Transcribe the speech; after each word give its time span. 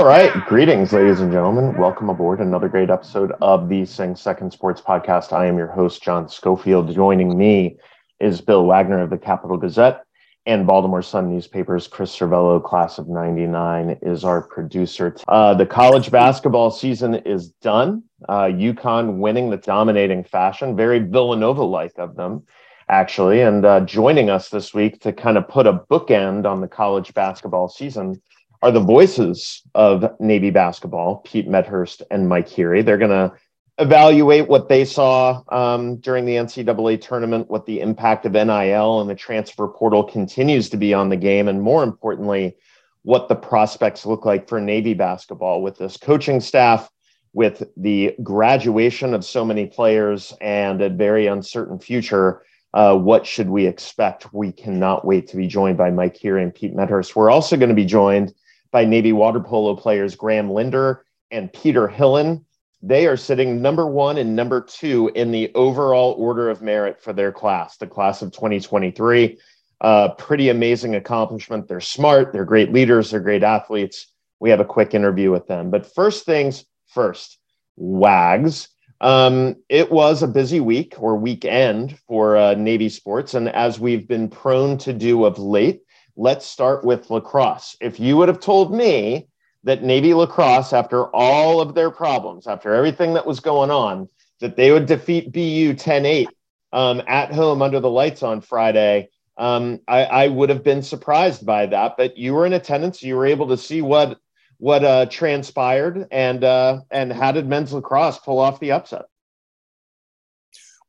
All 0.00 0.06
right. 0.06 0.32
Greetings, 0.46 0.94
ladies 0.94 1.20
and 1.20 1.30
gentlemen. 1.30 1.76
Welcome 1.76 2.08
aboard 2.08 2.40
another 2.40 2.70
great 2.70 2.88
episode 2.88 3.32
of 3.42 3.68
the 3.68 3.84
Sing 3.84 4.16
Second 4.16 4.50
Sports 4.50 4.80
Podcast. 4.80 5.34
I 5.34 5.44
am 5.44 5.58
your 5.58 5.66
host, 5.66 6.02
John 6.02 6.26
Schofield. 6.26 6.94
Joining 6.94 7.36
me 7.36 7.76
is 8.18 8.40
Bill 8.40 8.64
Wagner 8.64 9.02
of 9.02 9.10
the 9.10 9.18
Capital 9.18 9.58
Gazette 9.58 10.00
and 10.46 10.66
Baltimore 10.66 11.02
Sun 11.02 11.28
newspapers. 11.28 11.86
Chris 11.86 12.18
Cervello, 12.18 12.64
class 12.64 12.96
of 12.96 13.08
99, 13.08 13.98
is 14.00 14.24
our 14.24 14.40
producer. 14.40 15.14
Uh, 15.28 15.52
the 15.52 15.66
college 15.66 16.10
basketball 16.10 16.70
season 16.70 17.16
is 17.16 17.50
done. 17.60 18.02
Uh, 18.26 18.44
UConn 18.44 19.18
winning 19.18 19.50
the 19.50 19.58
dominating 19.58 20.24
fashion, 20.24 20.76
very 20.76 21.00
Villanova 21.00 21.62
like 21.62 21.98
of 21.98 22.16
them, 22.16 22.42
actually. 22.88 23.42
And 23.42 23.66
uh, 23.66 23.80
joining 23.80 24.30
us 24.30 24.48
this 24.48 24.72
week 24.72 25.02
to 25.02 25.12
kind 25.12 25.36
of 25.36 25.46
put 25.46 25.66
a 25.66 25.74
bookend 25.74 26.46
on 26.46 26.62
the 26.62 26.68
college 26.68 27.12
basketball 27.12 27.68
season 27.68 28.18
are 28.62 28.70
the 28.70 28.80
voices 28.80 29.62
of 29.74 30.20
Navy 30.20 30.50
basketball, 30.50 31.16
Pete 31.18 31.48
Medhurst 31.48 32.02
and 32.10 32.28
Mike 32.28 32.48
Heary. 32.48 32.82
They're 32.82 32.98
going 32.98 33.10
to 33.10 33.32
evaluate 33.78 34.48
what 34.48 34.68
they 34.68 34.84
saw 34.84 35.42
um, 35.48 35.96
during 35.96 36.26
the 36.26 36.34
NCAA 36.34 37.00
tournament, 37.00 37.50
what 37.50 37.64
the 37.64 37.80
impact 37.80 38.26
of 38.26 38.32
NIL 38.32 39.00
and 39.00 39.08
the 39.08 39.14
transfer 39.14 39.66
portal 39.66 40.04
continues 40.04 40.68
to 40.70 40.76
be 40.76 40.92
on 40.92 41.08
the 41.08 41.16
game, 41.16 41.48
and 41.48 41.62
more 41.62 41.82
importantly, 41.82 42.56
what 43.02 43.28
the 43.28 43.34
prospects 43.34 44.04
look 44.04 44.26
like 44.26 44.46
for 44.46 44.60
Navy 44.60 44.92
basketball 44.92 45.62
with 45.62 45.78
this 45.78 45.96
coaching 45.96 46.40
staff, 46.40 46.90
with 47.32 47.62
the 47.78 48.14
graduation 48.22 49.14
of 49.14 49.24
so 49.24 49.42
many 49.44 49.66
players, 49.66 50.34
and 50.42 50.82
a 50.82 50.90
very 50.90 51.26
uncertain 51.26 51.78
future. 51.78 52.42
Uh, 52.74 52.94
what 52.94 53.26
should 53.26 53.48
we 53.48 53.66
expect? 53.66 54.32
We 54.34 54.52
cannot 54.52 55.06
wait 55.06 55.28
to 55.28 55.36
be 55.36 55.46
joined 55.46 55.78
by 55.78 55.90
Mike 55.90 56.16
Heary 56.16 56.42
and 56.42 56.54
Pete 56.54 56.74
Medhurst. 56.74 57.16
We're 57.16 57.30
also 57.30 57.56
going 57.56 57.70
to 57.70 57.74
be 57.74 57.86
joined 57.86 58.34
by 58.72 58.84
Navy 58.84 59.12
water 59.12 59.40
polo 59.40 59.74
players 59.74 60.14
Graham 60.14 60.50
Lindner 60.50 61.04
and 61.30 61.52
Peter 61.52 61.88
Hillen. 61.88 62.44
They 62.82 63.06
are 63.06 63.16
sitting 63.16 63.60
number 63.60 63.86
one 63.86 64.16
and 64.16 64.34
number 64.34 64.60
two 64.62 65.10
in 65.14 65.32
the 65.32 65.52
overall 65.54 66.14
order 66.18 66.48
of 66.48 66.62
merit 66.62 67.02
for 67.02 67.12
their 67.12 67.32
class, 67.32 67.76
the 67.76 67.86
class 67.86 68.22
of 68.22 68.32
2023. 68.32 69.38
Uh, 69.80 70.08
pretty 70.14 70.48
amazing 70.48 70.94
accomplishment. 70.94 71.68
They're 71.68 71.80
smart, 71.80 72.32
they're 72.32 72.44
great 72.44 72.72
leaders, 72.72 73.10
they're 73.10 73.20
great 73.20 73.42
athletes. 73.42 74.06
We 74.38 74.50
have 74.50 74.60
a 74.60 74.64
quick 74.64 74.94
interview 74.94 75.30
with 75.30 75.46
them. 75.46 75.70
But 75.70 75.92
first 75.94 76.24
things 76.24 76.64
first, 76.86 77.38
WAGs. 77.76 78.68
Um, 79.02 79.56
it 79.68 79.90
was 79.90 80.22
a 80.22 80.28
busy 80.28 80.60
week 80.60 80.94
or 80.98 81.16
weekend 81.16 81.98
for 82.06 82.36
uh, 82.36 82.54
Navy 82.54 82.90
sports. 82.90 83.32
And 83.32 83.48
as 83.48 83.80
we've 83.80 84.06
been 84.06 84.28
prone 84.28 84.76
to 84.78 84.92
do 84.92 85.24
of 85.24 85.38
late, 85.38 85.82
let's 86.20 86.44
start 86.44 86.84
with 86.84 87.08
lacrosse. 87.08 87.76
If 87.80 87.98
you 87.98 88.14
would 88.18 88.28
have 88.28 88.40
told 88.40 88.74
me 88.74 89.26
that 89.64 89.82
Navy 89.82 90.12
lacrosse, 90.12 90.74
after 90.74 91.06
all 91.16 91.62
of 91.62 91.74
their 91.74 91.90
problems, 91.90 92.46
after 92.46 92.74
everything 92.74 93.14
that 93.14 93.26
was 93.26 93.40
going 93.40 93.70
on, 93.70 94.06
that 94.40 94.54
they 94.54 94.70
would 94.70 94.84
defeat 94.84 95.32
BU 95.32 95.74
10 95.74 96.04
8 96.04 96.28
um, 96.74 97.02
at 97.08 97.32
home 97.32 97.62
under 97.62 97.80
the 97.80 97.88
lights 97.88 98.22
on 98.22 98.42
Friday, 98.42 99.08
um, 99.38 99.80
I, 99.88 100.04
I, 100.04 100.28
would 100.28 100.50
have 100.50 100.62
been 100.62 100.82
surprised 100.82 101.46
by 101.46 101.64
that. 101.66 101.96
But 101.96 102.18
you 102.18 102.34
were 102.34 102.44
in 102.44 102.52
attendance, 102.52 103.02
you 103.02 103.16
were 103.16 103.26
able 103.26 103.48
to 103.48 103.56
see 103.56 103.80
what 103.80 104.18
what 104.58 104.84
uh, 104.84 105.06
transpired, 105.06 106.06
and 106.10 106.44
uh, 106.44 106.80
and 106.90 107.10
how 107.10 107.32
did 107.32 107.48
men's 107.48 107.72
lacrosse 107.72 108.18
pull 108.18 108.38
off 108.38 108.60
the 108.60 108.72
upset? 108.72 109.06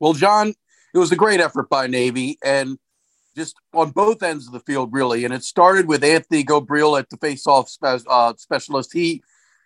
Well, 0.02 0.12
John, 0.12 0.54
it 0.94 0.98
was 0.98 1.14
a 1.14 1.16
great 1.16 1.40
effort 1.40 1.70
by 1.70 1.88
Navy, 1.88 2.38
and 2.44 2.78
just 3.36 3.56
on 3.74 3.92
both 3.92 4.24
ends 4.24 4.48
of 4.48 4.54
the 4.54 4.60
field, 4.60 4.92
really. 4.92 5.26
And 5.26 5.34
it 5.34 5.44
started 5.44 5.88
with 5.88 6.04
Anthony 6.04 6.44
Gobriel 6.44 7.00
at 7.00 7.10
the 7.10 7.18
face-off 7.18 7.70
spe- 7.70 8.06
uh, 8.08 8.34
specialist. 8.38 8.94
He 8.94 9.24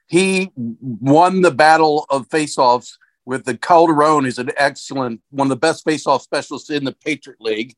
he 0.08 0.52
won 0.56 1.42
the 1.42 1.52
battle 1.52 2.06
of 2.12 2.30
face-offs 2.30 2.98
with 3.26 3.46
the 3.46 3.58
Calderon. 3.58 4.26
Is 4.26 4.38
an 4.38 4.52
excellent 4.58 5.22
one 5.30 5.48
of 5.48 5.50
the 5.50 5.56
best 5.56 5.84
face-off 5.84 6.22
specialists 6.22 6.70
in 6.70 6.86
the 6.86 6.94
Patriot 6.94 7.42
League. 7.42 7.76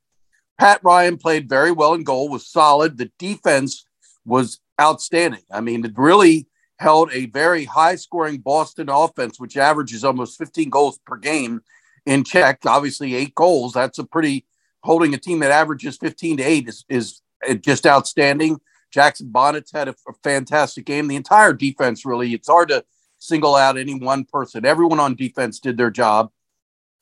Pat 0.57 0.79
Ryan 0.83 1.17
played 1.17 1.47
very 1.47 1.71
well 1.71 1.93
in 1.93 2.03
goal, 2.03 2.29
was 2.29 2.47
solid. 2.47 2.97
The 2.97 3.11
defense 3.19 3.85
was 4.25 4.59
outstanding. 4.81 5.43
I 5.51 5.61
mean, 5.61 5.85
it 5.85 5.93
really 5.95 6.47
held 6.79 7.11
a 7.11 7.27
very 7.27 7.65
high-scoring 7.65 8.39
Boston 8.39 8.89
offense, 8.89 9.39
which 9.39 9.57
averages 9.57 10.03
almost 10.03 10.37
15 10.37 10.69
goals 10.69 10.99
per 11.05 11.15
game, 11.15 11.61
in 12.07 12.23
check. 12.23 12.59
Obviously, 12.65 13.13
eight 13.13 13.35
goals. 13.35 13.73
That's 13.73 13.99
a 13.99 14.03
pretty 14.03 14.45
holding 14.87 15.13
a 15.13 15.17
team 15.17 15.39
that 15.39 15.51
averages 15.51 15.97
15 15.97 16.37
to 16.37 16.43
8 16.43 16.67
is, 16.67 16.85
is 16.89 17.21
uh, 17.47 17.53
just 17.55 17.85
outstanding. 17.85 18.59
Jackson 18.89 19.29
Bonnet's 19.29 19.71
had 19.71 19.89
a, 19.89 19.95
a, 20.07 20.13
fantastic 20.23 20.85
game. 20.85 21.07
The 21.07 21.17
entire 21.17 21.51
defense, 21.51 22.05
really, 22.05 22.33
it's 22.33 22.47
hard 22.47 22.69
to 22.69 22.85
single 23.19 23.55
out 23.55 23.77
any 23.77 23.93
one 23.93 24.23
person. 24.23 24.65
Everyone 24.65 24.99
on 24.99 25.15
defense 25.15 25.59
did 25.59 25.77
their 25.77 25.91
job. 25.91 26.31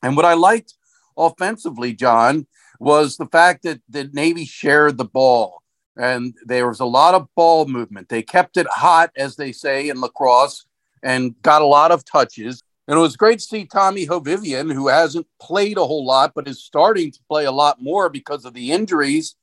And 0.02 0.16
what 0.16 0.24
I 0.24 0.34
liked 0.34 0.74
offensively, 1.16 1.94
John, 1.94 2.48
was 2.80 3.16
the 3.16 3.26
fact 3.26 3.62
that 3.62 3.80
the 3.88 4.10
Navy 4.12 4.44
shared 4.44 4.98
the 4.98 5.04
ball 5.04 5.62
and 5.96 6.34
there 6.44 6.68
was 6.68 6.80
a 6.80 6.84
lot 6.84 7.14
of 7.14 7.28
ball 7.34 7.66
movement. 7.66 8.08
They 8.08 8.22
kept 8.22 8.56
it 8.56 8.66
hot, 8.66 9.10
as 9.16 9.36
they 9.36 9.52
say 9.52 9.88
in 9.88 10.00
lacrosse, 10.00 10.66
and 11.02 11.40
got 11.40 11.62
a 11.62 11.66
lot 11.66 11.90
of 11.90 12.04
touches. 12.04 12.62
And 12.88 12.96
it 12.96 13.02
was 13.02 13.16
great 13.16 13.40
to 13.40 13.44
see 13.44 13.64
Tommy 13.64 14.06
Hovivian, 14.06 14.72
who 14.72 14.86
hasn't 14.86 15.26
played 15.40 15.76
a 15.76 15.84
whole 15.84 16.06
lot, 16.06 16.32
but 16.34 16.46
is 16.46 16.62
starting 16.62 17.10
to 17.10 17.18
play 17.28 17.44
a 17.44 17.52
lot 17.52 17.82
more 17.82 18.08
because 18.08 18.44
of 18.44 18.54
the 18.54 18.70
injuries. 18.70 19.34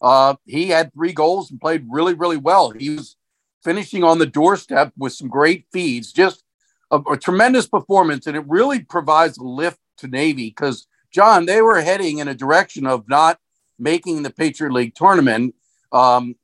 Uh, 0.00 0.36
he 0.46 0.68
had 0.68 0.92
three 0.92 1.12
goals 1.12 1.50
and 1.50 1.60
played 1.60 1.84
really, 1.90 2.14
really 2.14 2.36
well. 2.36 2.70
He 2.70 2.90
was 2.90 3.16
finishing 3.64 4.04
on 4.04 4.18
the 4.18 4.26
doorstep 4.26 4.92
with 4.96 5.12
some 5.12 5.28
great 5.28 5.66
feeds, 5.72 6.12
just 6.12 6.44
a, 6.92 6.98
a 6.98 7.16
tremendous 7.16 7.66
performance. 7.66 8.28
And 8.28 8.36
it 8.36 8.44
really 8.46 8.80
provides 8.80 9.36
a 9.36 9.44
lift 9.44 9.78
to 9.98 10.06
Navy 10.06 10.48
because, 10.48 10.86
John, 11.10 11.46
they 11.46 11.60
were 11.60 11.80
heading 11.80 12.18
in 12.18 12.28
a 12.28 12.34
direction 12.34 12.86
of 12.86 13.08
not 13.08 13.38
making 13.80 14.22
the 14.22 14.30
Patriot 14.30 14.72
League 14.72 14.94
tournament. 14.94 15.56
Um, 15.90 16.36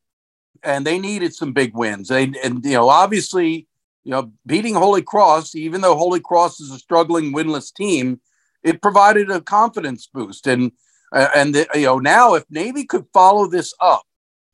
and 0.64 0.84
they 0.84 0.98
needed 0.98 1.34
some 1.34 1.52
big 1.52 1.72
wins. 1.72 2.08
They, 2.08 2.32
and, 2.42 2.64
you 2.64 2.72
know, 2.72 2.88
obviously, 2.88 3.68
you 4.08 4.14
know, 4.14 4.32
beating 4.46 4.74
Holy 4.74 5.02
Cross, 5.02 5.54
even 5.54 5.82
though 5.82 5.94
Holy 5.94 6.19
Cross 6.19 6.60
is 6.60 6.70
a 6.70 6.78
struggling 6.78 7.34
winless 7.34 7.70
team, 7.70 8.22
it 8.62 8.80
provided 8.80 9.30
a 9.30 9.42
confidence 9.42 10.08
boost. 10.10 10.46
And 10.46 10.72
uh, 11.12 11.28
and 11.36 11.54
the, 11.54 11.66
you 11.74 11.84
know 11.84 11.98
now 11.98 12.32
if 12.32 12.44
Navy 12.48 12.84
could 12.84 13.04
follow 13.12 13.46
this 13.48 13.74
up 13.82 14.04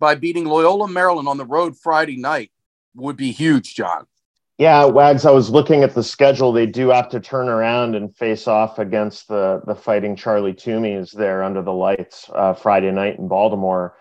by 0.00 0.16
beating 0.16 0.44
Loyola 0.44 0.88
Maryland 0.88 1.28
on 1.28 1.38
the 1.38 1.46
road 1.46 1.78
Friday 1.78 2.16
night, 2.16 2.50
would 2.96 3.16
be 3.16 3.30
huge, 3.30 3.76
John. 3.76 4.06
Yeah, 4.58 4.86
Wags. 4.86 5.24
I 5.24 5.30
was 5.30 5.50
looking 5.50 5.84
at 5.84 5.94
the 5.94 6.02
schedule. 6.02 6.50
They 6.50 6.66
do 6.66 6.88
have 6.88 7.08
to 7.10 7.20
turn 7.20 7.48
around 7.48 7.94
and 7.94 8.14
face 8.16 8.48
off 8.48 8.80
against 8.80 9.28
the 9.28 9.62
the 9.68 9.76
Fighting 9.76 10.16
Charley 10.16 10.52
Toomeys 10.52 11.12
there 11.12 11.44
under 11.44 11.62
the 11.62 11.72
lights 11.72 12.28
uh, 12.34 12.54
Friday 12.54 12.90
night 12.90 13.20
in 13.20 13.28
Baltimore. 13.28 13.94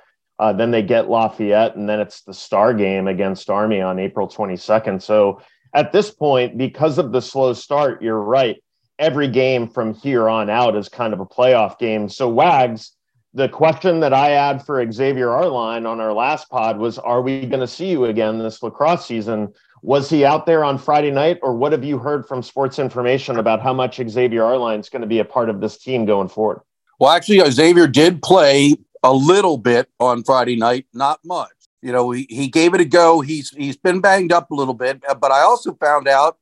Uh, 0.44 0.52
then 0.52 0.72
they 0.72 0.82
get 0.82 1.10
Lafayette, 1.10 1.78
and 1.78 1.88
then 1.88 2.02
it's 2.02 2.20
the 2.24 2.34
star 2.34 2.74
game 2.74 3.08
against 3.08 3.50
Army 3.50 3.80
on 3.80 3.98
April 3.98 4.28
22nd. 4.28 5.02
So 5.02 5.42
at 5.74 5.94
this 5.94 6.12
point, 6.12 6.58
because 6.58 6.98
of 6.98 7.14
the 7.14 7.22
slow 7.22 7.54
start, 7.54 8.02
you're 8.02 8.20
right. 8.20 8.62
Every 9.00 9.30
game 9.30 9.70
from 9.70 9.94
here 9.94 10.28
on 10.28 10.50
out 10.50 10.76
is 10.76 10.90
kind 10.90 11.14
of 11.14 11.22
a 11.22 11.26
playoff 11.26 11.80
game. 11.80 12.10
So, 12.10 12.28
Wags, 12.28 12.92
the 13.34 13.48
question 13.48 14.02
that 14.02 14.12
I 14.12 14.32
had 14.32 14.66
for 14.66 14.86
Xavier 14.92 15.30
Arline 15.30 15.86
on 15.86 16.02
our 16.02 16.12
last 16.12 16.50
pod 16.50 16.78
was 16.78 17.00
Are 17.00 17.22
we 17.22 17.46
going 17.46 17.62
to 17.62 17.68
see 17.68 17.92
you 17.92 18.04
again 18.04 18.38
this 18.38 18.62
lacrosse 18.62 19.06
season? 19.06 19.48
Was 19.82 20.10
he 20.10 20.26
out 20.26 20.46
there 20.46 20.66
on 20.66 20.78
Friday 20.78 21.12
night, 21.12 21.40
or 21.42 21.56
what 21.56 21.72
have 21.72 21.86
you 21.86 21.98
heard 21.98 22.28
from 22.28 22.44
sports 22.44 22.80
information 22.80 23.40
about 23.40 23.62
how 23.62 23.74
much 23.74 24.02
Xavier 24.10 24.44
Arline 24.44 24.82
is 24.82 24.90
going 24.90 25.04
to 25.04 25.08
be 25.08 25.20
a 25.20 25.26
part 25.26 25.50
of 25.50 25.62
this 25.62 25.78
team 25.78 26.04
going 26.06 26.28
forward? 26.28 26.60
Well, 27.00 27.12
actually, 27.12 27.50
Xavier 27.50 27.88
did 27.88 28.22
play 28.22 28.76
a 29.04 29.14
little 29.14 29.58
bit 29.58 29.90
on 30.00 30.24
Friday 30.24 30.56
night, 30.56 30.88
not 30.94 31.20
much. 31.24 31.52
You 31.82 31.92
know, 31.92 32.12
he, 32.12 32.26
he 32.30 32.48
gave 32.48 32.74
it 32.74 32.82
a 32.82 32.86
go. 32.86 33.20
He's 33.20 33.50
he's 33.50 33.76
been 33.76 34.00
banged 34.00 34.32
up 34.32 34.50
a 34.50 34.56
little 34.56 34.74
bit, 34.74 35.04
but 35.20 35.32
I 35.32 35.42
also 35.42 35.74
found 35.76 36.08
out 36.08 36.38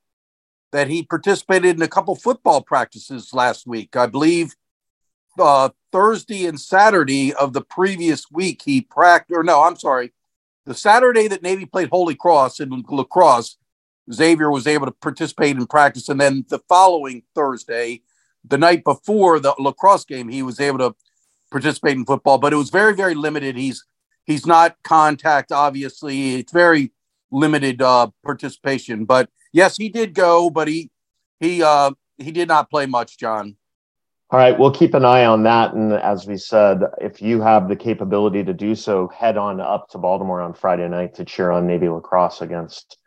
that 0.71 0.87
he 0.87 1.03
participated 1.03 1.75
in 1.75 1.81
a 1.81 1.87
couple 1.87 2.15
football 2.15 2.61
practices 2.61 3.33
last 3.33 3.67
week. 3.67 3.95
I 3.95 4.05
believe 4.05 4.55
uh, 5.39 5.69
Thursday 5.91 6.45
and 6.45 6.59
Saturday 6.59 7.33
of 7.33 7.53
the 7.53 7.61
previous 7.61 8.29
week, 8.31 8.61
he 8.63 8.81
practiced, 8.81 9.35
or 9.35 9.43
no, 9.43 9.63
I'm 9.63 9.77
sorry, 9.77 10.13
the 10.65 10.75
Saturday 10.75 11.27
that 11.27 11.41
Navy 11.41 11.65
played 11.65 11.89
Holy 11.89 12.15
Cross 12.15 12.59
in 12.59 12.83
lacrosse, 12.87 13.57
Xavier 14.11 14.51
was 14.51 14.67
able 14.67 14.85
to 14.85 14.91
participate 14.91 15.57
in 15.57 15.65
practice. 15.65 16.09
And 16.09 16.21
then 16.21 16.45
the 16.49 16.59
following 16.69 17.23
Thursday, 17.33 18.01
the 18.45 18.57
night 18.57 18.83
before 18.83 19.39
the 19.39 19.55
lacrosse 19.59 20.05
game, 20.05 20.29
he 20.29 20.43
was 20.43 20.59
able 20.59 20.79
to 20.79 20.95
participate 21.51 21.97
in 21.97 22.05
football, 22.05 22.37
but 22.37 22.53
it 22.53 22.55
was 22.55 22.69
very, 22.69 22.95
very 22.95 23.13
limited. 23.13 23.55
He's 23.55 23.85
he's 24.25 24.45
not 24.45 24.75
contact, 24.83 25.51
obviously. 25.51 26.35
It's 26.35 26.51
very 26.51 26.91
limited 27.31 27.81
uh, 27.81 28.09
participation. 28.23 29.05
But 29.05 29.29
yes, 29.53 29.77
he 29.77 29.89
did 29.89 30.13
go, 30.13 30.49
but 30.49 30.67
he 30.67 30.89
he 31.39 31.61
uh, 31.61 31.91
he 32.17 32.31
did 32.31 32.47
not 32.47 32.69
play 32.69 32.85
much, 32.85 33.17
John. 33.17 33.57
All 34.31 34.39
right, 34.39 34.57
we'll 34.57 34.71
keep 34.71 34.93
an 34.93 35.03
eye 35.03 35.25
on 35.25 35.43
that. 35.43 35.73
And 35.73 35.91
as 35.91 36.25
we 36.25 36.37
said, 36.37 36.83
if 37.01 37.21
you 37.21 37.41
have 37.41 37.67
the 37.67 37.75
capability 37.75 38.45
to 38.45 38.53
do 38.53 38.75
so, 38.75 39.09
head 39.09 39.35
on 39.35 39.59
up 39.59 39.89
to 39.89 39.97
Baltimore 39.97 40.39
on 40.39 40.53
Friday 40.53 40.87
night 40.87 41.13
to 41.15 41.25
cheer 41.25 41.51
on 41.51 41.67
Navy 41.67 41.89
lacrosse 41.89 42.41
against 42.41 42.97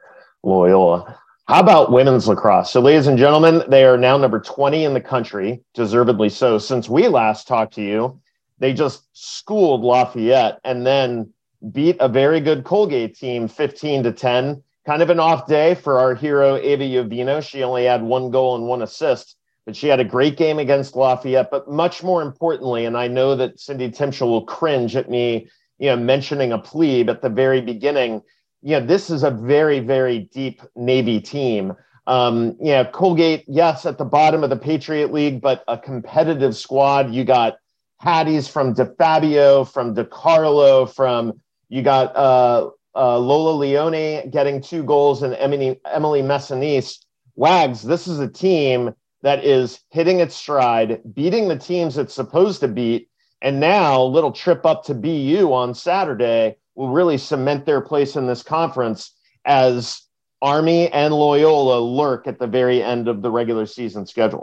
Loyola. 0.42 1.18
How 1.46 1.60
about 1.60 1.92
women's 1.92 2.28
lacrosse? 2.28 2.70
So, 2.70 2.80
ladies 2.80 3.06
and 3.06 3.16
gentlemen, 3.16 3.62
they 3.68 3.84
are 3.84 3.96
now 3.96 4.18
number 4.18 4.38
20 4.38 4.84
in 4.84 4.92
the 4.92 5.00
country, 5.00 5.62
deservedly 5.72 6.28
so. 6.28 6.58
Since 6.58 6.90
we 6.90 7.08
last 7.08 7.48
talked 7.48 7.74
to 7.74 7.82
you, 7.82 8.20
they 8.58 8.72
just 8.72 9.06
schooled 9.12 9.82
Lafayette 9.82 10.60
and 10.64 10.86
then 10.86 11.32
beat 11.72 11.96
a 12.00 12.08
very 12.08 12.40
good 12.40 12.64
Colgate 12.64 13.16
team 13.16 13.48
15 13.48 14.04
to 14.04 14.12
10. 14.12 14.62
Kind 14.86 15.02
of 15.02 15.10
an 15.10 15.20
off 15.20 15.46
day 15.46 15.74
for 15.74 15.98
our 15.98 16.14
hero, 16.14 16.56
Ava 16.56 16.84
Yovino. 16.84 17.42
She 17.42 17.62
only 17.62 17.84
had 17.84 18.02
one 18.02 18.30
goal 18.30 18.54
and 18.54 18.66
one 18.66 18.82
assist 18.82 19.36
but 19.64 19.74
she 19.74 19.88
had 19.88 20.00
a 20.00 20.04
great 20.04 20.36
game 20.36 20.58
against 20.58 20.96
Lafayette. 20.96 21.50
But 21.50 21.70
much 21.70 22.02
more 22.02 22.22
importantly, 22.22 22.84
and 22.84 22.96
I 22.96 23.08
know 23.08 23.34
that 23.36 23.58
Cindy 23.58 23.90
Timchal 23.90 24.28
will 24.28 24.44
cringe 24.44 24.94
at 24.96 25.08
me, 25.08 25.48
you 25.78 25.88
know, 25.88 25.96
mentioning 25.96 26.52
a 26.52 26.58
plebe 26.58 27.08
at 27.08 27.22
the 27.22 27.30
very 27.30 27.60
beginning. 27.60 28.22
You 28.62 28.80
know, 28.80 28.86
this 28.86 29.10
is 29.10 29.22
a 29.22 29.30
very, 29.30 29.80
very 29.80 30.30
deep 30.32 30.60
Navy 30.76 31.20
team. 31.20 31.74
Um, 32.06 32.56
yeah, 32.60 32.84
Colgate, 32.84 33.44
yes, 33.48 33.86
at 33.86 33.96
the 33.96 34.04
bottom 34.04 34.44
of 34.44 34.50
the 34.50 34.56
Patriot 34.56 35.12
League, 35.12 35.40
but 35.40 35.64
a 35.68 35.78
competitive 35.78 36.54
squad. 36.54 37.14
You 37.14 37.24
got 37.24 37.56
Hatties 38.02 38.50
from 38.50 38.74
DeFabio, 38.74 39.70
from 39.70 39.94
DeCarlo, 39.94 40.92
from 40.92 41.40
you 41.68 41.82
got 41.82 42.14
uh, 42.14 42.70
uh, 42.94 43.18
Lola 43.18 43.56
Leone 43.56 44.30
getting 44.30 44.60
two 44.60 44.82
goals 44.82 45.22
and 45.22 45.34
Emily, 45.34 45.80
Emily 45.90 46.22
Messinese. 46.22 46.98
Wags, 47.36 47.82
this 47.82 48.06
is 48.06 48.20
a 48.20 48.28
team 48.28 48.94
that 49.22 49.44
is 49.44 49.80
hitting 49.90 50.20
its 50.20 50.36
stride, 50.36 51.00
beating 51.14 51.48
the 51.48 51.56
teams 51.56 51.98
it's 51.98 52.14
supposed 52.14 52.60
to 52.60 52.68
beat. 52.68 53.08
And 53.42 53.58
now, 53.58 54.02
a 54.02 54.04
little 54.04 54.32
trip 54.32 54.64
up 54.64 54.84
to 54.84 54.94
BU 54.94 55.52
on 55.52 55.74
Saturday 55.74 56.56
will 56.74 56.90
really 56.90 57.18
cement 57.18 57.66
their 57.66 57.80
place 57.80 58.16
in 58.16 58.26
this 58.26 58.42
conference 58.42 59.12
as 59.44 60.02
Army 60.40 60.90
and 60.92 61.12
Loyola 61.12 61.80
lurk 61.80 62.26
at 62.26 62.38
the 62.38 62.46
very 62.46 62.82
end 62.82 63.08
of 63.08 63.22
the 63.22 63.30
regular 63.30 63.66
season 63.66 64.06
schedule. 64.06 64.42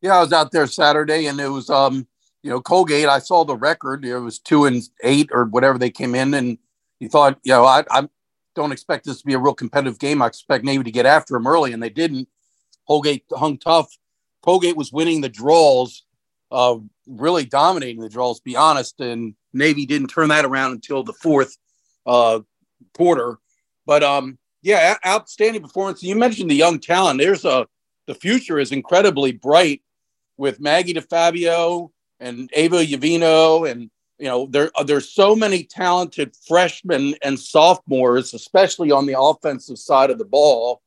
Yeah, 0.00 0.16
I 0.16 0.20
was 0.20 0.32
out 0.32 0.50
there 0.50 0.66
Saturday 0.66 1.26
and 1.26 1.38
it 1.40 1.48
was, 1.48 1.70
um, 1.70 2.06
you 2.44 2.50
know, 2.50 2.60
Colgate. 2.60 3.08
I 3.08 3.20
saw 3.20 3.44
the 3.44 3.56
record. 3.56 4.04
It 4.04 4.18
was 4.18 4.38
two 4.38 4.66
and 4.66 4.82
eight 5.02 5.30
or 5.32 5.46
whatever 5.46 5.78
they 5.78 5.90
came 5.90 6.14
in. 6.14 6.34
And 6.34 6.58
you 7.00 7.08
thought, 7.08 7.38
you 7.42 7.52
know, 7.52 7.64
I, 7.64 7.84
I 7.90 8.06
don't 8.54 8.70
expect 8.70 9.06
this 9.06 9.20
to 9.20 9.26
be 9.26 9.32
a 9.32 9.38
real 9.38 9.54
competitive 9.54 9.98
game. 9.98 10.20
I 10.20 10.26
expect 10.26 10.62
Navy 10.62 10.84
to 10.84 10.90
get 10.90 11.06
after 11.06 11.32
them 11.32 11.46
early, 11.46 11.72
and 11.72 11.82
they 11.82 11.88
didn't. 11.88 12.28
Colgate 12.86 13.24
hung 13.32 13.56
tough. 13.56 13.88
Colgate 14.42 14.76
was 14.76 14.92
winning 14.92 15.22
the 15.22 15.28
draws, 15.30 16.04
uh, 16.52 16.76
really 17.06 17.46
dominating 17.46 18.02
the 18.02 18.10
draws, 18.10 18.40
be 18.40 18.56
honest. 18.56 19.00
And 19.00 19.34
Navy 19.54 19.86
didn't 19.86 20.08
turn 20.08 20.28
that 20.28 20.44
around 20.44 20.72
until 20.72 21.02
the 21.02 21.14
fourth 21.14 21.56
uh, 22.04 22.40
quarter. 22.94 23.38
But 23.86 24.02
um, 24.02 24.36
yeah, 24.60 24.98
outstanding 25.06 25.62
performance. 25.62 26.02
You 26.02 26.14
mentioned 26.14 26.50
the 26.50 26.56
young 26.56 26.78
talent. 26.78 27.20
There's 27.20 27.46
a 27.46 27.66
the 28.06 28.14
future 28.14 28.58
is 28.58 28.70
incredibly 28.70 29.32
bright 29.32 29.80
with 30.36 30.60
Maggie 30.60 30.92
DeFabio 30.92 31.90
and 32.24 32.50
Ava 32.54 32.84
Yavino, 32.84 33.70
and 33.70 33.90
you 34.18 34.26
know 34.26 34.46
there 34.46 34.70
there's 34.86 35.10
so 35.10 35.36
many 35.36 35.64
talented 35.64 36.34
freshmen 36.48 37.14
and 37.22 37.38
sophomores, 37.38 38.34
especially 38.34 38.90
on 38.90 39.06
the 39.06 39.18
offensive 39.18 39.78
side 39.78 40.10
of 40.10 40.18
the 40.18 40.24
ball. 40.24 40.82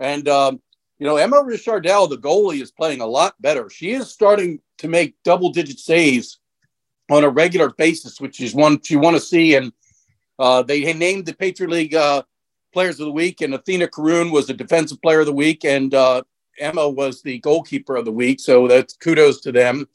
And 0.00 0.28
um, 0.28 0.60
you 0.98 1.06
know, 1.06 1.16
Emma 1.16 1.42
Richardell, 1.44 2.08
the 2.08 2.18
goalie, 2.18 2.62
is 2.62 2.72
playing 2.72 3.00
a 3.00 3.06
lot 3.06 3.40
better. 3.40 3.68
She 3.70 3.92
is 3.92 4.10
starting 4.10 4.60
to 4.78 4.88
make 4.88 5.14
double 5.24 5.50
digit 5.50 5.78
saves 5.78 6.40
on 7.10 7.24
a 7.24 7.28
regular 7.28 7.70
basis, 7.70 8.20
which 8.20 8.40
is 8.40 8.54
one 8.54 8.80
you 8.88 8.98
want 8.98 9.16
to 9.16 9.20
see. 9.20 9.54
And 9.54 9.72
uh, 10.38 10.62
they 10.62 10.92
named 10.92 11.26
the 11.26 11.34
Patriot 11.34 11.70
League 11.70 11.94
uh, 11.94 12.22
Players 12.72 13.00
of 13.00 13.06
the 13.06 13.12
Week, 13.12 13.40
and 13.40 13.54
Athena 13.54 13.88
Karoun 13.88 14.30
was 14.30 14.46
the 14.46 14.54
Defensive 14.54 15.00
Player 15.02 15.20
of 15.20 15.26
the 15.26 15.32
Week, 15.32 15.64
and 15.64 15.94
uh, 15.94 16.22
Emma 16.58 16.88
was 16.88 17.22
the 17.22 17.38
Goalkeeper 17.40 17.96
of 17.96 18.04
the 18.04 18.12
Week. 18.12 18.40
So 18.40 18.68
that's 18.68 18.96
kudos 18.96 19.40
to 19.42 19.52
them. 19.52 19.86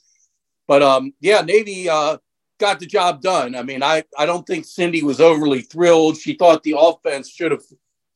But 0.74 0.82
um, 0.82 1.14
yeah, 1.20 1.42
Navy 1.42 1.88
uh, 1.88 2.18
got 2.60 2.80
the 2.80 2.88
job 2.88 3.22
done. 3.22 3.54
I 3.54 3.62
mean, 3.62 3.84
I, 3.84 4.06
I 4.18 4.26
don't 4.26 4.44
think 4.48 4.66
Cindy 4.66 5.04
was 5.04 5.22
overly 5.22 5.62
thrilled. 5.62 6.18
She 6.18 6.34
thought 6.34 6.64
the 6.64 6.74
offense 6.76 7.30
should 7.30 7.52
have 7.52 7.62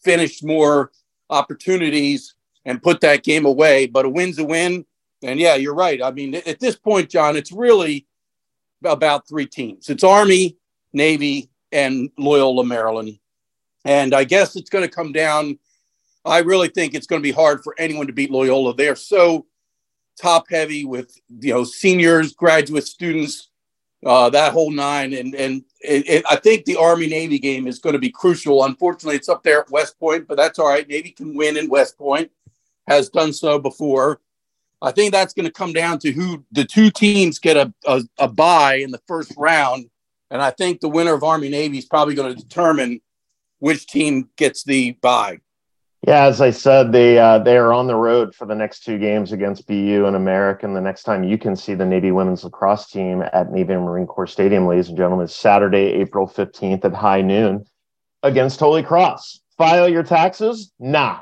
finished 0.03 0.43
more 0.43 0.91
opportunities 1.29 2.33
and 2.65 2.81
put 2.81 2.99
that 3.01 3.21
game 3.21 3.45
away. 3.45 3.85
But 3.85 4.05
a 4.05 4.09
win's 4.09 4.39
a 4.39 4.43
win. 4.43 4.87
And 5.21 5.39
yeah, 5.39 5.53
you're 5.53 5.75
right. 5.75 6.01
I 6.01 6.09
mean, 6.09 6.33
at 6.33 6.59
this 6.59 6.75
point, 6.75 7.11
John, 7.11 7.37
it's 7.37 7.51
really 7.51 8.07
about 8.83 9.27
three 9.27 9.45
teams 9.45 9.87
it's 9.87 10.03
Army, 10.03 10.57
Navy, 10.93 11.51
and 11.71 12.09
Loyola, 12.17 12.65
Maryland. 12.65 13.19
And 13.85 14.15
I 14.15 14.23
guess 14.23 14.55
it's 14.55 14.71
going 14.71 14.83
to 14.83 14.89
come 14.89 15.11
down. 15.11 15.59
I 16.25 16.39
really 16.39 16.69
think 16.69 16.95
it's 16.95 17.05
going 17.05 17.21
to 17.21 17.23
be 17.23 17.31
hard 17.31 17.63
for 17.63 17.75
anyone 17.77 18.07
to 18.07 18.13
beat 18.13 18.31
Loyola. 18.31 18.73
They're 18.73 18.95
so 18.95 19.45
top 20.19 20.49
heavy 20.49 20.85
with 20.85 21.19
you 21.39 21.53
know 21.53 21.63
seniors, 21.63 22.33
graduate 22.33 22.85
students, 22.85 23.49
uh, 24.05 24.29
that 24.29 24.53
whole 24.53 24.71
nine. 24.71 25.13
And 25.13 25.35
and 25.35 25.63
it, 25.81 26.07
it, 26.09 26.25
I 26.29 26.35
think 26.35 26.65
the 26.65 26.77
Army 26.77 27.07
Navy 27.07 27.39
game 27.39 27.67
is 27.67 27.79
going 27.79 27.93
to 27.93 27.99
be 27.99 28.09
crucial. 28.09 28.65
Unfortunately, 28.65 29.15
it's 29.15 29.29
up 29.29 29.43
there 29.43 29.61
at 29.61 29.71
West 29.71 29.99
Point, 29.99 30.27
but 30.27 30.37
that's 30.37 30.59
all 30.59 30.69
right. 30.69 30.87
Navy 30.87 31.11
can 31.11 31.35
win 31.35 31.57
in 31.57 31.69
West 31.69 31.97
Point 31.97 32.31
has 32.87 33.09
done 33.09 33.33
so 33.33 33.59
before. 33.59 34.21
I 34.81 34.91
think 34.91 35.11
that's 35.11 35.33
going 35.33 35.45
to 35.45 35.51
come 35.51 35.73
down 35.73 35.99
to 35.99 36.11
who 36.11 36.45
the 36.51 36.63
two 36.63 36.91
teams 36.91 37.39
get 37.39 37.57
a, 37.57 37.73
a, 37.85 38.03
a 38.19 38.27
bye 38.27 38.75
in 38.75 38.91
the 38.91 39.01
first 39.07 39.33
round. 39.37 39.89
And 40.29 40.41
I 40.41 40.51
think 40.51 40.79
the 40.79 40.89
winner 40.89 41.13
of 41.13 41.23
Army 41.23 41.49
Navy 41.49 41.77
is 41.77 41.85
probably 41.85 42.15
going 42.15 42.35
to 42.35 42.41
determine 42.41 43.01
which 43.59 43.87
team 43.87 44.29
gets 44.35 44.63
the 44.63 44.91
bye. 45.01 45.39
Yeah, 46.07 46.23
as 46.23 46.39
I 46.39 46.51
said, 46.51 46.93
they 46.93 47.19
uh, 47.19 47.39
they 47.39 47.57
are 47.57 47.73
on 47.73 47.85
the 47.85 47.95
road 47.97 48.33
for 48.33 48.47
the 48.47 48.55
next 48.55 48.85
two 48.85 48.97
games 48.97 49.33
against 49.33 49.67
BU 49.67 50.05
and 50.05 50.15
American. 50.15 50.73
The 50.73 50.79
next 50.79 51.03
time 51.03 51.25
you 51.25 51.37
can 51.37 51.53
see 51.53 51.73
the 51.73 51.85
Navy 51.85 52.11
women's 52.11 52.45
lacrosse 52.45 52.89
team 52.89 53.21
at 53.33 53.51
Navy 53.51 53.75
Marine 53.75 54.07
Corps 54.07 54.25
Stadium, 54.25 54.65
ladies 54.67 54.87
and 54.87 54.95
gentlemen, 54.95 55.25
is 55.25 55.35
Saturday, 55.35 55.91
April 55.99 56.25
15th 56.25 56.85
at 56.85 56.93
high 56.93 57.21
noon 57.21 57.65
against 58.23 58.61
Holy 58.61 58.83
Cross. 58.83 59.41
File 59.57 59.89
your 59.89 60.01
taxes? 60.01 60.71
Nah, 60.79 61.19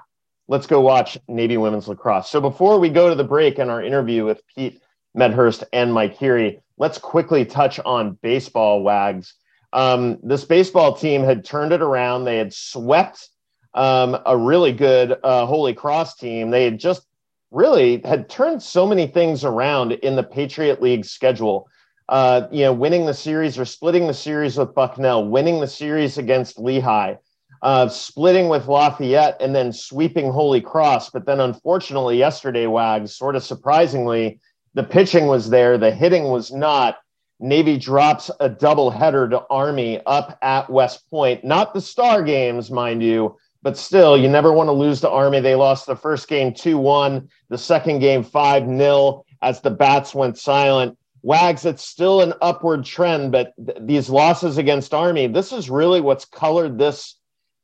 let's 0.48 0.68
go 0.68 0.82
watch 0.82 1.18
Navy 1.27 1.58
women's 1.58 1.88
lacrosse. 1.88 2.30
So 2.30 2.39
before 2.39 2.77
we 2.80 2.89
go 2.89 3.10
to 3.10 3.15
the 3.15 3.24
break 3.24 3.58
and 3.58 3.72
our 3.72 3.82
interview 3.82 4.24
with 4.24 4.44
Pete 4.56 4.84
Medhurst 5.15 5.63
and 5.74 5.96
Mike 5.96 6.15
Heary, 6.15 6.62
let's 6.77 7.00
quickly 7.00 7.44
touch 7.44 7.80
on 7.80 8.20
baseball 8.22 8.84
wags. 8.84 9.34
Um, 9.74 10.20
this 10.22 10.46
baseball 10.46 10.96
team 10.96 11.24
had 11.24 11.44
turned 11.44 11.74
it 11.74 11.82
around. 11.82 12.25
They 12.25 12.38
had 12.38 12.54
swept 12.54 13.30
um, 13.75 14.17
a 14.25 14.36
really 14.36 14.72
good 14.72 15.17
uh, 15.24 15.46
Holy 15.46 15.74
Cross 15.74 16.15
team. 16.15 16.50
They 16.50 16.63
had 16.63 16.79
just 16.79 17.05
really 17.51 18.01
had 18.03 18.29
turned 18.29 18.63
so 18.63 18.88
many 18.88 19.05
things 19.05 19.44
around 19.44 19.91
in 19.91 20.15
the 20.15 20.24
Patriot 20.24 20.82
League 20.82 21.05
schedule. 21.05 21.67
Uh, 22.08 22.48
you 22.51 22.62
know, 22.62 22.72
winning 22.72 23.05
the 23.05 23.13
series 23.13 23.58
or 23.58 23.65
splitting 23.65 24.05
the 24.05 24.13
series 24.13 24.58
with 24.58 24.75
Bucknell, 24.75 25.27
winning 25.27 25.60
the 25.60 25.67
series 25.67 26.20
against 26.20 26.60
Lehigh, 26.60 27.15
uh, 27.63 27.88
splitting 27.88 28.48
with 28.48 28.67
Lafayette 28.67 29.38
and 29.41 29.55
then 29.55 29.74
sweeping 29.74 30.32
Holy 30.32 30.62
Cross. 30.62 31.10
But 31.10 31.25
then, 31.25 31.39
unfortunately, 31.39 32.17
yesterday, 32.17 32.67
Wags, 32.67 33.15
sort 33.15 33.36
of 33.36 33.44
surprisingly, 33.44 34.39
the 34.75 34.84
pitching 34.84 35.25
was 35.25 35.50
there, 35.50 35.77
the 35.77 35.91
hitting 35.91 36.25
was 36.25 36.51
not. 36.51 36.98
Navy 37.39 37.77
drops 37.77 38.29
a 38.39 38.48
double 38.50 38.91
header 38.91 39.27
to 39.27 39.44
Army 39.50 40.00
up 40.05 40.38
at 40.41 40.70
West 40.70 41.10
Point. 41.10 41.44
Not 41.44 41.74
the 41.74 41.82
star 41.82 42.22
games, 42.22 42.70
mind 42.70 43.01
you, 43.03 43.36
but 43.65 43.75
still, 43.75 44.15
you 44.15 44.29
never 44.29 44.53
want 44.53 44.67
to 44.67 44.74
lose 44.74 45.01
to 45.01 45.10
Army. 45.10 45.39
They 45.39 45.55
lost 45.55 45.88
the 45.88 45.95
first 45.95 46.27
game 46.27 46.53
2 46.53 46.77
1, 46.77 47.27
the 47.50 47.57
second 47.57 47.98
game 47.98 48.22
5 48.22 48.67
0 48.67 49.25
as 49.41 49.60
the 49.60 49.72
bats 49.72 50.13
went 50.13 50.38
silent. 50.38 50.95
Wags, 51.24 51.65
it's 51.65 51.84
still 51.84 52.22
an 52.22 52.36
upward 52.43 52.86
trend, 52.86 53.31
but 53.31 53.53
th- 53.57 53.79
these 53.81 54.07
losses 54.07 54.60
against 54.60 54.93
Army, 54.93 55.25
this 55.25 55.51
is 55.51 55.67
really 55.67 56.00
what's 56.00 56.25
colored 56.25 56.77
this 56.77 57.15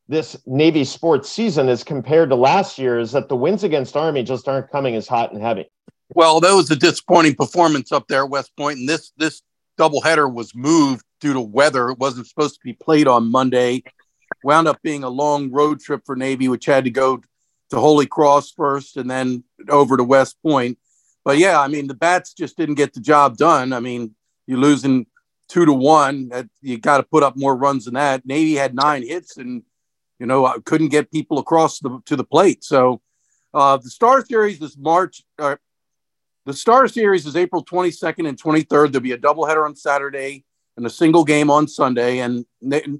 this 0.08 0.36
Navy 0.44 0.82
sports 0.82 1.28
season 1.30 1.68
as 1.68 1.84
compared 1.84 2.30
to 2.30 2.34
last 2.34 2.80
year 2.80 2.98
is 2.98 3.12
that 3.12 3.28
the 3.28 3.36
wins 3.36 3.62
against 3.62 3.96
Army 3.96 4.24
just 4.24 4.48
aren't 4.48 4.72
coming 4.72 4.96
as 4.96 5.06
hot 5.06 5.32
and 5.32 5.40
heavy. 5.40 5.70
Well, 6.16 6.40
that 6.40 6.52
was 6.52 6.68
a 6.72 6.76
disappointing 6.76 7.36
performance 7.36 7.92
up 7.92 8.08
there 8.08 8.24
at 8.24 8.28
West 8.28 8.50
Point, 8.56 8.80
and 8.80 8.88
this 8.88 9.12
this 9.16 9.40
doubleheader 9.78 10.30
was 10.30 10.52
moved 10.52 11.04
due 11.20 11.32
to 11.32 11.40
weather. 11.40 11.90
It 11.90 11.98
wasn't 12.00 12.26
supposed 12.26 12.56
to 12.56 12.60
be 12.64 12.72
played 12.72 13.06
on 13.06 13.30
Monday. 13.30 13.84
Wound 14.44 14.68
up 14.68 14.82
being 14.82 15.04
a 15.04 15.08
long 15.08 15.50
road 15.50 15.80
trip 15.80 16.02
for 16.04 16.16
Navy, 16.16 16.48
which 16.48 16.66
had 16.66 16.84
to 16.84 16.90
go 16.90 17.22
to 17.70 17.78
Holy 17.78 18.06
Cross 18.06 18.52
first 18.52 18.96
and 18.96 19.10
then 19.10 19.44
over 19.68 19.96
to 19.96 20.04
West 20.04 20.36
Point. 20.42 20.78
But 21.24 21.38
yeah, 21.38 21.60
I 21.60 21.68
mean, 21.68 21.86
the 21.86 21.94
bats 21.94 22.34
just 22.34 22.56
didn't 22.56 22.74
get 22.74 22.92
the 22.92 23.00
job 23.00 23.36
done. 23.36 23.72
I 23.72 23.80
mean, 23.80 24.14
you're 24.46 24.58
losing 24.58 25.06
two 25.48 25.64
to 25.64 25.72
one. 25.72 26.30
You 26.60 26.78
got 26.78 26.96
to 26.98 27.02
put 27.02 27.22
up 27.22 27.36
more 27.36 27.56
runs 27.56 27.84
than 27.84 27.94
that. 27.94 28.26
Navy 28.26 28.54
had 28.54 28.74
nine 28.74 29.06
hits 29.06 29.36
and 29.36 29.62
you 30.18 30.26
know 30.26 30.52
couldn't 30.64 30.88
get 30.88 31.12
people 31.12 31.38
across 31.38 31.78
the 31.78 32.00
to 32.06 32.16
the 32.16 32.24
plate. 32.24 32.64
So 32.64 33.00
uh, 33.54 33.76
the 33.76 33.90
Star 33.90 34.24
Series 34.24 34.60
is 34.60 34.76
March. 34.76 35.22
Uh, 35.38 35.56
the 36.44 36.54
Star 36.54 36.88
Series 36.88 37.26
is 37.26 37.36
April 37.36 37.64
22nd 37.64 38.28
and 38.28 38.40
23rd. 38.40 38.92
There'll 38.92 39.00
be 39.00 39.12
a 39.12 39.18
doubleheader 39.18 39.64
on 39.64 39.76
Saturday 39.76 40.44
and 40.76 40.86
a 40.86 40.90
single 40.90 41.24
game 41.24 41.50
on 41.50 41.68
Sunday, 41.68 42.18
and 42.18 42.44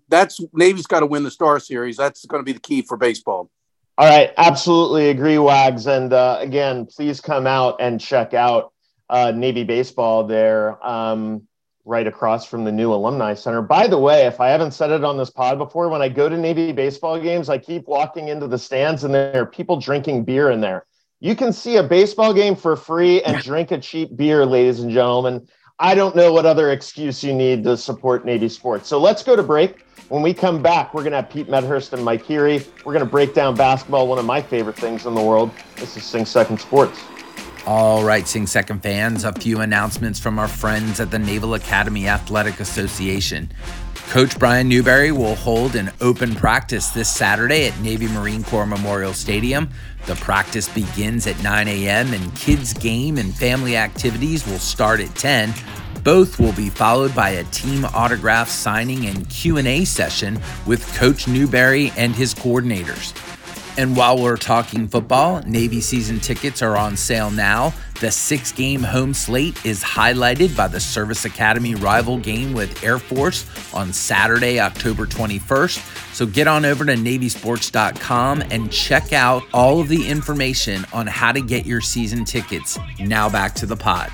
that's 0.09 0.41
Navy's 0.53 0.87
got 0.87 1.01
to 1.01 1.07
win 1.07 1.23
the 1.23 1.31
Star 1.31 1.59
Series. 1.59 1.97
That's 1.97 2.25
going 2.27 2.41
to 2.41 2.45
be 2.45 2.53
the 2.53 2.61
key 2.61 2.83
for 2.83 2.97
baseball. 2.97 3.51
All 3.99 4.09
right, 4.09 4.33
absolutely 4.37 5.11
agree, 5.11 5.39
Wags. 5.39 5.87
And 5.87 6.13
uh, 6.13 6.39
again, 6.41 6.87
please 6.87 7.21
come 7.21 7.47
out 7.47 7.77
and 7.81 8.01
check 8.01 8.35
out 8.35 8.73
uh, 9.11 9.33
Navy 9.33 9.65
baseball 9.65 10.25
there, 10.25 10.85
um, 10.85 11.47
right 11.85 12.07
across 12.07 12.47
from 12.47 12.65
the 12.65 12.73
new 12.73 12.93
Alumni 12.93 13.35
Center. 13.35 13.61
By 13.61 13.87
the 13.87 13.99
way, 13.99 14.27
if 14.27 14.41
I 14.41 14.49
haven't 14.49 14.73
said 14.73 14.91
it 14.91 15.05
on 15.05 15.19
this 15.19 15.31
pod 15.31 15.59
before, 15.59 15.89
when 15.89 16.01
I 16.01 16.09
go 16.09 16.29
to 16.29 16.37
Navy 16.37 16.73
baseball 16.73 17.21
games, 17.21 17.49
I 17.49 17.59
keep 17.59 17.87
walking 17.87 18.29
into 18.29 18.49
the 18.49 18.59
stands 18.59 19.05
and 19.05 19.13
there 19.13 19.43
are 19.43 19.47
people 19.47 19.79
drinking 19.79 20.25
beer 20.25 20.51
in 20.51 20.61
there. 20.61 20.87
You 21.21 21.37
can 21.37 21.53
see 21.53 21.77
a 21.77 21.83
baseball 21.83 22.33
game 22.33 22.57
for 22.57 22.75
free 22.77 23.23
and 23.23 23.43
drink 23.43 23.71
a 23.71 23.79
cheap 23.79 24.17
beer, 24.17 24.47
ladies 24.47 24.81
and 24.81 24.91
gentlemen. 24.91 25.47
I 25.83 25.97
don't 25.97 26.15
know 26.15 26.33
what 26.33 26.47
other 26.47 26.71
excuse 26.71 27.25
you 27.25 27.35
need 27.35 27.65
to 27.65 27.77
support 27.77 28.25
Navy 28.25 28.49
sports. 28.49 28.89
So 28.89 29.01
let's 29.01 29.25
go 29.25 29.35
to 29.35 29.43
break. 29.43 29.85
When 30.11 30.23
we 30.23 30.33
come 30.33 30.63
back, 30.63 30.95
we're 30.95 31.03
going 31.03 31.11
to 31.11 31.17
have 31.17 31.29
Pete 31.29 31.49
Medhurst 31.49 31.93
and 31.93 32.05
Mike 32.05 32.25
Heary. 32.25 32.65
We're 32.85 32.93
going 32.93 33.05
to 33.05 33.11
break 33.11 33.35
down 33.35 33.57
basketball, 33.57 34.07
one 34.07 34.21
of 34.21 34.25
my 34.25 34.41
favorite 34.41 34.77
things 34.77 35.07
in 35.07 35.15
the 35.17 35.21
world. 35.21 35.51
This 35.75 35.97
is 35.97 36.05
Sing 36.05 36.25
Second 36.25 36.61
Sports. 36.61 37.01
All 37.65 38.03
right, 38.03 38.27
Sing 38.27 38.49
Second 38.49 38.83
fans, 38.83 39.23
a 39.23 39.33
few 39.33 39.61
announcements 39.61 40.19
from 40.19 40.41
our 40.41 40.49
friends 40.49 40.99
at 40.99 41.13
the 41.13 41.19
Naval 41.21 41.55
Academy 41.55 42.09
Athletic 42.09 42.59
Association. 42.59 43.53
Coach 44.09 44.37
Brian 44.37 44.69
Newberry 44.69 45.13
will 45.13 45.37
hold 45.37 45.77
an 45.77 45.93
open 46.01 46.35
practice 46.35 46.89
this 46.89 47.09
Saturday 47.09 47.69
at 47.69 47.81
Navy 47.81 48.09
Marine 48.09 48.43
Corps 48.43 48.67
Memorial 48.67 49.15
Stadium. 49.15 49.71
The 50.07 50.17
practice 50.17 50.69
begins 50.69 51.29
at 51.29 51.41
9 51.41 51.69
a.m. 51.69 52.13
and 52.13 52.35
kids' 52.35 52.73
game 52.73 53.17
and 53.17 53.33
family 53.33 53.77
activities 53.77 54.45
will 54.45 54.59
start 54.59 54.99
at 54.99 55.15
10. 55.15 55.55
Both 56.03 56.41
will 56.41 56.53
be 56.55 56.69
followed 56.69 57.15
by 57.15 57.31
a 57.31 57.45
team 57.45 57.85
autograph 57.95 58.49
signing 58.49 59.07
and 59.07 59.31
Q&A 59.31 59.85
session 59.85 60.41
with 60.67 60.85
Coach 60.97 61.29
Newberry 61.29 61.93
and 61.97 62.13
his 62.13 62.35
coordinators. 62.35 63.15
And 63.79 63.97
while 63.97 64.21
we're 64.21 64.37
talking 64.37 64.87
football, 64.87 65.41
Navy 65.43 65.81
season 65.81 66.21
tickets 66.21 66.61
are 66.61 66.77
on 66.77 66.97
sale 66.97 67.31
now. 67.31 67.73
The 68.01 68.11
six 68.11 68.53
game 68.53 68.83
home 68.83 69.15
slate 69.15 69.65
is 69.65 69.83
highlighted 69.83 70.55
by 70.57 70.69
the 70.69 70.81
Service 70.81 71.25
Academy 71.25 71.75
rival 71.75 72.19
game 72.19 72.53
with 72.53 72.83
Air 72.85 72.99
Force 72.99 73.47
on 73.73 73.93
Saturday, 73.93 74.61
October 74.61 75.07
21st. 75.07 76.15
So 76.15 76.27
get 76.27 76.47
on 76.47 76.65
over 76.65 76.85
to 76.85 76.95
NavySports.com 76.95 78.43
and 78.51 78.71
check 78.71 79.13
out 79.13 79.43
all 79.55 79.81
of 79.81 79.89
the 79.89 80.07
information 80.07 80.85
on 80.93 81.07
how 81.07 81.33
to 81.33 81.41
get 81.41 81.65
your 81.65 81.81
season 81.81 82.25
tickets. 82.25 82.79
Now 83.01 83.31
back 83.31 83.55
to 83.55 83.67
the 83.67 83.77
pod. 83.77 84.11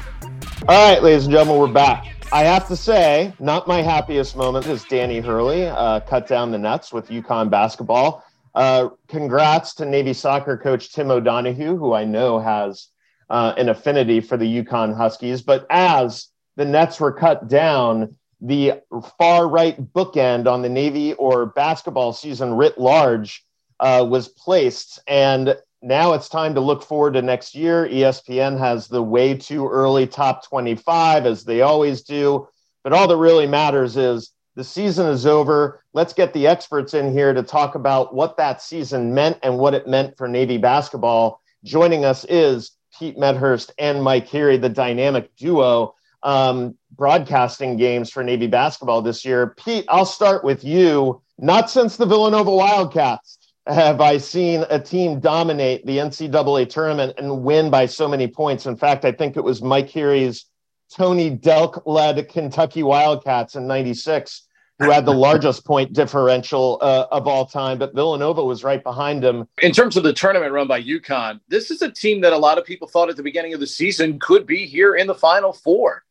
All 0.68 0.92
right, 0.92 1.02
ladies 1.02 1.24
and 1.24 1.32
gentlemen, 1.32 1.60
we're 1.60 1.72
back. 1.72 2.14
I 2.30 2.42
have 2.42 2.68
to 2.68 2.76
say, 2.76 3.32
not 3.40 3.66
my 3.66 3.80
happiest 3.80 4.36
moment 4.36 4.66
is 4.66 4.84
Danny 4.84 5.18
Hurley 5.18 5.66
uh, 5.66 6.00
cut 6.00 6.28
down 6.28 6.50
the 6.50 6.58
nets 6.58 6.92
with 6.92 7.08
UConn 7.08 7.48
basketball. 7.48 8.22
Uh, 8.58 8.88
congrats 9.06 9.72
to 9.72 9.84
Navy 9.84 10.12
soccer 10.12 10.56
coach 10.56 10.92
Tim 10.92 11.12
O'Donohue, 11.12 11.76
who 11.76 11.92
I 11.94 12.04
know 12.04 12.40
has 12.40 12.88
uh, 13.30 13.54
an 13.56 13.68
affinity 13.68 14.20
for 14.20 14.36
the 14.36 14.64
UConn 14.64 14.96
Huskies. 14.96 15.42
But 15.42 15.64
as 15.70 16.26
the 16.56 16.64
nets 16.64 16.98
were 16.98 17.12
cut 17.12 17.46
down, 17.46 18.16
the 18.40 18.82
far 19.16 19.48
right 19.48 19.80
bookend 19.92 20.48
on 20.48 20.62
the 20.62 20.68
Navy 20.68 21.12
or 21.12 21.46
basketball 21.46 22.12
season 22.12 22.52
writ 22.52 22.76
large 22.78 23.44
uh, 23.78 24.04
was 24.10 24.26
placed. 24.26 24.98
And 25.06 25.56
now 25.80 26.14
it's 26.14 26.28
time 26.28 26.56
to 26.56 26.60
look 26.60 26.82
forward 26.82 27.14
to 27.14 27.22
next 27.22 27.54
year. 27.54 27.86
ESPN 27.86 28.58
has 28.58 28.88
the 28.88 29.04
way 29.04 29.34
too 29.34 29.68
early 29.68 30.08
top 30.08 30.44
25, 30.48 31.26
as 31.26 31.44
they 31.44 31.60
always 31.60 32.02
do. 32.02 32.48
But 32.82 32.92
all 32.92 33.06
that 33.06 33.16
really 33.18 33.46
matters 33.46 33.96
is 33.96 34.32
the 34.58 34.64
season 34.64 35.06
is 35.06 35.24
over. 35.24 35.84
Let's 35.92 36.12
get 36.12 36.32
the 36.32 36.48
experts 36.48 36.92
in 36.92 37.12
here 37.12 37.32
to 37.32 37.44
talk 37.44 37.76
about 37.76 38.12
what 38.12 38.36
that 38.38 38.60
season 38.60 39.14
meant 39.14 39.38
and 39.44 39.56
what 39.56 39.72
it 39.72 39.86
meant 39.86 40.18
for 40.18 40.26
Navy 40.26 40.58
basketball. 40.58 41.40
Joining 41.62 42.04
us 42.04 42.26
is 42.28 42.72
Pete 42.98 43.16
Medhurst 43.16 43.70
and 43.78 44.02
Mike 44.02 44.26
Heary, 44.26 44.56
the 44.56 44.68
dynamic 44.68 45.34
duo 45.36 45.94
um, 46.24 46.76
broadcasting 46.96 47.76
games 47.76 48.10
for 48.10 48.24
Navy 48.24 48.48
basketball 48.48 49.00
this 49.00 49.24
year. 49.24 49.54
Pete, 49.64 49.84
I'll 49.88 50.04
start 50.04 50.42
with 50.42 50.64
you. 50.64 51.22
Not 51.38 51.70
since 51.70 51.96
the 51.96 52.06
Villanova 52.06 52.50
Wildcats 52.50 53.38
have 53.68 54.00
I 54.00 54.18
seen 54.18 54.64
a 54.70 54.80
team 54.80 55.20
dominate 55.20 55.86
the 55.86 55.98
NCAA 55.98 56.68
tournament 56.68 57.14
and 57.16 57.44
win 57.44 57.70
by 57.70 57.86
so 57.86 58.08
many 58.08 58.26
points. 58.26 58.66
In 58.66 58.76
fact, 58.76 59.04
I 59.04 59.12
think 59.12 59.36
it 59.36 59.44
was 59.44 59.62
Mike 59.62 59.88
Heary's 59.88 60.46
Tony 60.90 61.30
Delk 61.30 61.82
led 61.86 62.28
Kentucky 62.28 62.82
Wildcats 62.82 63.54
in 63.54 63.66
96 63.66 64.47
who 64.78 64.90
had 64.90 65.04
the 65.04 65.12
largest 65.12 65.64
point 65.64 65.92
differential 65.92 66.78
uh, 66.80 67.06
of 67.10 67.26
all 67.26 67.46
time, 67.46 67.78
but 67.78 67.94
Villanova 67.94 68.44
was 68.44 68.62
right 68.62 68.82
behind 68.82 69.24
him. 69.24 69.48
In 69.60 69.72
terms 69.72 69.96
of 69.96 70.04
the 70.04 70.12
tournament 70.12 70.52
run 70.52 70.68
by 70.68 70.82
UConn, 70.82 71.40
this 71.48 71.70
is 71.70 71.82
a 71.82 71.90
team 71.90 72.20
that 72.20 72.32
a 72.32 72.38
lot 72.38 72.58
of 72.58 72.64
people 72.64 72.86
thought 72.86 73.10
at 73.10 73.16
the 73.16 73.22
beginning 73.22 73.54
of 73.54 73.60
the 73.60 73.66
season 73.66 74.18
could 74.20 74.46
be 74.46 74.66
here 74.66 74.94
in 74.94 75.06
the 75.06 75.14
Final 75.14 75.52
Four. 75.52 76.04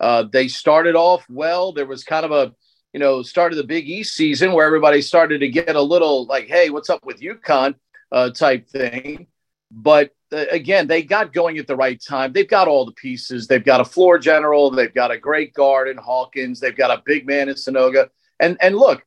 Uh, 0.00 0.24
they 0.32 0.48
started 0.48 0.94
off 0.96 1.24
well. 1.28 1.72
There 1.72 1.86
was 1.86 2.02
kind 2.02 2.24
of 2.24 2.32
a 2.32 2.54
you 2.94 3.00
know, 3.00 3.22
started 3.22 3.56
the 3.56 3.64
Big 3.64 3.88
East 3.88 4.14
season 4.14 4.52
where 4.52 4.64
everybody 4.64 5.02
started 5.02 5.40
to 5.40 5.48
get 5.48 5.74
a 5.74 5.82
little 5.82 6.26
like, 6.26 6.46
hey, 6.46 6.70
what's 6.70 6.88
up 6.88 7.04
with 7.04 7.20
UConn 7.20 7.74
uh, 8.12 8.30
type 8.30 8.68
thing. 8.68 9.26
But 9.74 10.12
uh, 10.32 10.44
again, 10.50 10.86
they 10.86 11.02
got 11.02 11.32
going 11.32 11.58
at 11.58 11.66
the 11.66 11.76
right 11.76 12.00
time. 12.00 12.32
They've 12.32 12.48
got 12.48 12.68
all 12.68 12.86
the 12.86 12.92
pieces. 12.92 13.46
They've 13.46 13.64
got 13.64 13.80
a 13.80 13.84
floor 13.84 14.18
general. 14.18 14.70
They've 14.70 14.94
got 14.94 15.10
a 15.10 15.18
great 15.18 15.52
guard 15.52 15.88
in 15.88 15.96
Hawkins. 15.96 16.60
They've 16.60 16.76
got 16.76 16.96
a 16.96 17.02
big 17.04 17.26
man 17.26 17.48
in 17.48 17.56
Sanogo. 17.56 18.08
And 18.38 18.56
and 18.60 18.76
look, 18.76 19.04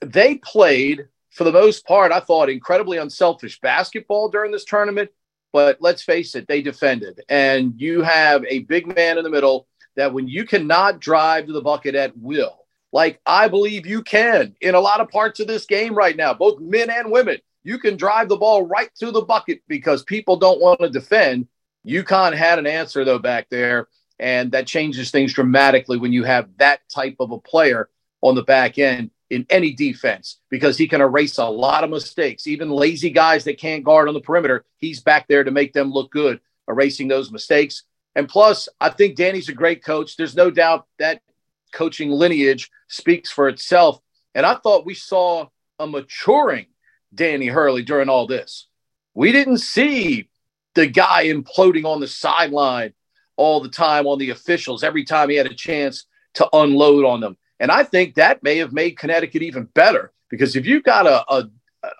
they 0.00 0.36
played 0.36 1.08
for 1.30 1.44
the 1.44 1.52
most 1.52 1.86
part. 1.86 2.10
I 2.10 2.20
thought 2.20 2.48
incredibly 2.48 2.98
unselfish 2.98 3.60
basketball 3.60 4.30
during 4.30 4.50
this 4.50 4.64
tournament. 4.64 5.10
But 5.52 5.78
let's 5.80 6.02
face 6.02 6.34
it, 6.34 6.46
they 6.46 6.62
defended. 6.62 7.20
And 7.28 7.74
you 7.76 8.02
have 8.02 8.44
a 8.46 8.60
big 8.60 8.86
man 8.86 9.18
in 9.18 9.24
the 9.24 9.30
middle 9.30 9.66
that 9.96 10.12
when 10.12 10.28
you 10.28 10.44
cannot 10.44 11.00
drive 11.00 11.46
to 11.46 11.52
the 11.52 11.62
bucket 11.62 11.94
at 11.94 12.16
will, 12.16 12.66
like 12.92 13.20
I 13.26 13.48
believe 13.48 13.86
you 13.86 14.02
can 14.02 14.54
in 14.60 14.74
a 14.74 14.80
lot 14.80 15.00
of 15.00 15.08
parts 15.08 15.40
of 15.40 15.46
this 15.46 15.66
game 15.66 15.94
right 15.94 16.16
now, 16.16 16.34
both 16.34 16.60
men 16.60 16.90
and 16.90 17.10
women. 17.10 17.38
You 17.68 17.78
can 17.78 17.98
drive 17.98 18.30
the 18.30 18.36
ball 18.38 18.64
right 18.64 18.88
to 18.98 19.10
the 19.10 19.20
bucket 19.20 19.60
because 19.68 20.02
people 20.02 20.38
don't 20.38 20.58
want 20.58 20.80
to 20.80 20.88
defend. 20.88 21.48
UConn 21.86 22.34
had 22.34 22.58
an 22.58 22.66
answer 22.66 23.04
though 23.04 23.18
back 23.18 23.50
there, 23.50 23.88
and 24.18 24.52
that 24.52 24.66
changes 24.66 25.10
things 25.10 25.34
dramatically 25.34 25.98
when 25.98 26.10
you 26.10 26.24
have 26.24 26.48
that 26.56 26.80
type 26.88 27.16
of 27.20 27.30
a 27.30 27.38
player 27.38 27.90
on 28.22 28.34
the 28.34 28.42
back 28.42 28.78
end 28.78 29.10
in 29.28 29.44
any 29.50 29.74
defense 29.74 30.38
because 30.48 30.78
he 30.78 30.88
can 30.88 31.02
erase 31.02 31.36
a 31.36 31.44
lot 31.44 31.84
of 31.84 31.90
mistakes. 31.90 32.46
Even 32.46 32.70
lazy 32.70 33.10
guys 33.10 33.44
that 33.44 33.58
can't 33.58 33.84
guard 33.84 34.08
on 34.08 34.14
the 34.14 34.22
perimeter, 34.22 34.64
he's 34.78 35.00
back 35.00 35.28
there 35.28 35.44
to 35.44 35.50
make 35.50 35.74
them 35.74 35.92
look 35.92 36.10
good, 36.10 36.40
erasing 36.68 37.06
those 37.06 37.30
mistakes. 37.30 37.82
And 38.14 38.26
plus, 38.26 38.70
I 38.80 38.88
think 38.88 39.14
Danny's 39.14 39.50
a 39.50 39.52
great 39.52 39.84
coach. 39.84 40.16
There's 40.16 40.34
no 40.34 40.50
doubt 40.50 40.86
that 41.00 41.20
coaching 41.74 42.08
lineage 42.08 42.70
speaks 42.88 43.30
for 43.30 43.46
itself. 43.46 44.00
And 44.34 44.46
I 44.46 44.54
thought 44.54 44.86
we 44.86 44.94
saw 44.94 45.48
a 45.78 45.86
maturing 45.86 46.68
Danny 47.14 47.46
Hurley 47.46 47.82
during 47.82 48.08
all 48.08 48.26
this. 48.26 48.66
We 49.14 49.32
didn't 49.32 49.58
see 49.58 50.28
the 50.74 50.86
guy 50.86 51.26
imploding 51.26 51.84
on 51.84 52.00
the 52.00 52.08
sideline 52.08 52.92
all 53.36 53.60
the 53.60 53.68
time 53.68 54.06
on 54.06 54.18
the 54.18 54.30
officials 54.30 54.84
every 54.84 55.04
time 55.04 55.30
he 55.30 55.36
had 55.36 55.46
a 55.46 55.54
chance 55.54 56.06
to 56.34 56.48
unload 56.52 57.04
on 57.04 57.20
them. 57.20 57.36
And 57.60 57.70
I 57.70 57.84
think 57.84 58.14
that 58.14 58.42
may 58.42 58.58
have 58.58 58.72
made 58.72 58.98
Connecticut 58.98 59.42
even 59.42 59.64
better 59.64 60.12
because 60.28 60.56
if 60.56 60.66
you've 60.66 60.84
got 60.84 61.06
a, 61.06 61.24
a, 61.32 61.50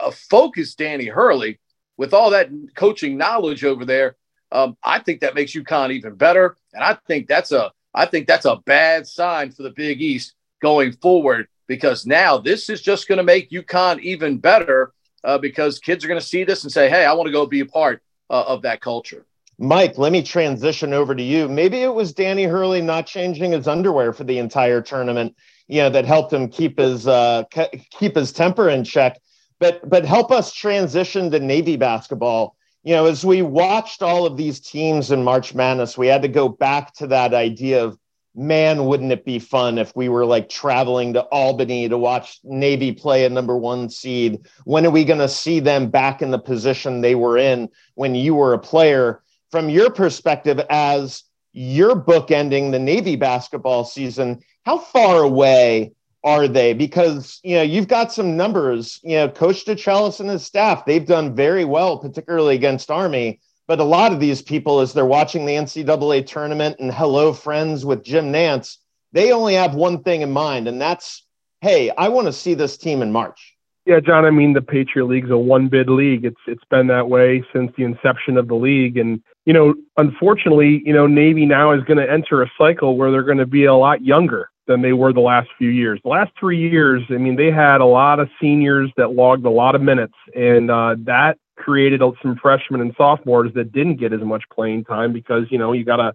a 0.00 0.12
focused 0.12 0.78
Danny 0.78 1.06
Hurley 1.06 1.58
with 1.96 2.14
all 2.14 2.30
that 2.30 2.50
coaching 2.76 3.16
knowledge 3.16 3.64
over 3.64 3.84
there, 3.84 4.16
um, 4.52 4.76
I 4.82 5.00
think 5.00 5.20
that 5.20 5.34
makes 5.34 5.52
UConn 5.52 5.92
even 5.92 6.14
better. 6.14 6.56
And 6.72 6.82
I 6.84 6.94
think 7.06 7.28
that's 7.28 7.52
a 7.52 7.72
I 7.94 8.06
think 8.06 8.26
that's 8.26 8.44
a 8.44 8.56
bad 8.64 9.06
sign 9.06 9.50
for 9.50 9.62
the 9.62 9.70
Big 9.70 10.00
East 10.00 10.34
going 10.60 10.92
forward 10.92 11.48
because 11.66 12.06
now 12.06 12.38
this 12.38 12.68
is 12.68 12.80
just 12.80 13.08
going 13.08 13.18
to 13.18 13.24
make 13.24 13.50
UConn 13.50 14.00
even 14.00 14.38
better 14.38 14.92
uh, 15.25 15.38
because 15.38 15.78
kids 15.78 16.04
are 16.04 16.08
going 16.08 16.20
to 16.20 16.26
see 16.26 16.44
this 16.44 16.62
and 16.64 16.72
say, 16.72 16.88
hey, 16.88 17.04
I 17.04 17.12
want 17.12 17.26
to 17.26 17.32
go 17.32 17.46
be 17.46 17.60
a 17.60 17.66
part 17.66 18.02
uh, 18.30 18.44
of 18.46 18.62
that 18.62 18.80
culture. 18.80 19.26
Mike, 19.58 19.98
let 19.98 20.12
me 20.12 20.22
transition 20.22 20.92
over 20.92 21.14
to 21.14 21.22
you. 21.22 21.48
Maybe 21.48 21.78
it 21.78 21.92
was 21.92 22.12
Danny 22.12 22.44
Hurley 22.44 22.80
not 22.80 23.06
changing 23.06 23.52
his 23.52 23.66
underwear 23.66 24.12
for 24.12 24.22
the 24.22 24.38
entire 24.38 24.80
tournament, 24.80 25.34
you 25.66 25.82
know, 25.82 25.90
that 25.90 26.04
helped 26.04 26.32
him 26.32 26.48
keep 26.48 26.78
his 26.78 27.08
uh, 27.08 27.42
keep 27.90 28.14
his 28.14 28.32
temper 28.32 28.68
in 28.68 28.84
check. 28.84 29.18
But 29.58 29.88
but 29.88 30.04
help 30.04 30.30
us 30.30 30.52
transition 30.52 31.30
to 31.32 31.40
Navy 31.40 31.76
basketball. 31.76 32.54
You 32.84 32.94
know, 32.94 33.06
as 33.06 33.25
we 33.25 33.42
watched 33.42 34.00
all 34.00 34.25
of 34.25 34.37
these 34.37 34.60
teams 34.60 35.10
in 35.10 35.25
March 35.25 35.52
Madness, 35.52 35.98
we 35.98 36.06
had 36.06 36.22
to 36.22 36.28
go 36.28 36.48
back 36.48 36.94
to 36.94 37.08
that 37.08 37.34
idea 37.34 37.84
of 37.84 37.98
man, 38.38 38.87
wouldn't 38.87 39.12
it 39.12 39.25
be 39.25 39.40
fun 39.40 39.78
if 39.78 39.95
we 39.97 40.09
were 40.09 40.25
like 40.25 40.49
traveling 40.49 41.12
to 41.14 41.23
Albany 41.23 41.88
to 41.88 41.99
watch 41.99 42.38
Navy 42.45 42.92
play 42.92 43.25
a 43.25 43.28
number 43.28 43.57
one 43.57 43.90
seed? 43.90 44.47
When 44.64 44.87
are 44.87 44.90
we 44.90 45.04
going 45.04 45.18
to 45.18 45.28
see 45.28 45.61
them 45.61 45.90
back 45.90 46.23
in 46.23 46.30
the 46.30 46.38
position 46.38 47.00
they 47.00 47.16
were 47.16 47.37
in 47.37 47.68
when 47.95 48.14
you 48.14 48.37
were 48.37 48.54
a 48.54 48.59
player? 48.59 49.23
From 49.50 49.68
your 49.68 49.90
perspective, 49.90 50.61
as 50.71 51.25
you're 51.52 51.97
bookending 51.97 52.71
the 52.71 52.78
Navy 52.78 53.16
basketball 53.16 53.85
season, 53.85 54.40
how 54.64 54.78
far 54.78 55.23
away 55.23 55.92
are 56.23 56.47
they? 56.47 56.75
Because 56.75 57.40
you 57.42 57.57
know 57.57 57.62
you've 57.62 57.88
got 57.88 58.12
some 58.12 58.37
numbers. 58.37 59.00
You 59.02 59.16
know, 59.16 59.28
Coach 59.28 59.64
DeChellis 59.64 60.21
and 60.21 60.28
his 60.28 60.45
staff 60.45 60.85
they've 60.85 61.07
done 61.07 61.35
very 61.35 61.64
well, 61.64 61.99
particularly 61.99 62.54
against 62.54 62.90
Army. 62.90 63.40
But 63.68 63.80
a 63.80 63.84
lot 63.84 64.12
of 64.12 64.18
these 64.18 64.40
people, 64.40 64.80
as 64.80 64.94
they're 64.94 65.04
watching 65.04 65.44
the 65.44 65.52
NCAA 65.52 66.26
tournament 66.26 66.76
and 66.80 66.92
hello 66.92 67.34
friends 67.34 67.84
with 67.84 68.02
Jim 68.02 68.32
Nantz, 68.32 68.78
they 69.12 69.30
only 69.30 69.54
have 69.54 69.75
one 69.75 70.02
thing 70.02 70.22
in 70.22 70.32
mind, 70.32 70.68
and 70.68 70.80
that's, 70.80 71.25
hey, 71.60 71.90
I 71.90 72.08
want 72.08 72.26
to 72.26 72.32
see 72.32 72.54
this 72.54 72.78
team 72.78 73.02
in 73.02 73.12
March. 73.12 73.54
Yeah, 73.84 74.00
John. 74.00 74.25
I 74.25 74.30
mean, 74.30 74.54
the 74.54 74.62
Patriot 74.62 75.06
League's 75.06 75.30
a 75.30 75.38
one 75.38 75.68
bid 75.68 75.88
league. 75.88 76.25
It's 76.25 76.40
it's 76.46 76.64
been 76.70 76.88
that 76.88 77.08
way 77.08 77.42
since 77.54 77.72
the 77.76 77.84
inception 77.84 78.37
of 78.37 78.48
the 78.48 78.54
league, 78.54 78.98
and 78.98 79.22
you 79.46 79.54
know, 79.54 79.75
unfortunately, 79.96 80.82
you 80.84 80.92
know, 80.92 81.06
Navy 81.06 81.46
now 81.46 81.72
is 81.72 81.82
going 81.84 81.96
to 81.96 82.10
enter 82.10 82.42
a 82.42 82.50
cycle 82.58 82.98
where 82.98 83.10
they're 83.10 83.22
going 83.22 83.38
to 83.38 83.46
be 83.46 83.64
a 83.64 83.75
lot 83.75 84.04
younger 84.04 84.50
than 84.66 84.82
they 84.82 84.92
were 84.92 85.14
the 85.14 85.20
last 85.20 85.48
few 85.56 85.70
years. 85.70 86.00
The 86.04 86.10
last 86.10 86.32
three 86.38 86.70
years, 86.70 87.02
I 87.08 87.14
mean, 87.14 87.34
they 87.34 87.50
had 87.50 87.80
a 87.80 87.87
lot 87.87 88.20
of 88.20 88.28
seniors 88.38 88.90
that 88.98 89.12
logged 89.12 89.46
a 89.46 89.50
lot 89.50 89.75
of 89.75 89.80
minutes, 89.80 90.14
and 90.37 90.70
uh, 90.70 90.96
that 91.04 91.38
created 91.58 92.00
some 92.22 92.36
freshmen 92.40 92.80
and 92.80 92.94
sophomores 92.96 93.52
that 93.54 93.72
didn't 93.72 93.96
get 93.96 94.12
as 94.12 94.20
much 94.20 94.44
playing 94.52 94.84
time 94.84 95.12
because 95.12 95.44
you 95.50 95.58
know 95.58 95.72
you 95.72 95.84
got 95.84 95.96
to 95.96 96.12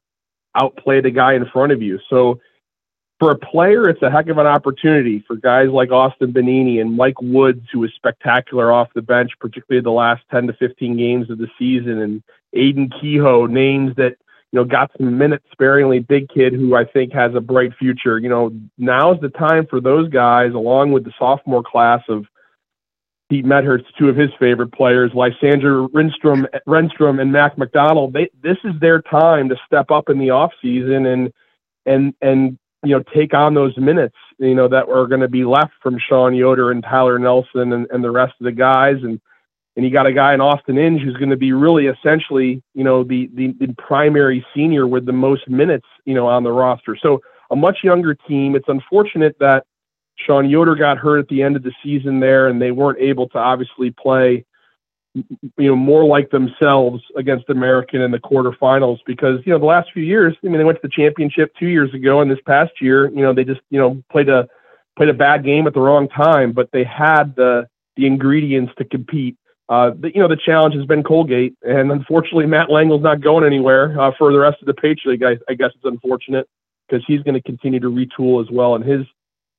outplay 0.55 1.01
the 1.01 1.11
guy 1.11 1.33
in 1.33 1.45
front 1.51 1.71
of 1.71 1.81
you. 1.81 1.99
So 2.09 2.39
for 3.19 3.31
a 3.31 3.37
player, 3.37 3.87
it's 3.87 4.01
a 4.01 4.11
heck 4.11 4.27
of 4.29 4.37
an 4.37 4.47
opportunity 4.47 5.23
for 5.27 5.35
guys 5.35 5.69
like 5.69 5.91
Austin 5.91 6.33
Benigni 6.33 6.81
and 6.81 6.95
Mike 6.95 7.21
Woods, 7.21 7.65
who 7.71 7.79
was 7.79 7.91
spectacular 7.95 8.71
off 8.71 8.89
the 8.95 9.01
bench, 9.01 9.31
particularly 9.39 9.83
the 9.83 9.91
last 9.91 10.23
10 10.31 10.47
to 10.47 10.53
15 10.53 10.97
games 10.97 11.29
of 11.29 11.37
the 11.37 11.47
season, 11.57 11.99
and 11.99 12.23
Aiden 12.55 12.91
Kehoe, 12.99 13.45
names 13.45 13.95
that 13.95 14.15
you 14.51 14.59
know 14.59 14.65
got 14.65 14.91
some 14.97 15.17
minutes 15.17 15.45
sparingly. 15.51 15.99
Big 15.99 16.29
kid 16.29 16.53
who 16.53 16.75
I 16.75 16.85
think 16.85 17.13
has 17.13 17.33
a 17.35 17.41
bright 17.41 17.71
future. 17.79 18.19
You 18.19 18.29
know, 18.29 18.51
now's 18.77 19.19
the 19.21 19.29
time 19.29 19.67
for 19.67 19.79
those 19.79 20.09
guys, 20.09 20.53
along 20.53 20.91
with 20.91 21.05
the 21.05 21.13
sophomore 21.17 21.63
class 21.63 22.01
of 22.09 22.25
Pete 23.33 23.45
Medhurst, 23.45 23.85
two 23.97 24.09
of 24.09 24.15
his 24.15 24.29
favorite 24.39 24.71
players, 24.71 25.09
Lysander 25.15 25.87
Renstrom, 25.87 26.45
Renstrom 26.67 27.19
and 27.19 27.31
Mac 27.31 27.57
McDonald. 27.57 28.13
They, 28.13 28.29
this 28.43 28.57
is 28.63 28.73
their 28.79 29.01
time 29.01 29.49
to 29.49 29.55
step 29.65 29.89
up 29.89 30.07
in 30.07 30.19
the 30.19 30.29
off 30.29 30.51
season 30.61 31.07
and 31.07 31.33
and 31.87 32.13
and 32.21 32.59
you 32.83 32.91
know 32.91 33.03
take 33.15 33.33
on 33.33 33.55
those 33.55 33.75
minutes 33.75 34.15
you 34.37 34.53
know 34.53 34.67
that 34.67 34.87
are 34.87 35.07
going 35.07 35.21
to 35.21 35.27
be 35.27 35.45
left 35.45 35.71
from 35.81 35.97
Sean 35.97 36.35
Yoder 36.35 36.69
and 36.69 36.83
Tyler 36.83 37.17
Nelson 37.17 37.73
and, 37.73 37.87
and 37.89 38.03
the 38.03 38.11
rest 38.11 38.33
of 38.39 38.43
the 38.43 38.51
guys 38.51 38.97
and 39.01 39.19
and 39.75 39.83
you 39.83 39.91
got 39.91 40.05
a 40.05 40.13
guy 40.13 40.35
in 40.35 40.39
Austin 40.39 40.77
Inge 40.77 41.01
who's 41.01 41.17
going 41.17 41.31
to 41.31 41.35
be 41.35 41.53
really 41.53 41.87
essentially 41.87 42.61
you 42.75 42.83
know 42.83 43.03
the, 43.03 43.31
the 43.33 43.55
the 43.59 43.73
primary 43.79 44.45
senior 44.55 44.85
with 44.85 45.07
the 45.07 45.11
most 45.11 45.49
minutes 45.49 45.87
you 46.05 46.13
know 46.13 46.27
on 46.27 46.43
the 46.43 46.51
roster. 46.51 46.95
So 47.01 47.19
a 47.49 47.55
much 47.55 47.79
younger 47.83 48.13
team. 48.13 48.55
It's 48.55 48.69
unfortunate 48.69 49.35
that 49.39 49.65
Sean 50.25 50.49
Yoder 50.49 50.75
got 50.75 50.97
hurt 50.97 51.19
at 51.19 51.27
the 51.27 51.41
end 51.41 51.55
of 51.55 51.63
the 51.63 51.73
season 51.83 52.19
there, 52.19 52.47
and 52.47 52.61
they 52.61 52.71
weren't 52.71 52.99
able 52.99 53.29
to 53.29 53.37
obviously 53.37 53.91
play, 53.91 54.45
you 55.13 55.23
know, 55.57 55.75
more 55.75 56.05
like 56.05 56.29
themselves 56.31 57.03
against 57.15 57.49
American 57.49 58.01
in 58.01 58.11
the 58.11 58.19
quarterfinals 58.19 58.99
because 59.05 59.39
you 59.45 59.53
know 59.53 59.59
the 59.59 59.65
last 59.65 59.91
few 59.93 60.03
years, 60.03 60.35
I 60.43 60.47
mean, 60.47 60.57
they 60.57 60.63
went 60.63 60.81
to 60.81 60.87
the 60.87 60.93
championship 60.93 61.53
two 61.59 61.67
years 61.67 61.93
ago, 61.93 62.21
and 62.21 62.29
this 62.29 62.39
past 62.45 62.73
year, 62.81 63.09
you 63.09 63.21
know, 63.21 63.33
they 63.33 63.43
just 63.43 63.61
you 63.69 63.79
know 63.79 64.01
played 64.11 64.29
a 64.29 64.47
played 64.95 65.09
a 65.09 65.13
bad 65.13 65.43
game 65.43 65.67
at 65.67 65.73
the 65.73 65.81
wrong 65.81 66.07
time, 66.09 66.51
but 66.51 66.69
they 66.71 66.83
had 66.83 67.35
the 67.35 67.67
the 67.95 68.05
ingredients 68.05 68.73
to 68.77 68.85
compete. 68.85 69.37
Uh, 69.69 69.91
the, 69.97 70.11
you 70.13 70.21
know, 70.21 70.27
the 70.27 70.37
challenge 70.37 70.75
has 70.75 70.85
been 70.85 71.03
Colgate, 71.03 71.55
and 71.63 71.91
unfortunately, 71.91 72.45
Matt 72.45 72.69
Langel's 72.69 73.01
not 73.01 73.21
going 73.21 73.45
anywhere 73.45 73.99
uh, 73.99 74.11
for 74.17 74.31
the 74.31 74.39
rest 74.39 74.57
of 74.61 74.67
the 74.67 74.73
Patriot 74.73 75.23
I, 75.23 75.37
I 75.51 75.55
guess 75.55 75.71
it's 75.75 75.85
unfortunate 75.85 76.47
because 76.87 77.03
he's 77.07 77.21
going 77.21 77.35
to 77.35 77.41
continue 77.41 77.79
to 77.79 77.89
retool 77.89 78.43
as 78.43 78.51
well, 78.51 78.75
and 78.75 78.83
his 78.83 79.05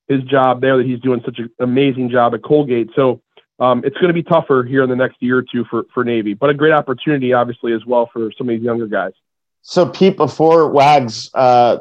his 0.09 0.23
job 0.25 0.61
there 0.61 0.77
that 0.77 0.87
he's 0.87 1.01
doing 1.01 1.23
such 1.25 1.39
an 1.39 1.51
amazing 1.61 2.11
job 2.11 2.35
at 2.35 2.43
Colgate. 2.43 2.91
So 2.95 3.23
um, 3.59 3.83
it's 3.85 3.97
going 3.97 4.09
to 4.09 4.15
be 4.15 4.23
tougher 4.23 4.65
here 4.69 4.83
in 4.83 4.91
the 4.91 4.97
next 4.97 5.17
year 5.21 5.39
or 5.39 5.43
two 5.43 5.65
for, 5.71 5.85
for 5.95 6.05
Navy, 6.05 6.35
but 6.35 6.51
a 6.51 6.55
great 6.55 6.73
opportunity, 6.73 7.33
obviously, 7.33 7.73
as 7.73 7.85
well 7.87 8.09
for 8.13 8.31
some 8.37 8.49
of 8.49 8.55
these 8.55 8.63
younger 8.63 8.87
guys. 8.87 9.13
So, 9.63 9.87
Pete, 9.89 10.17
before 10.17 10.69
Wags 10.69 11.31
uh, 11.33 11.79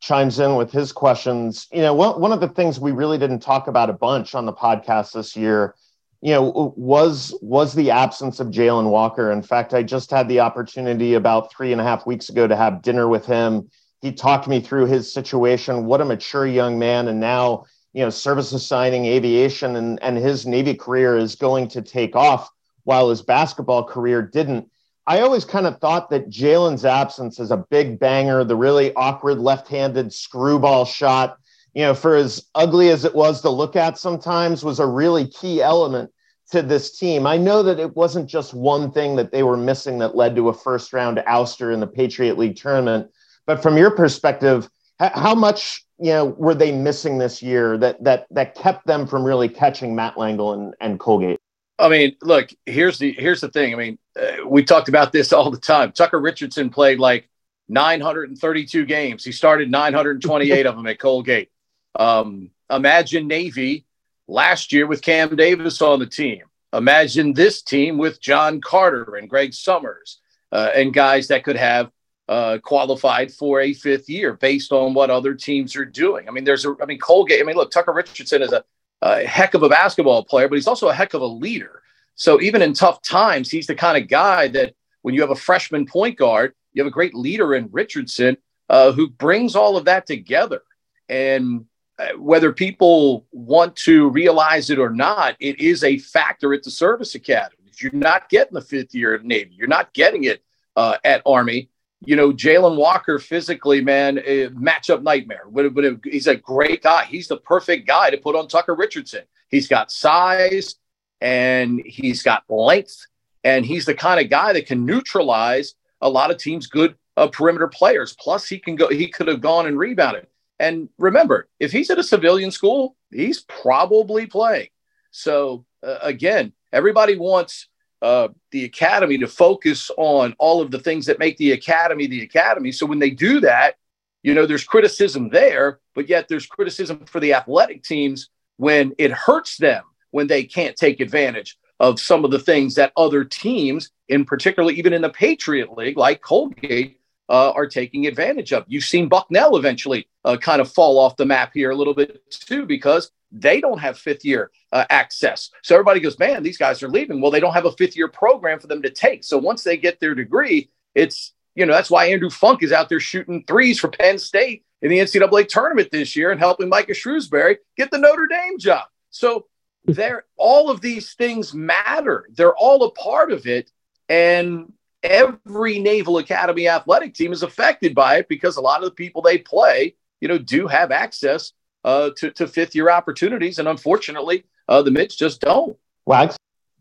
chimes 0.00 0.40
in 0.40 0.56
with 0.56 0.72
his 0.72 0.92
questions, 0.92 1.68
you 1.70 1.82
know, 1.82 1.94
one, 1.94 2.20
one 2.20 2.32
of 2.32 2.40
the 2.40 2.48
things 2.48 2.80
we 2.80 2.90
really 2.90 3.18
didn't 3.18 3.40
talk 3.40 3.68
about 3.68 3.90
a 3.90 3.92
bunch 3.92 4.34
on 4.34 4.46
the 4.46 4.52
podcast 4.52 5.12
this 5.12 5.36
year, 5.36 5.74
you 6.22 6.32
know, 6.32 6.74
was 6.76 7.38
was 7.40 7.72
the 7.74 7.90
absence 7.90 8.40
of 8.40 8.48
Jalen 8.48 8.90
Walker. 8.90 9.30
In 9.30 9.42
fact, 9.42 9.72
I 9.74 9.82
just 9.82 10.10
had 10.10 10.28
the 10.28 10.40
opportunity 10.40 11.14
about 11.14 11.52
three 11.52 11.72
and 11.72 11.80
a 11.80 11.84
half 11.84 12.04
weeks 12.04 12.30
ago 12.30 12.46
to 12.46 12.56
have 12.56 12.82
dinner 12.82 13.08
with 13.08 13.26
him 13.26 13.70
he 14.00 14.12
talked 14.12 14.48
me 14.48 14.60
through 14.60 14.86
his 14.86 15.12
situation. 15.12 15.84
What 15.84 16.00
a 16.00 16.04
mature 16.04 16.46
young 16.46 16.78
man, 16.78 17.08
and 17.08 17.20
now 17.20 17.66
you 17.92 18.02
know 18.02 18.10
service 18.10 18.52
assigning 18.52 19.06
aviation 19.06 19.76
and 19.76 20.02
and 20.02 20.16
his 20.16 20.46
Navy 20.46 20.74
career 20.74 21.16
is 21.16 21.34
going 21.34 21.68
to 21.68 21.82
take 21.82 22.16
off 22.16 22.50
while 22.84 23.10
his 23.10 23.22
basketball 23.22 23.84
career 23.84 24.22
didn't. 24.22 24.70
I 25.06 25.20
always 25.20 25.44
kind 25.44 25.66
of 25.66 25.78
thought 25.78 26.10
that 26.10 26.30
Jalen's 26.30 26.84
absence 26.84 27.40
as 27.40 27.50
a 27.50 27.64
big 27.70 27.98
banger, 27.98 28.44
the 28.44 28.56
really 28.56 28.94
awkward 28.94 29.38
left-handed 29.38 30.12
screwball 30.12 30.84
shot, 30.84 31.36
you 31.74 31.82
know, 31.82 31.94
for 31.94 32.14
as 32.14 32.46
ugly 32.54 32.90
as 32.90 33.04
it 33.04 33.14
was 33.14 33.40
to 33.42 33.50
look 33.50 33.76
at 33.76 33.98
sometimes, 33.98 34.64
was 34.64 34.78
a 34.78 34.86
really 34.86 35.26
key 35.26 35.62
element 35.62 36.10
to 36.52 36.62
this 36.62 36.98
team. 36.98 37.26
I 37.26 37.36
know 37.36 37.62
that 37.62 37.80
it 37.80 37.96
wasn't 37.96 38.28
just 38.28 38.54
one 38.54 38.92
thing 38.92 39.16
that 39.16 39.32
they 39.32 39.42
were 39.42 39.56
missing 39.56 39.98
that 39.98 40.16
led 40.16 40.36
to 40.36 40.48
a 40.48 40.54
first 40.54 40.92
round 40.92 41.18
ouster 41.26 41.72
in 41.72 41.80
the 41.80 41.86
Patriot 41.86 42.38
League 42.38 42.56
tournament 42.56 43.10
but 43.50 43.64
from 43.64 43.76
your 43.76 43.90
perspective, 43.90 44.70
how 45.00 45.34
much 45.34 45.84
you 45.98 46.12
know 46.12 46.26
were 46.26 46.54
they 46.54 46.70
missing 46.70 47.18
this 47.18 47.42
year 47.42 47.76
that 47.78 48.00
that 48.04 48.28
that 48.30 48.54
kept 48.54 48.86
them 48.86 49.08
from 49.08 49.24
really 49.24 49.48
catching 49.48 49.96
Matt 49.96 50.14
Langel 50.14 50.54
and, 50.54 50.72
and 50.80 51.00
Colgate? 51.00 51.40
I 51.76 51.88
mean, 51.88 52.14
look, 52.22 52.50
here's 52.64 52.98
the 52.98 53.10
here's 53.10 53.40
the 53.40 53.48
thing. 53.48 53.74
I 53.74 53.76
mean, 53.76 53.98
uh, 54.16 54.46
we 54.46 54.62
talked 54.62 54.88
about 54.88 55.10
this 55.10 55.32
all 55.36 55.50
the 55.50 55.58
time. 55.58 55.90
Tucker 55.90 56.20
Richardson 56.20 56.70
played 56.70 57.00
like 57.00 57.28
932 57.68 58.86
games. 58.86 59.24
He 59.24 59.32
started 59.32 59.68
928 59.68 60.66
of 60.66 60.76
them 60.76 60.86
at 60.86 61.00
Colgate. 61.00 61.50
Um, 61.96 62.52
imagine 62.70 63.26
Navy 63.26 63.84
last 64.28 64.72
year 64.72 64.86
with 64.86 65.02
Cam 65.02 65.34
Davis 65.34 65.82
on 65.82 65.98
the 65.98 66.06
team. 66.06 66.42
Imagine 66.72 67.32
this 67.32 67.62
team 67.62 67.98
with 67.98 68.20
John 68.20 68.60
Carter 68.60 69.16
and 69.16 69.28
Greg 69.28 69.52
Summers 69.54 70.20
uh, 70.52 70.70
and 70.72 70.94
guys 70.94 71.26
that 71.26 71.42
could 71.42 71.56
have 71.56 71.90
uh, 72.30 72.58
qualified 72.62 73.32
for 73.32 73.60
a 73.60 73.74
fifth 73.74 74.08
year 74.08 74.34
based 74.34 74.70
on 74.70 74.94
what 74.94 75.10
other 75.10 75.34
teams 75.34 75.74
are 75.74 75.84
doing. 75.84 76.28
I 76.28 76.30
mean, 76.30 76.44
there's 76.44 76.64
a, 76.64 76.76
I 76.80 76.86
mean, 76.86 77.00
Colgate, 77.00 77.40
I 77.40 77.42
mean, 77.42 77.56
look, 77.56 77.72
Tucker 77.72 77.92
Richardson 77.92 78.40
is 78.40 78.52
a, 78.52 78.62
a 79.02 79.24
heck 79.26 79.54
of 79.54 79.64
a 79.64 79.68
basketball 79.68 80.24
player, 80.24 80.48
but 80.48 80.54
he's 80.54 80.68
also 80.68 80.88
a 80.88 80.94
heck 80.94 81.12
of 81.12 81.22
a 81.22 81.26
leader. 81.26 81.82
So 82.14 82.40
even 82.40 82.62
in 82.62 82.72
tough 82.72 83.02
times, 83.02 83.50
he's 83.50 83.66
the 83.66 83.74
kind 83.74 84.00
of 84.00 84.08
guy 84.08 84.46
that 84.46 84.74
when 85.02 85.12
you 85.12 85.22
have 85.22 85.30
a 85.30 85.34
freshman 85.34 85.86
point 85.86 86.16
guard, 86.16 86.54
you 86.72 86.80
have 86.80 86.86
a 86.86 86.94
great 86.94 87.14
leader 87.14 87.52
in 87.56 87.68
Richardson 87.72 88.36
uh, 88.68 88.92
who 88.92 89.10
brings 89.10 89.56
all 89.56 89.76
of 89.76 89.86
that 89.86 90.06
together. 90.06 90.62
And 91.08 91.64
uh, 91.98 92.16
whether 92.16 92.52
people 92.52 93.26
want 93.32 93.74
to 93.76 94.08
realize 94.10 94.70
it 94.70 94.78
or 94.78 94.90
not, 94.90 95.34
it 95.40 95.58
is 95.58 95.82
a 95.82 95.98
factor 95.98 96.54
at 96.54 96.62
the 96.62 96.70
service 96.70 97.16
academy. 97.16 97.56
You're 97.78 97.90
not 97.92 98.28
getting 98.28 98.54
the 98.54 98.60
fifth 98.60 98.94
year 98.94 99.14
at 99.14 99.24
Navy. 99.24 99.54
You're 99.54 99.66
not 99.66 99.92
getting 99.94 100.24
it 100.24 100.44
uh, 100.76 100.98
at 101.02 101.22
Army 101.26 101.70
you 102.04 102.16
know, 102.16 102.32
Jalen 102.32 102.76
Walker 102.76 103.18
physically, 103.18 103.82
man, 103.82 104.18
a 104.18 104.48
matchup 104.48 105.02
nightmare. 105.02 105.44
But, 105.50 105.74
but 105.74 105.84
he's 106.04 106.26
a 106.26 106.36
great 106.36 106.82
guy. 106.82 107.04
He's 107.04 107.28
the 107.28 107.36
perfect 107.36 107.86
guy 107.86 108.10
to 108.10 108.16
put 108.16 108.36
on 108.36 108.48
Tucker 108.48 108.74
Richardson. 108.74 109.22
He's 109.48 109.68
got 109.68 109.90
size 109.90 110.76
and 111.20 111.82
he's 111.84 112.22
got 112.22 112.44
length, 112.48 113.06
and 113.44 113.66
he's 113.66 113.84
the 113.84 113.94
kind 113.94 114.20
of 114.20 114.30
guy 114.30 114.54
that 114.54 114.66
can 114.66 114.86
neutralize 114.86 115.74
a 116.00 116.08
lot 116.08 116.30
of 116.30 116.38
teams' 116.38 116.66
good 116.66 116.94
uh, 117.18 117.26
perimeter 117.28 117.68
players. 117.68 118.16
Plus, 118.18 118.48
he 118.48 118.58
can 118.58 118.76
go. 118.76 118.88
He 118.88 119.08
could 119.08 119.28
have 119.28 119.42
gone 119.42 119.66
and 119.66 119.78
rebounded. 119.78 120.26
And 120.58 120.88
remember, 120.98 121.48
if 121.58 121.72
he's 121.72 121.90
at 121.90 121.98
a 121.98 122.02
civilian 122.02 122.50
school, 122.50 122.96
he's 123.10 123.40
probably 123.40 124.26
playing. 124.26 124.68
So 125.10 125.64
uh, 125.82 125.98
again, 126.02 126.52
everybody 126.72 127.16
wants 127.16 127.68
uh, 128.02 128.28
the 128.50 128.64
academy 128.64 129.18
to 129.18 129.26
focus 129.26 129.90
on 129.96 130.34
all 130.38 130.62
of 130.62 130.70
the 130.70 130.78
things 130.78 131.06
that 131.06 131.18
make 131.18 131.36
the 131.36 131.52
academy 131.52 132.06
the 132.06 132.22
academy. 132.22 132.72
So 132.72 132.86
when 132.86 132.98
they 132.98 133.10
do 133.10 133.40
that, 133.40 133.76
you 134.22 134.34
know, 134.34 134.46
there's 134.46 134.64
criticism 134.64 135.30
there, 135.30 135.80
but 135.94 136.08
yet 136.08 136.28
there's 136.28 136.46
criticism 136.46 137.04
for 137.06 137.20
the 137.20 137.34
athletic 137.34 137.82
teams 137.82 138.28
when 138.56 138.92
it 138.98 139.10
hurts 139.10 139.56
them 139.56 139.84
when 140.10 140.26
they 140.26 140.44
can't 140.44 140.76
take 140.76 141.00
advantage 141.00 141.56
of 141.78 141.98
some 141.98 142.24
of 142.24 142.30
the 142.30 142.38
things 142.38 142.74
that 142.74 142.92
other 142.96 143.24
teams, 143.24 143.90
in 144.08 144.24
particular, 144.24 144.70
even 144.70 144.92
in 144.92 145.00
the 145.02 145.10
Patriot 145.10 145.72
League, 145.72 145.96
like 145.96 146.20
Colgate, 146.20 147.00
uh, 147.30 147.52
are 147.52 147.66
taking 147.66 148.06
advantage 148.06 148.52
of. 148.52 148.64
You've 148.66 148.84
seen 148.84 149.08
Bucknell 149.08 149.56
eventually 149.56 150.08
uh, 150.24 150.36
kind 150.36 150.60
of 150.60 150.70
fall 150.70 150.98
off 150.98 151.16
the 151.16 151.24
map 151.24 151.52
here 151.54 151.70
a 151.70 151.76
little 151.76 151.94
bit 151.94 152.20
too 152.30 152.66
because 152.66 153.12
they 153.32 153.60
don't 153.60 153.78
have 153.78 153.98
fifth 153.98 154.24
year 154.24 154.50
uh, 154.72 154.84
access. 154.90 155.50
So 155.62 155.74
everybody 155.74 156.00
goes, 156.00 156.18
man, 156.18 156.42
these 156.42 156.58
guys 156.58 156.82
are 156.82 156.88
leaving. 156.88 157.20
Well, 157.20 157.30
they 157.30 157.40
don't 157.40 157.54
have 157.54 157.66
a 157.66 157.72
fifth 157.72 157.96
year 157.96 158.08
program 158.08 158.58
for 158.58 158.66
them 158.66 158.82
to 158.82 158.90
take. 158.90 159.24
So 159.24 159.38
once 159.38 159.62
they 159.62 159.76
get 159.76 160.00
their 160.00 160.14
degree, 160.14 160.70
it's, 160.94 161.32
you 161.54 161.66
know, 161.66 161.72
that's 161.72 161.90
why 161.90 162.06
Andrew 162.06 162.30
Funk 162.30 162.62
is 162.62 162.72
out 162.72 162.88
there 162.88 163.00
shooting 163.00 163.44
threes 163.46 163.78
for 163.78 163.88
Penn 163.88 164.18
State 164.18 164.64
in 164.82 164.90
the 164.90 164.98
NCAA 164.98 165.48
tournament 165.48 165.90
this 165.90 166.16
year 166.16 166.30
and 166.30 166.40
helping 166.40 166.68
Micah 166.68 166.92
Shrewsberry 166.92 167.56
get 167.76 167.90
the 167.90 167.98
Notre 167.98 168.26
Dame 168.26 168.58
job. 168.58 168.86
So 169.10 169.46
there, 169.84 170.24
all 170.36 170.70
of 170.70 170.80
these 170.80 171.14
things 171.14 171.54
matter. 171.54 172.26
They're 172.34 172.56
all 172.56 172.84
a 172.84 172.90
part 172.92 173.32
of 173.32 173.46
it. 173.46 173.70
And 174.08 174.72
every 175.02 175.78
Naval 175.78 176.18
Academy 176.18 176.68
athletic 176.68 177.14
team 177.14 177.32
is 177.32 177.42
affected 177.42 177.94
by 177.94 178.18
it 178.18 178.28
because 178.28 178.56
a 178.56 178.60
lot 178.60 178.82
of 178.82 178.86
the 178.86 178.94
people 178.94 179.22
they 179.22 179.38
play, 179.38 179.94
you 180.20 180.28
know, 180.28 180.38
do 180.38 180.66
have 180.66 180.90
access 180.90 181.52
uh, 181.84 182.10
to, 182.16 182.30
to 182.32 182.46
fifth 182.46 182.74
year 182.74 182.90
opportunities. 182.90 183.58
And 183.58 183.68
unfortunately, 183.68 184.44
uh, 184.68 184.82
the 184.82 184.90
Mids 184.90 185.16
just 185.16 185.40
don't. 185.40 185.76
Wags? 186.06 186.36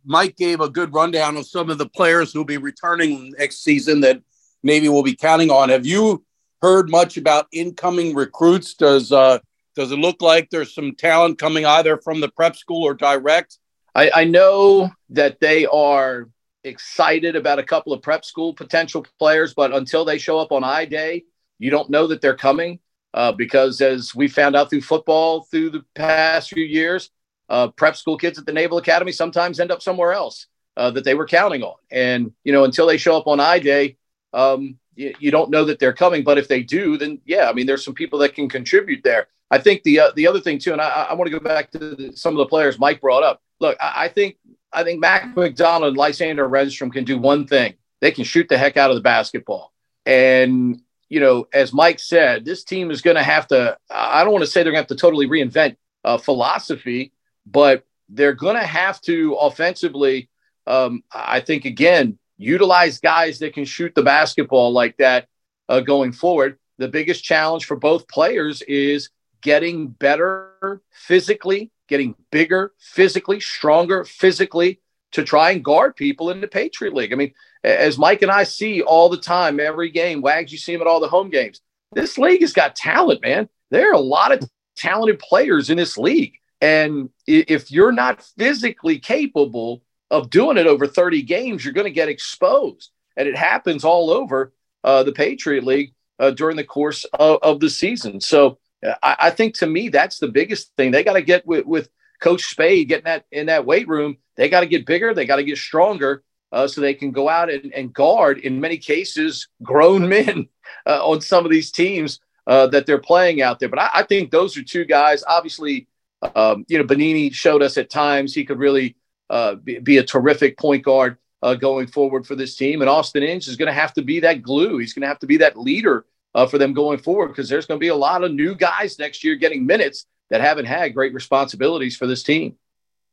Mike 0.05 0.37
gave 0.37 0.61
a 0.61 0.69
good 0.69 0.93
rundown 0.93 1.37
of 1.37 1.45
some 1.45 1.69
of 1.69 1.77
the 1.77 1.89
players 1.89 2.31
who'll 2.31 2.45
be 2.45 2.57
returning 2.57 3.33
next 3.37 3.63
season 3.63 4.01
that 4.01 4.21
maybe 4.63 4.89
we'll 4.89 5.03
be 5.03 5.15
counting 5.15 5.51
on. 5.51 5.69
Have 5.69 5.85
you 5.85 6.23
heard 6.61 6.89
much 6.89 7.17
about 7.17 7.47
incoming 7.51 8.15
recruits? 8.15 8.73
Does 8.73 9.11
uh, 9.11 9.39
does 9.75 9.91
it 9.91 9.99
look 9.99 10.21
like 10.21 10.49
there's 10.49 10.73
some 10.73 10.95
talent 10.95 11.37
coming 11.37 11.65
either 11.65 11.97
from 11.97 12.19
the 12.21 12.29
prep 12.29 12.55
school 12.55 12.83
or 12.83 12.93
direct? 12.93 13.59
I, 13.95 14.11
I 14.13 14.23
know 14.25 14.89
that 15.09 15.39
they 15.39 15.65
are 15.65 16.29
excited 16.63 17.35
about 17.35 17.59
a 17.59 17.63
couple 17.63 17.93
of 17.93 18.01
prep 18.01 18.25
school 18.25 18.53
potential 18.53 19.05
players, 19.17 19.53
but 19.53 19.73
until 19.73 20.05
they 20.05 20.17
show 20.17 20.39
up 20.39 20.51
on 20.51 20.63
I 20.63 20.85
Day, 20.85 21.23
you 21.57 21.69
don't 21.69 21.89
know 21.89 22.07
that 22.07 22.21
they're 22.21 22.35
coming. 22.35 22.79
Uh, 23.13 23.31
because 23.31 23.81
as 23.81 24.13
we 24.13 24.27
found 24.27 24.55
out 24.55 24.69
through 24.69 24.81
football 24.81 25.41
through 25.41 25.69
the 25.71 25.83
past 25.95 26.49
few 26.49 26.63
years, 26.63 27.09
uh, 27.49 27.67
prep 27.69 27.95
school 27.95 28.17
kids 28.17 28.37
at 28.37 28.45
the 28.45 28.53
Naval 28.53 28.77
Academy 28.77 29.11
sometimes 29.11 29.59
end 29.59 29.71
up 29.71 29.81
somewhere 29.81 30.13
else 30.13 30.47
uh, 30.77 30.91
that 30.91 31.03
they 31.03 31.15
were 31.15 31.25
counting 31.25 31.63
on. 31.63 31.75
And, 31.91 32.31
you 32.43 32.53
know, 32.53 32.63
until 32.63 32.85
they 32.85 32.97
show 32.97 33.17
up 33.17 33.27
on 33.27 33.39
I 33.39 33.59
Day, 33.59 33.97
um, 34.33 34.77
you, 34.95 35.15
you, 35.19 35.31
don't 35.31 35.49
know 35.49 35.65
that 35.65 35.79
they're 35.79 35.93
coming. 35.93 36.23
But 36.23 36.37
if 36.37 36.47
they 36.47 36.61
do, 36.61 36.97
then 36.97 37.19
yeah, 37.25 37.49
I 37.49 37.53
mean, 37.53 37.65
there's 37.65 37.83
some 37.83 37.95
people 37.95 38.19
that 38.19 38.35
can 38.35 38.47
contribute 38.47 39.03
there. 39.03 39.27
I 39.51 39.57
think 39.57 39.81
the 39.81 39.99
uh, 39.99 40.11
the 40.15 40.27
other 40.27 40.39
thing 40.39 40.59
too, 40.59 40.73
and 40.73 40.81
I, 40.81 41.07
I 41.09 41.13
want 41.13 41.31
to 41.31 41.37
go 41.37 41.43
back 41.43 41.71
to 41.71 41.79
the, 41.79 42.11
some 42.15 42.33
of 42.33 42.37
the 42.37 42.45
players 42.45 42.77
Mike 42.77 43.01
brought 43.01 43.23
up. 43.23 43.41
Look, 43.59 43.77
I, 43.81 44.05
I 44.05 44.07
think 44.09 44.37
I 44.71 44.83
think 44.83 44.99
Mac 44.99 45.35
McDonald 45.35 45.89
and 45.89 45.97
Lysander 45.97 46.47
Renstrom 46.47 46.93
can 46.93 47.03
do 47.03 47.17
one 47.17 47.47
thing. 47.47 47.73
They 48.01 48.11
can 48.11 48.23
shoot 48.23 48.47
the 48.47 48.57
heck 48.57 48.77
out 48.77 48.91
of 48.91 48.95
the 48.95 49.01
basketball. 49.01 49.73
And, 50.05 50.81
you 51.09 51.19
know, 51.19 51.47
as 51.53 51.73
Mike 51.73 51.99
said, 51.99 52.45
this 52.45 52.63
team 52.63 52.91
is 52.91 53.01
going 53.01 53.15
to 53.15 53.23
have 53.23 53.47
to, 53.47 53.77
I 53.89 54.23
don't 54.23 54.31
want 54.31 54.43
to 54.43 54.49
say 54.49 54.63
they're 54.63 54.71
going 54.71 54.83
to 54.83 54.87
have 54.89 54.97
to 54.97 55.01
totally 55.01 55.27
reinvent 55.27 55.75
uh, 56.03 56.17
philosophy, 56.17 57.11
but 57.45 57.83
they're 58.09 58.33
going 58.33 58.55
to 58.55 58.65
have 58.65 59.01
to 59.01 59.33
offensively, 59.35 60.29
um, 60.67 61.03
I 61.11 61.39
think, 61.39 61.65
again, 61.65 62.17
utilize 62.37 62.99
guys 62.99 63.39
that 63.39 63.53
can 63.53 63.65
shoot 63.65 63.93
the 63.95 64.03
basketball 64.03 64.71
like 64.71 64.97
that 64.97 65.27
uh, 65.67 65.81
going 65.81 66.11
forward. 66.11 66.57
The 66.77 66.87
biggest 66.87 67.23
challenge 67.23 67.65
for 67.65 67.75
both 67.75 68.07
players 68.07 68.61
is 68.61 69.09
getting 69.41 69.87
better 69.87 70.81
physically 70.91 71.71
getting 71.89 72.15
bigger 72.31 72.71
physically, 72.79 73.41
stronger 73.41 74.05
physically 74.05 74.79
to 75.11 75.23
try 75.23 75.51
and 75.51 75.63
guard 75.63 75.95
people 75.95 76.29
in 76.29 76.41
the 76.41 76.47
Patriot 76.47 76.93
League. 76.93 77.13
I 77.13 77.15
mean, 77.15 77.33
as 77.63 77.97
Mike 77.97 78.21
and 78.21 78.31
I 78.31 78.43
see 78.43 78.81
all 78.81 79.09
the 79.09 79.17
time, 79.17 79.59
every 79.59 79.89
game, 79.89 80.21
Wags, 80.21 80.51
you 80.51 80.57
see 80.57 80.73
him 80.73 80.81
at 80.81 80.87
all 80.87 80.99
the 80.99 81.07
home 81.07 81.29
games. 81.29 81.61
This 81.91 82.17
league 82.17 82.41
has 82.41 82.53
got 82.53 82.75
talent, 82.75 83.21
man. 83.21 83.49
There 83.71 83.89
are 83.89 83.95
a 83.95 83.99
lot 83.99 84.31
of 84.31 84.47
talented 84.75 85.19
players 85.19 85.69
in 85.69 85.77
this 85.77 85.97
league. 85.97 86.35
And 86.61 87.09
if 87.25 87.71
you're 87.71 87.91
not 87.91 88.23
physically 88.37 88.99
capable 88.99 89.81
of 90.11 90.29
doing 90.29 90.57
it 90.57 90.67
over 90.67 90.87
30 90.87 91.21
games, 91.23 91.63
you're 91.63 91.73
going 91.73 91.85
to 91.85 91.91
get 91.91 92.09
exposed. 92.09 92.91
And 93.15 93.27
it 93.27 93.35
happens 93.35 93.83
all 93.83 94.09
over 94.09 94.53
uh, 94.83 95.03
the 95.03 95.11
Patriot 95.11 95.63
League 95.63 95.93
uh, 96.19 96.31
during 96.31 96.57
the 96.57 96.63
course 96.63 97.05
of, 97.13 97.39
of 97.41 97.59
the 97.59 97.69
season. 97.69 98.19
So 98.19 98.59
I, 98.83 99.15
I 99.19 99.29
think 99.31 99.55
to 99.55 99.67
me 99.67 99.89
that's 99.89 100.19
the 100.19 100.27
biggest 100.27 100.75
thing. 100.75 100.91
They 100.91 101.03
got 101.03 101.13
to 101.13 101.21
get 101.21 101.45
with, 101.45 101.65
with 101.65 101.89
Coach 102.19 102.43
Spade 102.43 102.87
getting 102.87 103.05
that 103.05 103.25
in 103.31 103.47
that 103.47 103.65
weight 103.65 103.87
room. 103.87 104.17
They 104.35 104.49
got 104.49 104.61
to 104.61 104.65
get 104.65 104.85
bigger. 104.85 105.13
They 105.13 105.25
got 105.25 105.37
to 105.37 105.43
get 105.43 105.57
stronger. 105.57 106.23
Uh, 106.51 106.67
so 106.67 106.81
they 106.81 106.95
can 106.95 107.11
go 107.11 107.29
out 107.29 107.51
and, 107.51 107.71
and, 107.73 107.93
guard, 107.93 108.39
in 108.39 108.59
many 108.59 108.77
cases, 108.77 109.49
grown 109.61 110.09
men 110.09 110.47
uh, 110.87 111.05
on 111.05 111.21
some 111.21 111.45
of 111.45 111.51
these 111.51 111.71
teams 111.71 112.19
uh, 112.47 112.65
that 112.67 112.87
they're 112.87 112.97
playing 112.97 113.41
out 113.41 113.59
there. 113.59 113.69
But 113.69 113.79
I, 113.79 113.89
I 113.95 114.03
think 114.03 114.31
those 114.31 114.57
are 114.57 114.63
two 114.63 114.85
guys. 114.85 115.23
Obviously, 115.27 115.87
um, 116.35 116.65
you 116.67 116.77
know, 116.77 116.83
Benigni 116.83 117.31
showed 117.31 117.61
us 117.61 117.77
at 117.77 117.91
times 117.91 118.33
he 118.33 118.45
could 118.45 118.57
really 118.57 118.95
uh, 119.29 119.55
be, 119.55 119.77
be, 119.79 119.97
a 119.97 120.03
terrific 120.03 120.57
point 120.57 120.83
guard 120.83 121.17
uh, 121.43 121.53
going 121.53 121.87
forward 121.87 122.25
for 122.25 122.35
this 122.35 122.55
team. 122.55 122.81
And 122.81 122.89
Austin 122.89 123.23
Inge 123.23 123.47
is 123.47 123.55
going 123.55 123.67
to 123.67 123.73
have 123.73 123.93
to 123.93 124.01
be 124.01 124.19
that 124.21 124.41
glue. 124.41 124.79
He's 124.79 124.93
going 124.93 125.01
to 125.01 125.07
have 125.07 125.19
to 125.19 125.27
be 125.27 125.37
that 125.37 125.57
leader 125.57 126.05
uh, 126.33 126.47
for 126.47 126.57
them 126.57 126.73
going 126.73 126.97
forward 126.97 127.27
because 127.27 127.47
there's 127.47 127.65
going 127.65 127.79
to 127.79 127.83
be 127.83 127.89
a 127.89 127.95
lot 127.95 128.23
of 128.23 128.33
new 128.33 128.55
guys 128.55 128.99
next 128.99 129.23
year 129.23 129.35
getting 129.35 129.65
minutes 129.65 130.07
that 130.29 130.41
haven't 130.41 130.65
had 130.65 130.93
great 130.93 131.13
responsibilities 131.13 131.95
for 131.95 132.07
this 132.07 132.23
team. 132.23 132.55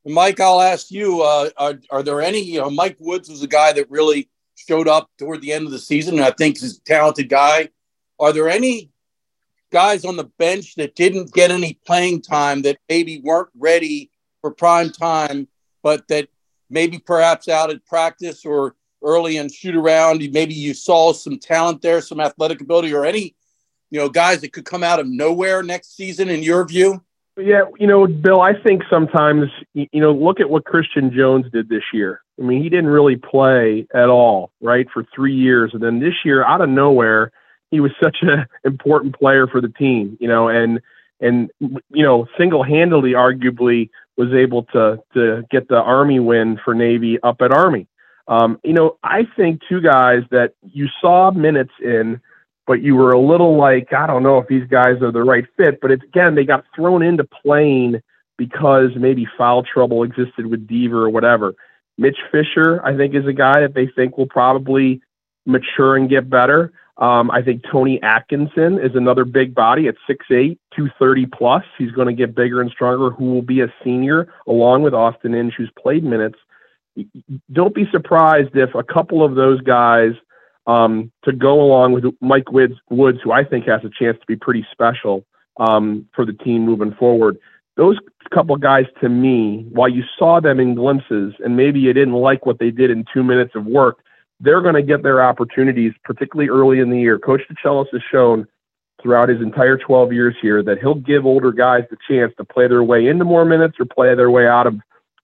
Mike, 0.04 0.38
I'll 0.38 0.60
ask 0.60 0.90
you: 0.90 1.22
uh, 1.22 1.50
are, 1.56 1.80
are, 1.90 2.02
there 2.02 2.20
any? 2.20 2.40
You 2.40 2.60
know, 2.60 2.70
Mike 2.70 2.96
Woods 3.00 3.28
was 3.28 3.42
a 3.42 3.48
guy 3.48 3.72
that 3.72 3.90
really 3.90 4.28
showed 4.54 4.88
up 4.88 5.10
toward 5.18 5.42
the 5.42 5.52
end 5.52 5.66
of 5.66 5.72
the 5.72 5.78
season, 5.78 6.14
and 6.14 6.24
I 6.24 6.30
think 6.30 6.58
he's 6.58 6.78
a 6.78 6.80
talented 6.82 7.28
guy. 7.28 7.70
Are 8.18 8.32
there 8.32 8.48
any 8.48 8.90
guys 9.70 10.04
on 10.04 10.16
the 10.16 10.30
bench 10.38 10.74
that 10.76 10.94
didn't 10.94 11.32
get 11.32 11.50
any 11.50 11.78
playing 11.84 12.22
time 12.22 12.62
that 12.62 12.78
maybe 12.88 13.20
weren't 13.20 13.48
ready 13.58 14.10
for 14.40 14.50
prime 14.50 14.90
time, 14.90 15.48
but 15.82 16.06
that 16.08 16.28
maybe 16.70 16.98
perhaps 16.98 17.48
out 17.48 17.70
at 17.70 17.84
practice 17.86 18.44
or 18.44 18.74
early 19.02 19.36
and 19.36 19.52
shoot 19.52 19.76
around. 19.76 20.26
Maybe 20.32 20.54
you 20.54 20.74
saw 20.74 21.12
some 21.12 21.38
talent 21.38 21.82
there, 21.82 22.00
some 22.00 22.20
athletic 22.20 22.60
ability, 22.60 22.94
or 22.94 23.04
any, 23.04 23.34
you 23.90 24.00
know, 24.00 24.08
guys 24.08 24.40
that 24.40 24.52
could 24.52 24.64
come 24.64 24.82
out 24.82 25.00
of 25.00 25.06
nowhere 25.06 25.62
next 25.62 25.96
season 25.96 26.28
in 26.28 26.42
your 26.42 26.66
view? 26.66 27.02
Yeah, 27.38 27.64
you 27.78 27.86
know, 27.86 28.06
Bill, 28.06 28.40
I 28.40 28.54
think 28.54 28.82
sometimes, 28.88 29.50
you 29.74 29.88
know, 29.92 30.12
look 30.12 30.40
at 30.40 30.48
what 30.48 30.64
Christian 30.64 31.12
Jones 31.14 31.44
did 31.52 31.68
this 31.68 31.82
year. 31.92 32.22
I 32.40 32.42
mean, 32.42 32.62
he 32.62 32.70
didn't 32.70 32.88
really 32.88 33.16
play 33.16 33.86
at 33.94 34.08
all, 34.08 34.52
right, 34.62 34.86
for 34.92 35.04
three 35.14 35.34
years. 35.34 35.72
And 35.74 35.82
then 35.82 36.00
this 36.00 36.14
year, 36.24 36.44
out 36.44 36.62
of 36.62 36.70
nowhere, 36.70 37.32
he 37.70 37.80
was 37.80 37.90
such 38.02 38.18
an 38.22 38.46
important 38.64 39.18
player 39.18 39.46
for 39.46 39.60
the 39.60 39.68
team, 39.68 40.16
you 40.18 40.28
know, 40.28 40.48
and, 40.48 40.80
and, 41.20 41.50
you 41.60 42.04
know, 42.04 42.26
single 42.38 42.62
handedly, 42.62 43.12
arguably, 43.12 43.90
was 44.16 44.32
able 44.32 44.62
to, 44.64 44.98
to 45.12 45.42
get 45.50 45.68
the 45.68 45.76
Army 45.76 46.20
win 46.20 46.58
for 46.64 46.74
Navy 46.74 47.18
up 47.22 47.42
at 47.42 47.52
Army. 47.52 47.86
Um, 48.28 48.58
you 48.64 48.72
know, 48.72 48.96
I 49.04 49.22
think 49.36 49.60
two 49.68 49.82
guys 49.82 50.22
that 50.30 50.54
you 50.62 50.88
saw 51.00 51.30
minutes 51.30 51.72
in, 51.82 52.20
but 52.66 52.82
you 52.82 52.96
were 52.96 53.12
a 53.12 53.20
little 53.20 53.56
like, 53.56 53.92
I 53.92 54.06
don't 54.06 54.22
know 54.22 54.38
if 54.38 54.48
these 54.48 54.66
guys 54.68 55.00
are 55.02 55.12
the 55.12 55.22
right 55.22 55.44
fit. 55.56 55.80
But 55.80 55.92
it's 55.92 56.04
again, 56.04 56.34
they 56.34 56.44
got 56.44 56.64
thrown 56.74 57.02
into 57.02 57.24
playing 57.24 58.00
because 58.36 58.90
maybe 58.96 59.26
foul 59.38 59.62
trouble 59.62 60.02
existed 60.02 60.46
with 60.46 60.66
Deaver 60.66 61.04
or 61.04 61.10
whatever. 61.10 61.54
Mitch 61.98 62.18
Fisher, 62.30 62.84
I 62.84 62.96
think, 62.96 63.14
is 63.14 63.26
a 63.26 63.32
guy 63.32 63.60
that 63.60 63.74
they 63.74 63.88
think 63.96 64.18
will 64.18 64.26
probably 64.26 65.00
mature 65.46 65.96
and 65.96 66.10
get 66.10 66.28
better. 66.28 66.72
Um, 66.98 67.30
I 67.30 67.42
think 67.42 67.62
Tony 67.70 68.02
Atkinson 68.02 68.78
is 68.78 68.94
another 68.94 69.24
big 69.24 69.54
body 69.54 69.86
at 69.86 69.96
6'8, 70.08 70.58
230 70.74 71.26
plus. 71.26 71.64
He's 71.78 71.92
going 71.92 72.08
to 72.08 72.14
get 72.14 72.34
bigger 72.34 72.60
and 72.60 72.70
stronger, 72.70 73.10
who 73.10 73.32
will 73.32 73.42
be 73.42 73.60
a 73.60 73.72
senior 73.84 74.32
along 74.46 74.82
with 74.82 74.94
Austin 74.94 75.34
Inge, 75.34 75.54
who's 75.56 75.70
played 75.78 76.04
minutes 76.04 76.38
don't 77.52 77.74
be 77.74 77.88
surprised 77.90 78.54
if 78.54 78.74
a 78.74 78.82
couple 78.82 79.24
of 79.24 79.34
those 79.34 79.60
guys 79.60 80.12
um, 80.66 81.12
to 81.24 81.32
go 81.32 81.60
along 81.60 81.92
with 81.92 82.04
Mike 82.20 82.50
Woods, 82.50 82.74
Woods, 82.90 83.18
who 83.22 83.32
I 83.32 83.44
think 83.44 83.66
has 83.66 83.82
a 83.84 83.90
chance 83.90 84.18
to 84.18 84.26
be 84.26 84.36
pretty 84.36 84.66
special 84.72 85.24
um, 85.58 86.06
for 86.14 86.24
the 86.24 86.32
team 86.32 86.64
moving 86.64 86.94
forward. 86.94 87.38
Those 87.76 87.98
couple 88.30 88.56
guys, 88.56 88.86
to 89.00 89.08
me, 89.08 89.66
while 89.70 89.88
you 89.88 90.02
saw 90.18 90.40
them 90.40 90.58
in 90.58 90.74
glimpses 90.74 91.34
and 91.44 91.56
maybe 91.56 91.78
you 91.78 91.92
didn't 91.92 92.14
like 92.14 92.46
what 92.46 92.58
they 92.58 92.70
did 92.70 92.90
in 92.90 93.04
two 93.12 93.22
minutes 93.22 93.52
of 93.54 93.66
work, 93.66 93.98
they're 94.40 94.60
going 94.60 94.74
to 94.74 94.82
get 94.82 95.02
their 95.02 95.24
opportunities, 95.24 95.92
particularly 96.04 96.50
early 96.50 96.80
in 96.80 96.90
the 96.90 96.98
year. 96.98 97.18
Coach 97.18 97.42
DeChellis 97.50 97.86
has 97.92 98.02
shown 98.10 98.46
throughout 99.02 99.28
his 99.28 99.40
entire 99.40 99.76
12 99.76 100.12
years 100.12 100.34
here 100.40 100.62
that 100.62 100.78
he'll 100.78 100.94
give 100.94 101.26
older 101.26 101.52
guys 101.52 101.84
the 101.90 101.96
chance 102.08 102.32
to 102.36 102.44
play 102.44 102.66
their 102.66 102.82
way 102.82 103.06
into 103.06 103.24
more 103.24 103.44
minutes 103.44 103.76
or 103.78 103.86
play 103.86 104.14
their 104.14 104.30
way 104.30 104.46
out 104.46 104.66
of 104.66 104.74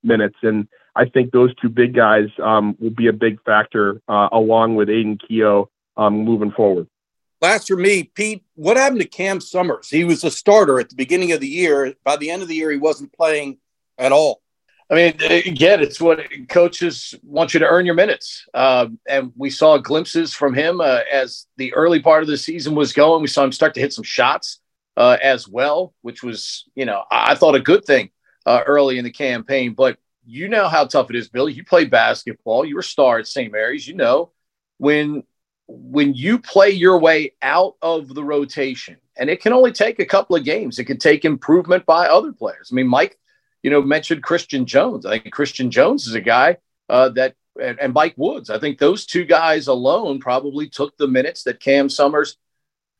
minutes. 0.02 0.36
And 0.42 0.68
I 0.94 1.06
think 1.06 1.32
those 1.32 1.54
two 1.56 1.68
big 1.68 1.94
guys 1.94 2.28
um, 2.42 2.76
will 2.78 2.90
be 2.90 3.06
a 3.06 3.12
big 3.12 3.42
factor 3.44 4.00
uh, 4.08 4.28
along 4.32 4.76
with 4.76 4.88
Aiden 4.88 5.20
Keogh 5.26 5.70
um, 5.96 6.24
moving 6.24 6.52
forward. 6.52 6.86
Last 7.40 7.66
for 7.68 7.76
me, 7.76 8.04
Pete, 8.04 8.44
what 8.54 8.76
happened 8.76 9.00
to 9.00 9.08
Cam 9.08 9.40
Summers? 9.40 9.90
He 9.90 10.04
was 10.04 10.22
a 10.22 10.30
starter 10.30 10.78
at 10.78 10.90
the 10.90 10.94
beginning 10.94 11.32
of 11.32 11.40
the 11.40 11.48
year. 11.48 11.94
By 12.04 12.16
the 12.16 12.30
end 12.30 12.42
of 12.42 12.48
the 12.48 12.54
year, 12.54 12.70
he 12.70 12.78
wasn't 12.78 13.12
playing 13.12 13.58
at 13.98 14.12
all. 14.12 14.42
I 14.90 14.94
mean, 14.94 15.22
again, 15.22 15.80
it's 15.80 16.00
what 16.00 16.20
coaches 16.48 17.14
want 17.22 17.54
you 17.54 17.60
to 17.60 17.66
earn 17.66 17.86
your 17.86 17.94
minutes. 17.94 18.46
Uh, 18.52 18.88
and 19.08 19.32
we 19.36 19.48
saw 19.48 19.78
glimpses 19.78 20.34
from 20.34 20.52
him 20.52 20.82
uh, 20.82 21.00
as 21.10 21.46
the 21.56 21.72
early 21.72 22.00
part 22.00 22.22
of 22.22 22.28
the 22.28 22.36
season 22.36 22.74
was 22.74 22.92
going. 22.92 23.22
We 23.22 23.28
saw 23.28 23.42
him 23.42 23.52
start 23.52 23.74
to 23.74 23.80
hit 23.80 23.94
some 23.94 24.04
shots 24.04 24.60
uh, 24.96 25.16
as 25.22 25.48
well, 25.48 25.94
which 26.02 26.22
was, 26.22 26.68
you 26.74 26.84
know, 26.84 27.04
I 27.10 27.34
thought 27.36 27.54
a 27.54 27.60
good 27.60 27.86
thing 27.86 28.10
uh, 28.44 28.60
early 28.66 28.98
in 28.98 29.04
the 29.04 29.10
campaign. 29.10 29.72
But 29.72 29.96
you 30.24 30.48
know 30.48 30.68
how 30.68 30.86
tough 30.86 31.10
it 31.10 31.16
is, 31.16 31.28
Billy. 31.28 31.52
You 31.52 31.64
play 31.64 31.84
basketball. 31.84 32.64
You 32.64 32.74
were 32.74 32.80
a 32.80 32.84
star 32.84 33.18
at 33.18 33.26
St. 33.26 33.52
Mary's. 33.52 33.86
You 33.86 33.94
know 33.94 34.30
when 34.78 35.22
when 35.68 36.12
you 36.14 36.38
play 36.38 36.70
your 36.70 36.98
way 36.98 37.34
out 37.40 37.76
of 37.82 38.14
the 38.14 38.24
rotation, 38.24 38.96
and 39.16 39.30
it 39.30 39.40
can 39.40 39.52
only 39.52 39.72
take 39.72 39.98
a 39.98 40.04
couple 40.04 40.36
of 40.36 40.44
games. 40.44 40.78
It 40.78 40.84
can 40.84 40.98
take 40.98 41.24
improvement 41.24 41.86
by 41.86 42.08
other 42.08 42.32
players. 42.32 42.70
I 42.70 42.74
mean, 42.74 42.88
Mike, 42.88 43.18
you 43.62 43.70
know, 43.70 43.80
mentioned 43.80 44.22
Christian 44.22 44.66
Jones. 44.66 45.06
I 45.06 45.18
think 45.18 45.32
Christian 45.32 45.70
Jones 45.70 46.06
is 46.06 46.14
a 46.14 46.20
guy 46.20 46.58
uh, 46.88 47.10
that, 47.10 47.36
and, 47.60 47.94
Mike 47.94 48.14
Woods. 48.16 48.50
I 48.50 48.58
think 48.58 48.78
those 48.78 49.06
two 49.06 49.24
guys 49.24 49.68
alone 49.68 50.18
probably 50.18 50.68
took 50.68 50.96
the 50.96 51.08
minutes 51.08 51.44
that 51.44 51.60
Cam 51.60 51.88
Summers 51.88 52.36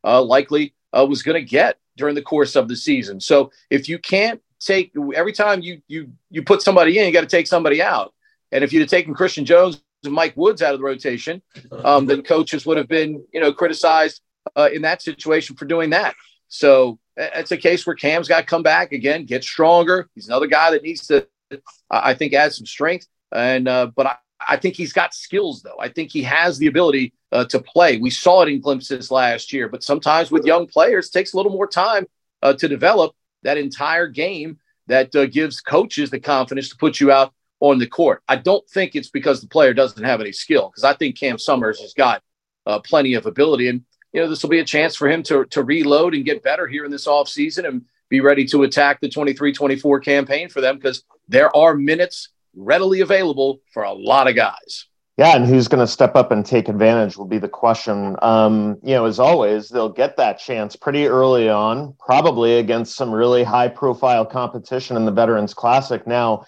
uh, 0.04 0.22
likely 0.22 0.74
uh, 0.96 1.06
was 1.08 1.22
going 1.22 1.42
to 1.42 1.48
get 1.48 1.78
during 1.96 2.14
the 2.14 2.22
course 2.22 2.56
of 2.56 2.68
the 2.68 2.76
season. 2.76 3.20
So 3.20 3.50
if 3.70 3.88
you 3.88 3.98
can't 3.98 4.40
take 4.64 4.92
every 5.14 5.32
time 5.32 5.60
you 5.60 5.82
you 5.88 6.12
you 6.30 6.42
put 6.42 6.62
somebody 6.62 6.98
in, 6.98 7.06
you 7.06 7.12
got 7.12 7.22
to 7.22 7.26
take 7.26 7.46
somebody 7.46 7.82
out. 7.82 8.14
And 8.50 8.62
if 8.62 8.72
you'd 8.72 8.80
have 8.80 8.90
taken 8.90 9.14
Christian 9.14 9.44
Jones 9.44 9.82
and 10.04 10.12
Mike 10.12 10.36
Woods 10.36 10.62
out 10.62 10.74
of 10.74 10.80
the 10.80 10.84
rotation, 10.84 11.42
um, 11.84 12.06
then 12.06 12.22
coaches 12.22 12.66
would 12.66 12.76
have 12.76 12.88
been 12.88 13.24
you 13.32 13.40
know 13.40 13.52
criticized 13.52 14.20
uh, 14.56 14.68
in 14.72 14.82
that 14.82 15.02
situation 15.02 15.56
for 15.56 15.64
doing 15.64 15.90
that. 15.90 16.14
So 16.48 16.98
it's 17.16 17.52
a 17.52 17.56
case 17.56 17.86
where 17.86 17.96
Cam's 17.96 18.28
got 18.28 18.40
to 18.40 18.46
come 18.46 18.62
back 18.62 18.92
again, 18.92 19.24
get 19.24 19.44
stronger. 19.44 20.08
He's 20.14 20.28
another 20.28 20.46
guy 20.46 20.70
that 20.72 20.82
needs 20.82 21.06
to, 21.08 21.26
I 21.90 22.14
think, 22.14 22.34
add 22.34 22.52
some 22.52 22.66
strength. 22.66 23.06
And 23.32 23.68
uh, 23.68 23.90
but 23.94 24.06
I, 24.06 24.16
I 24.46 24.56
think 24.56 24.76
he's 24.76 24.92
got 24.92 25.14
skills 25.14 25.62
though. 25.62 25.78
I 25.78 25.88
think 25.88 26.10
he 26.10 26.22
has 26.22 26.58
the 26.58 26.66
ability 26.66 27.14
uh, 27.30 27.44
to 27.46 27.60
play. 27.60 27.98
We 27.98 28.10
saw 28.10 28.42
it 28.42 28.48
in 28.48 28.60
glimpses 28.60 29.10
last 29.10 29.52
year, 29.52 29.68
but 29.68 29.82
sometimes 29.82 30.30
with 30.30 30.44
young 30.44 30.66
players, 30.66 31.10
takes 31.10 31.32
a 31.32 31.36
little 31.36 31.52
more 31.52 31.66
time 31.66 32.06
uh, 32.42 32.52
to 32.54 32.68
develop 32.68 33.14
that 33.42 33.58
entire 33.58 34.08
game 34.08 34.58
that 34.86 35.14
uh, 35.14 35.26
gives 35.26 35.60
coaches 35.60 36.10
the 36.10 36.20
confidence 36.20 36.68
to 36.70 36.76
put 36.76 37.00
you 37.00 37.10
out 37.10 37.32
on 37.60 37.78
the 37.78 37.86
court. 37.86 38.22
I 38.28 38.36
don't 38.36 38.68
think 38.68 38.96
it's 38.96 39.10
because 39.10 39.40
the 39.40 39.48
player 39.48 39.72
doesn't 39.72 40.02
have 40.02 40.20
any 40.20 40.32
skill, 40.32 40.70
because 40.70 40.84
I 40.84 40.94
think 40.94 41.16
Cam 41.16 41.38
Summers 41.38 41.80
has 41.80 41.94
got 41.94 42.22
uh, 42.66 42.80
plenty 42.80 43.14
of 43.14 43.26
ability. 43.26 43.68
And, 43.68 43.82
you 44.12 44.20
know, 44.20 44.28
this 44.28 44.42
will 44.42 44.50
be 44.50 44.58
a 44.58 44.64
chance 44.64 44.96
for 44.96 45.08
him 45.08 45.22
to, 45.24 45.44
to 45.46 45.62
reload 45.62 46.14
and 46.14 46.24
get 46.24 46.42
better 46.42 46.66
here 46.66 46.84
in 46.84 46.90
this 46.90 47.06
offseason 47.06 47.66
and 47.66 47.82
be 48.08 48.20
ready 48.20 48.44
to 48.46 48.64
attack 48.64 49.00
the 49.00 49.08
23 49.08 49.52
24 49.52 50.00
campaign 50.00 50.48
for 50.48 50.60
them 50.60 50.76
because 50.76 51.04
there 51.28 51.54
are 51.56 51.74
minutes 51.74 52.28
readily 52.54 53.00
available 53.00 53.60
for 53.72 53.84
a 53.84 53.92
lot 53.92 54.28
of 54.28 54.36
guys. 54.36 54.86
Yeah, 55.18 55.36
and 55.36 55.44
who's 55.44 55.68
going 55.68 55.84
to 55.84 55.92
step 55.92 56.16
up 56.16 56.32
and 56.32 56.44
take 56.44 56.70
advantage 56.70 57.18
will 57.18 57.26
be 57.26 57.38
the 57.38 57.48
question. 57.48 58.16
Um, 58.22 58.78
you 58.82 58.94
know, 58.94 59.04
as 59.04 59.18
always, 59.18 59.68
they'll 59.68 59.90
get 59.90 60.16
that 60.16 60.38
chance 60.38 60.74
pretty 60.74 61.06
early 61.06 61.50
on, 61.50 61.94
probably 61.98 62.58
against 62.58 62.96
some 62.96 63.12
really 63.12 63.44
high 63.44 63.68
profile 63.68 64.24
competition 64.24 64.96
in 64.96 65.04
the 65.04 65.12
Veterans 65.12 65.52
Classic. 65.52 66.06
Now, 66.06 66.46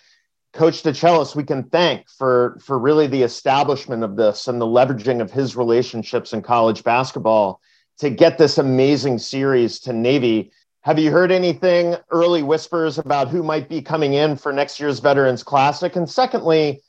Coach 0.54 0.82
DeChellis, 0.82 1.36
we 1.36 1.44
can 1.44 1.64
thank 1.64 2.08
for 2.08 2.58
for 2.64 2.78
really 2.78 3.06
the 3.06 3.22
establishment 3.22 4.02
of 4.02 4.16
this 4.16 4.48
and 4.48 4.60
the 4.60 4.66
leveraging 4.66 5.20
of 5.20 5.30
his 5.30 5.56
relationships 5.56 6.32
in 6.32 6.40
college 6.40 6.84
basketball 6.84 7.60
to 7.98 8.08
get 8.08 8.38
this 8.38 8.56
amazing 8.56 9.18
series 9.18 9.78
to 9.80 9.92
Navy. 9.92 10.52
Have 10.82 10.98
you 10.98 11.10
heard 11.10 11.32
anything 11.32 11.96
early 12.10 12.42
whispers 12.42 12.98
about 12.98 13.28
who 13.28 13.42
might 13.42 13.68
be 13.68 13.82
coming 13.82 14.14
in 14.14 14.36
for 14.36 14.52
next 14.52 14.78
year's 14.78 15.00
Veterans 15.00 15.42
Classic? 15.42 15.96
And 15.96 16.08
secondly, 16.08 16.82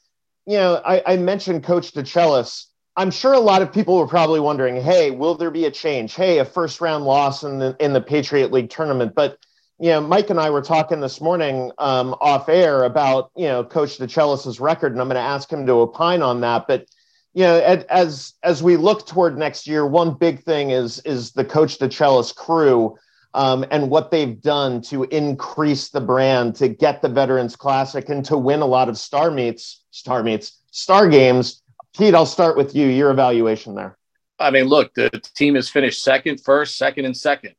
you 0.46 0.58
know, 0.58 0.82
I, 0.86 1.02
I 1.06 1.18
mentioned 1.18 1.64
Coach 1.64 1.94
DeChellis. 1.94 2.66
I'm 2.98 3.12
sure 3.12 3.34
a 3.34 3.40
lot 3.40 3.62
of 3.62 3.74
people 3.74 3.98
were 3.98 4.08
probably 4.08 4.40
wondering, 4.40 4.82
hey, 4.82 5.12
will 5.12 5.36
there 5.36 5.52
be 5.52 5.66
a 5.66 5.72
change? 5.72 6.16
Hey, 6.16 6.40
a 6.40 6.46
first 6.46 6.80
round 6.80 7.04
loss 7.04 7.44
in 7.44 7.60
the 7.60 7.76
in 7.80 7.94
the 7.94 8.02
Patriot 8.02 8.52
League 8.52 8.70
tournament. 8.70 9.14
But 9.16 9.38
you 9.80 9.90
know, 9.90 10.00
Mike 10.00 10.30
and 10.30 10.40
I 10.40 10.50
were 10.50 10.62
talking 10.62 11.02
this 11.02 11.20
morning 11.20 11.72
um, 11.78 12.16
off 12.22 12.48
air 12.48 12.84
about 12.84 13.32
you 13.36 13.48
know 13.48 13.64
Coach 13.64 13.98
DeChellis's 13.98 14.60
record, 14.60 14.94
and 14.94 15.02
I'm 15.02 15.08
going 15.08 15.16
to 15.16 15.22
ask 15.22 15.52
him 15.52 15.66
to 15.66 15.74
opine 15.74 16.22
on 16.22 16.42
that. 16.42 16.68
But 16.68 16.88
you 17.34 17.44
know, 17.44 17.60
as 17.90 18.34
as 18.44 18.64
we 18.64 18.78
look 18.78 19.06
toward 19.06 19.38
next 19.38 19.68
year, 19.68 19.86
one 19.86 20.14
big 20.14 20.44
thing 20.44 20.70
is 20.70 21.00
is 21.00 21.34
the 21.34 21.44
Coach 21.44 21.80
DeChellis 21.80 22.34
crew 22.34 22.98
um, 23.34 23.66
and 23.70 23.90
what 23.90 24.12
they've 24.12 24.42
done 24.42 24.80
to 24.84 25.04
increase 25.04 25.90
the 25.90 26.00
brand, 26.00 26.56
to 26.56 26.70
get 26.70 27.02
the 27.02 27.10
Veterans 27.10 27.58
Classic, 27.58 28.08
and 28.08 28.24
to 28.24 28.38
win 28.38 28.62
a 28.62 28.66
lot 28.66 28.88
of 28.88 28.98
star 28.98 29.30
meets, 29.30 29.84
star 29.96 30.24
meets, 30.24 30.60
star 30.72 31.08
games. 31.08 31.62
Pete, 31.98 32.14
I'll 32.14 32.26
start 32.26 32.58
with 32.58 32.76
you. 32.76 32.88
Your 32.88 33.12
evaluation 33.12 33.76
there. 33.76 33.98
I 34.38 34.52
mean, 34.52 34.66
look, 34.66 34.94
the 34.94 35.10
team 35.36 35.56
has 35.56 35.70
finished 35.70 36.04
second, 36.04 36.42
first, 36.42 36.78
second, 36.78 37.06
and 37.06 37.16
second. 37.16 37.56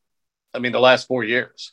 I 0.53 0.59
mean, 0.59 0.73
the 0.73 0.81
last 0.81 1.07
four 1.07 1.25
years. 1.25 1.73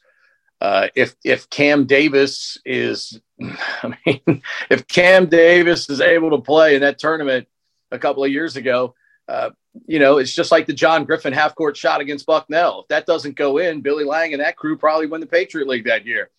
Uh, 0.62 0.88
if 0.95 1.15
if 1.26 1.49
Cam 1.49 1.86
Davis 1.86 2.58
is, 2.65 3.19
I 3.41 3.93
mean, 4.06 4.41
if 4.69 4.88
Cam 4.88 5.26
Davis 5.26 5.89
is 5.89 5.99
able 5.99 6.30
to 6.32 6.38
play 6.38 6.76
in 6.76 6.82
that 6.82 6.99
tournament 6.99 7.47
a 7.91 7.99
couple 7.99 8.23
of 8.23 8.32
years 8.32 8.56
ago, 8.56 8.95
uh, 9.28 9.49
you 9.86 9.99
know, 9.99 10.17
it's 10.19 10.34
just 10.34 10.52
like 10.52 10.65
the 10.65 10.73
John 10.73 11.04
Griffin 11.04 11.34
half 11.34 11.56
court 11.56 11.76
shot 11.76 11.99
against 11.99 12.26
Bucknell. 12.26 12.82
If 12.82 12.88
that 12.88 13.06
doesn't 13.06 13.36
go 13.36 13.58
in, 13.58 13.82
Billy 13.82 14.06
Lang 14.06 14.32
and 14.32 14.41
that 14.41 14.56
crew 14.56 14.78
probably 14.78 15.08
win 15.08 15.19
the 15.19 15.28
Patriot 15.28 15.67
League 15.67 15.86
that 15.86 16.06
year. 16.06 16.30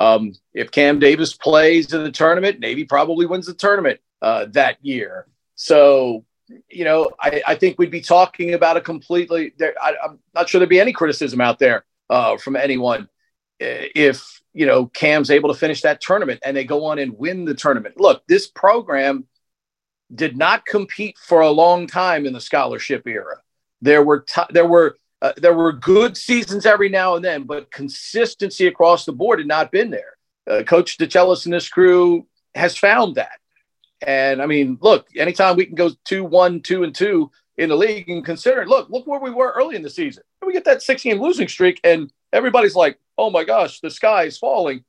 Um, 0.00 0.32
if 0.54 0.70
Cam 0.70 0.98
Davis 0.98 1.34
plays 1.34 1.92
in 1.92 2.02
the 2.02 2.10
tournament, 2.10 2.58
Navy 2.58 2.84
probably 2.84 3.26
wins 3.26 3.46
the 3.46 3.54
tournament 3.54 4.00
uh, 4.22 4.46
that 4.52 4.78
year. 4.82 5.26
So, 5.54 6.24
you 6.68 6.84
know, 6.84 7.10
I, 7.20 7.42
I, 7.46 7.54
think 7.54 7.78
we'd 7.78 7.90
be 7.90 8.00
talking 8.00 8.54
about 8.54 8.78
a 8.78 8.80
completely. 8.80 9.52
I, 9.60 9.94
am 10.02 10.18
not 10.34 10.48
sure 10.48 10.58
there'd 10.58 10.70
be 10.70 10.80
any 10.80 10.94
criticism 10.94 11.40
out 11.42 11.58
there 11.58 11.84
uh, 12.08 12.38
from 12.38 12.56
anyone 12.56 13.08
if 13.60 14.40
you 14.54 14.66
know 14.66 14.86
Cam's 14.86 15.30
able 15.30 15.52
to 15.52 15.58
finish 15.58 15.82
that 15.82 16.00
tournament 16.00 16.40
and 16.42 16.56
they 16.56 16.64
go 16.64 16.86
on 16.86 16.98
and 16.98 17.16
win 17.16 17.44
the 17.44 17.54
tournament. 17.54 18.00
Look, 18.00 18.26
this 18.26 18.46
program 18.46 19.26
did 20.12 20.36
not 20.36 20.66
compete 20.66 21.18
for 21.18 21.40
a 21.40 21.50
long 21.50 21.86
time 21.86 22.26
in 22.26 22.32
the 22.32 22.40
scholarship 22.40 23.06
era. 23.06 23.36
There 23.82 24.02
were 24.02 24.20
t- 24.20 24.42
there 24.50 24.66
were 24.66 24.96
uh, 25.22 25.32
there 25.36 25.54
were 25.54 25.72
good 25.72 26.16
seasons 26.16 26.66
every 26.66 26.88
now 26.88 27.14
and 27.14 27.24
then, 27.24 27.44
but 27.44 27.70
consistency 27.70 28.66
across 28.66 29.04
the 29.04 29.12
board 29.12 29.38
had 29.38 29.48
not 29.48 29.70
been 29.70 29.90
there. 29.90 30.16
Uh, 30.48 30.62
Coach 30.62 30.96
DeChellis 30.98 31.44
and 31.44 31.54
his 31.54 31.68
crew 31.68 32.26
has 32.54 32.76
found 32.76 33.16
that. 33.16 33.38
And 34.02 34.40
I 34.40 34.46
mean, 34.46 34.78
look, 34.80 35.08
anytime 35.16 35.56
we 35.56 35.66
can 35.66 35.74
go 35.74 35.90
two, 36.04 36.24
one, 36.24 36.60
two, 36.60 36.84
and 36.84 36.94
two 36.94 37.30
in 37.58 37.68
the 37.68 37.76
league 37.76 38.08
and 38.08 38.24
consider, 38.24 38.66
look, 38.66 38.88
look 38.88 39.06
where 39.06 39.20
we 39.20 39.30
were 39.30 39.52
early 39.52 39.76
in 39.76 39.82
the 39.82 39.90
season. 39.90 40.22
We 40.44 40.54
get 40.54 40.64
that 40.64 40.82
six 40.82 41.02
game 41.02 41.20
losing 41.20 41.48
streak, 41.48 41.80
and 41.84 42.10
everybody's 42.32 42.74
like, 42.74 42.98
oh 43.18 43.28
my 43.28 43.44
gosh, 43.44 43.80
the 43.80 43.90
sky 43.90 44.24
is 44.24 44.38
falling. 44.38 44.84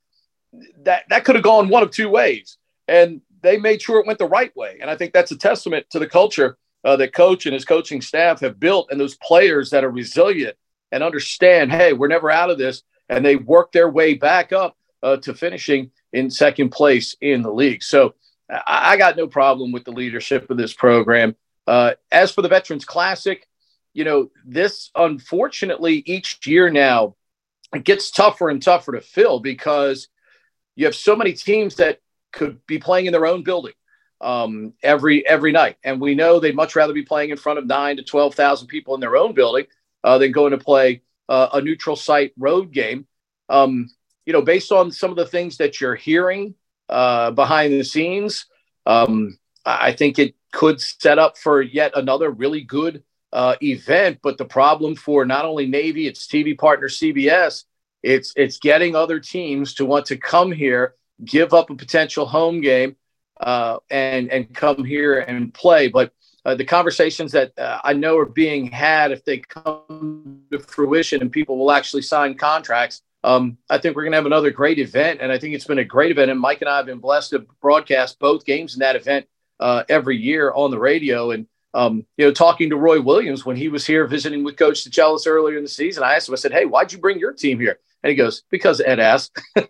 That 0.84 1.04
that 1.10 1.26
could 1.26 1.36
have 1.36 1.44
gone 1.44 1.68
one 1.68 1.84
of 1.84 1.92
two 1.92 2.10
ways. 2.10 2.58
And 2.88 3.22
they 3.42 3.58
made 3.58 3.82
sure 3.82 4.00
it 4.00 4.08
went 4.08 4.20
the 4.20 4.28
right 4.28 4.56
way. 4.56 4.78
And 4.80 4.90
I 4.90 4.96
think 4.96 5.12
that's 5.12 5.32
a 5.32 5.38
testament 5.38 5.88
to 5.92 6.00
the 6.00 6.08
culture 6.08 6.58
uh, 6.84 6.96
that 6.98 7.14
coach 7.14 7.46
and 7.46 7.54
his 7.54 7.66
coaching 7.66 8.02
staff 8.02 8.40
have 8.42 8.60
built 8.60 8.88
and 8.92 9.00
those 9.00 9.16
players 9.18 9.70
that 9.70 9.84
are 9.84 9.92
resilient 9.92 10.58
and 10.92 11.04
understand, 11.04 11.72
hey, 11.72 11.94
we're 11.94 12.08
never 12.08 12.32
out 12.32 12.50
of 12.50 12.58
this. 12.58 12.84
And 13.10 13.26
they 13.26 13.36
work 13.36 13.72
their 13.72 13.90
way 13.90 14.14
back 14.14 14.52
up 14.52 14.78
uh, 15.04 15.18
to 15.18 15.34
finishing 15.34 15.92
in 16.14 16.30
second 16.30 16.70
place 16.70 17.16
in 17.22 17.42
the 17.42 17.52
league. 17.52 17.84
So 17.84 18.16
I, 18.50 18.94
I 18.94 18.98
got 18.98 19.18
no 19.18 19.28
problem 19.28 19.72
with 19.72 19.86
the 19.86 19.92
leadership 19.92 20.50
of 20.50 20.58
this 20.58 20.74
program. 20.74 21.36
Uh, 21.68 21.94
as 22.12 22.32
for 22.32 22.42
the 22.42 22.50
Veterans 22.50 22.86
Classic, 22.86 23.48
you 23.94 24.04
know, 24.04 24.32
this 24.46 24.90
unfortunately 24.96 26.02
each 26.06 26.40
year 26.46 26.70
now 26.70 27.16
it 27.74 27.84
gets 27.84 28.12
tougher 28.12 28.50
and 28.50 28.62
tougher 28.62 28.94
to 28.94 29.02
fill 29.02 29.40
because 29.40 30.08
you 30.76 30.86
have 30.86 30.96
so 30.96 31.16
many 31.16 31.34
teams 31.34 31.76
that 31.76 32.00
could 32.32 32.66
be 32.66 32.80
playing 32.80 33.06
in 33.06 33.12
their 33.12 33.26
own 33.26 33.44
building 33.44 33.74
um, 34.22 34.74
every 34.84 35.26
every 35.28 35.52
night, 35.52 35.78
and 35.84 36.00
we 36.00 36.16
know 36.16 36.40
they'd 36.40 36.56
much 36.56 36.76
rather 36.76 36.94
be 36.94 37.04
playing 37.04 37.32
in 37.32 37.38
front 37.38 37.60
of 37.60 37.66
nine 37.66 37.98
to 37.98 38.04
twelve 38.04 38.36
thousand 38.36 38.68
people 38.68 38.96
in 38.96 39.02
their 39.02 39.18
own 39.18 39.34
building 39.34 39.66
uh, 40.04 40.18
than 40.18 40.32
going 40.32 40.52
to 40.52 40.58
play 40.58 41.02
uh, 41.28 41.50
a 41.54 41.62
neutral 41.62 41.96
site 41.96 42.34
road 42.38 42.72
game. 42.72 43.08
Um, 43.50 43.90
you 44.26 44.34
know, 44.34 44.42
based 44.42 44.72
on 44.72 44.92
some 44.92 45.10
of 45.10 45.18
the 45.18 45.26
things 45.26 45.58
that 45.58 45.82
you're 45.82 45.96
hearing 45.96 46.56
uh, 46.90 47.32
behind 47.32 47.74
the 47.74 47.84
scenes, 47.84 48.46
um, 48.86 49.38
I 49.66 49.94
think 49.94 50.20
it 50.20 50.36
could 50.52 50.80
set 50.80 51.18
up 51.18 51.38
for 51.38 51.62
yet 51.62 51.92
another 51.96 52.30
really 52.30 52.62
good 52.62 53.04
uh, 53.34 53.56
event. 53.62 54.20
But 54.22 54.38
the 54.38 54.46
problem 54.46 54.96
for 54.96 55.26
not 55.26 55.46
only 55.46 55.68
Navy, 55.68 56.08
its 56.08 56.28
TV 56.28 56.58
partner 56.58 56.88
CBS, 56.88 57.66
it's 58.04 58.34
it's 58.36 58.58
getting 58.58 58.96
other 58.96 59.20
teams 59.20 59.74
to 59.76 59.86
want 59.86 60.06
to 60.08 60.18
come 60.18 60.52
here 60.52 60.96
give 61.24 61.54
up 61.54 61.70
a 61.70 61.76
potential 61.76 62.26
home 62.26 62.62
game 62.62 62.96
uh, 63.42 63.78
and 63.90 64.32
and 64.32 64.54
come 64.54 64.84
here 64.84 65.20
and 65.20 65.54
play. 65.54 65.88
But 65.88 66.14
uh, 66.46 66.56
the 66.56 66.66
conversations 66.66 67.32
that 67.34 67.58
uh, 67.58 67.80
I 67.84 67.94
know 67.94 68.18
are 68.18 68.26
being 68.26 68.68
had, 68.72 69.12
if 69.12 69.24
they 69.26 69.40
come 69.40 70.42
to 70.52 70.60
fruition 70.60 71.22
and 71.22 71.32
people 71.32 71.58
will 71.58 71.72
actually 71.72 72.02
sign 72.02 72.36
contracts, 72.36 73.02
um, 73.24 73.58
I 73.70 73.78
think 73.78 73.96
we're 73.96 74.04
going 74.04 74.14
to 74.14 74.18
have 74.18 74.26
another 74.26 74.50
great 74.50 74.80
event. 74.80 75.20
And 75.22 75.32
I 75.32 75.38
think 75.38 75.54
it's 75.54 75.66
been 75.66 75.80
a 75.80 75.86
great 75.86 76.12
event. 76.12 76.32
And 76.32 76.40
Mike 76.40 76.62
and 76.62 76.70
I 76.70 76.78
have 76.78 76.88
been 76.88 77.00
blessed 77.00 77.32
to 77.32 77.46
broadcast 77.62 78.20
both 78.20 78.46
games 78.46 78.74
in 78.74 78.80
that 78.80 78.96
event 78.96 79.28
uh, 79.60 79.84
every 79.90 80.18
year 80.18 80.52
on 80.52 80.72
the 80.72 80.80
radio. 80.80 81.32
And 81.32 81.46
um, 81.74 82.06
you 82.18 82.26
know, 82.26 82.34
talking 82.34 82.70
to 82.72 82.76
Roy 82.76 83.00
Williams 83.00 83.46
when 83.46 83.56
he 83.56 83.70
was 83.70 83.86
here 83.86 84.06
visiting 84.06 84.44
with 84.44 84.58
Coach 84.58 84.84
DeChellis 84.84 85.28
earlier 85.28 85.58
in 85.58 85.64
the 85.64 85.70
season, 85.70 86.04
I 86.04 86.16
asked 86.16 86.28
him, 86.28 86.34
I 86.34 86.38
said, 86.38 86.52
Hey, 86.52 86.66
why'd 86.66 86.92
you 86.92 86.98
bring 86.98 87.20
your 87.20 87.32
team 87.32 87.60
here? 87.60 87.80
And 88.04 88.10
he 88.10 88.16
goes, 88.16 88.44
Because 88.50 88.82
Ed 88.82 89.00
asked. 89.00 89.40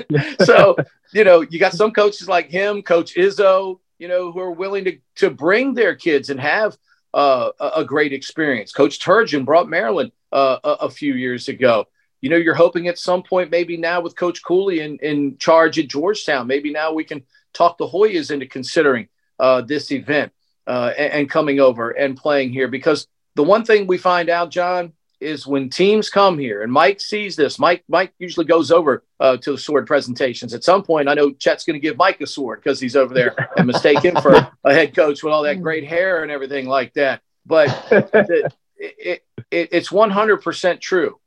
so, 0.44 0.76
you 1.12 1.24
know, 1.24 1.40
you 1.42 1.58
got 1.58 1.72
some 1.72 1.92
coaches 1.92 2.28
like 2.28 2.50
him, 2.50 2.82
Coach 2.82 3.14
Izzo, 3.14 3.80
you 3.98 4.08
know, 4.08 4.32
who 4.32 4.40
are 4.40 4.52
willing 4.52 4.84
to, 4.84 4.98
to 5.16 5.30
bring 5.30 5.74
their 5.74 5.94
kids 5.94 6.30
and 6.30 6.40
have 6.40 6.76
uh, 7.12 7.50
a, 7.60 7.70
a, 7.76 7.84
great 7.84 8.12
experience. 8.12 8.72
Coach 8.72 9.00
Turgeon 9.00 9.44
brought 9.44 9.68
Maryland 9.68 10.12
uh, 10.32 10.58
a, 10.62 10.68
a, 10.82 10.90
few 10.90 11.14
years 11.14 11.48
ago. 11.48 11.86
You 12.20 12.30
know, 12.30 12.36
you're 12.36 12.54
hoping 12.54 12.86
at 12.86 12.98
some 12.98 13.22
point, 13.22 13.50
maybe 13.50 13.76
now 13.76 14.00
with 14.00 14.16
Coach 14.16 14.44
Cooley 14.44 14.80
in, 14.80 14.98
in 14.98 15.36
charge 15.38 15.78
at 15.78 15.88
Georgetown, 15.88 16.46
maybe 16.46 16.72
now 16.72 16.92
we 16.92 17.04
can 17.04 17.24
talk 17.52 17.78
the 17.78 17.88
Hoyas 17.88 18.30
into 18.30 18.46
considering 18.46 19.08
uh, 19.40 19.62
this 19.62 19.90
event 19.90 20.32
uh, 20.66 20.92
and, 20.96 21.12
and 21.12 21.30
coming 21.30 21.58
over 21.58 21.90
and 21.90 22.16
playing 22.16 22.52
here. 22.52 22.68
Because 22.68 23.08
the 23.34 23.42
one 23.42 23.64
thing 23.64 23.86
we 23.86 23.98
find 23.98 24.28
out, 24.28 24.50
John, 24.50 24.92
is 25.20 25.46
when 25.46 25.68
teams 25.68 26.08
come 26.08 26.38
here, 26.38 26.62
and 26.62 26.72
Mike 26.72 27.00
sees 27.00 27.36
this. 27.36 27.58
Mike 27.58 27.84
Mike 27.88 28.12
usually 28.18 28.46
goes 28.46 28.70
over 28.70 29.04
uh, 29.18 29.36
to 29.38 29.52
the 29.52 29.58
sword 29.58 29.86
presentations. 29.86 30.54
At 30.54 30.64
some 30.64 30.82
point, 30.82 31.08
I 31.08 31.14
know 31.14 31.30
Chet's 31.32 31.64
going 31.64 31.74
to 31.74 31.80
give 31.80 31.96
Mike 31.96 32.20
a 32.20 32.26
sword 32.26 32.60
because 32.62 32.80
he's 32.80 32.96
over 32.96 33.12
there 33.12 33.34
and 33.56 33.66
mistake 33.66 34.02
him 34.02 34.16
for 34.16 34.32
a 34.64 34.74
head 34.74 34.94
coach 34.94 35.22
with 35.22 35.32
all 35.32 35.42
that 35.42 35.62
great 35.62 35.86
hair 35.86 36.22
and 36.22 36.32
everything 36.32 36.66
like 36.66 36.94
that. 36.94 37.20
But 37.44 37.68
the, 37.88 38.50
it, 38.76 39.22
it, 39.50 39.68
it's 39.72 39.90
100% 39.90 40.80
true. 40.80 41.20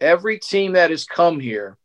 Every 0.00 0.38
team 0.38 0.72
that 0.72 0.90
has 0.90 1.04
come 1.04 1.40
here 1.40 1.78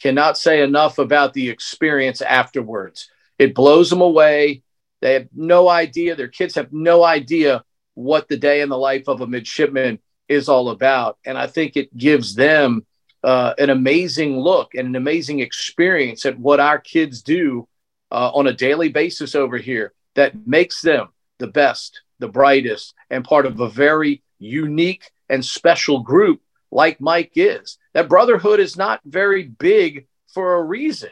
cannot 0.00 0.38
say 0.38 0.62
enough 0.62 0.98
about 0.98 1.32
the 1.32 1.48
experience 1.48 2.22
afterwards. 2.22 3.10
It 3.38 3.54
blows 3.54 3.90
them 3.90 4.00
away. 4.00 4.62
They 5.00 5.14
have 5.14 5.28
no 5.34 5.68
idea. 5.68 6.16
Their 6.16 6.28
kids 6.28 6.54
have 6.54 6.72
no 6.72 7.02
idea 7.02 7.64
what 7.94 8.28
the 8.28 8.36
day 8.36 8.60
in 8.60 8.68
the 8.68 8.78
life 8.78 9.08
of 9.08 9.20
a 9.20 9.26
midshipman 9.26 9.98
is 10.28 10.48
all 10.48 10.70
about. 10.70 11.18
And 11.24 11.36
I 11.38 11.46
think 11.46 11.76
it 11.76 11.96
gives 11.96 12.34
them 12.34 12.86
uh, 13.24 13.54
an 13.58 13.70
amazing 13.70 14.38
look 14.38 14.74
and 14.74 14.88
an 14.88 14.96
amazing 14.96 15.40
experience 15.40 16.24
at 16.26 16.38
what 16.38 16.60
our 16.60 16.78
kids 16.78 17.22
do 17.22 17.68
uh, 18.10 18.30
on 18.32 18.46
a 18.46 18.52
daily 18.52 18.88
basis 18.88 19.34
over 19.34 19.58
here 19.58 19.92
that 20.14 20.46
makes 20.46 20.80
them 20.80 21.08
the 21.38 21.46
best, 21.46 22.02
the 22.18 22.28
brightest, 22.28 22.94
and 23.10 23.24
part 23.24 23.46
of 23.46 23.60
a 23.60 23.68
very 23.68 24.22
unique 24.38 25.10
and 25.28 25.44
special 25.44 26.00
group 26.00 26.40
like 26.70 27.00
Mike 27.00 27.32
is. 27.34 27.78
That 27.94 28.08
brotherhood 28.08 28.60
is 28.60 28.76
not 28.76 29.00
very 29.04 29.44
big 29.44 30.06
for 30.32 30.56
a 30.56 30.62
reason. 30.62 31.10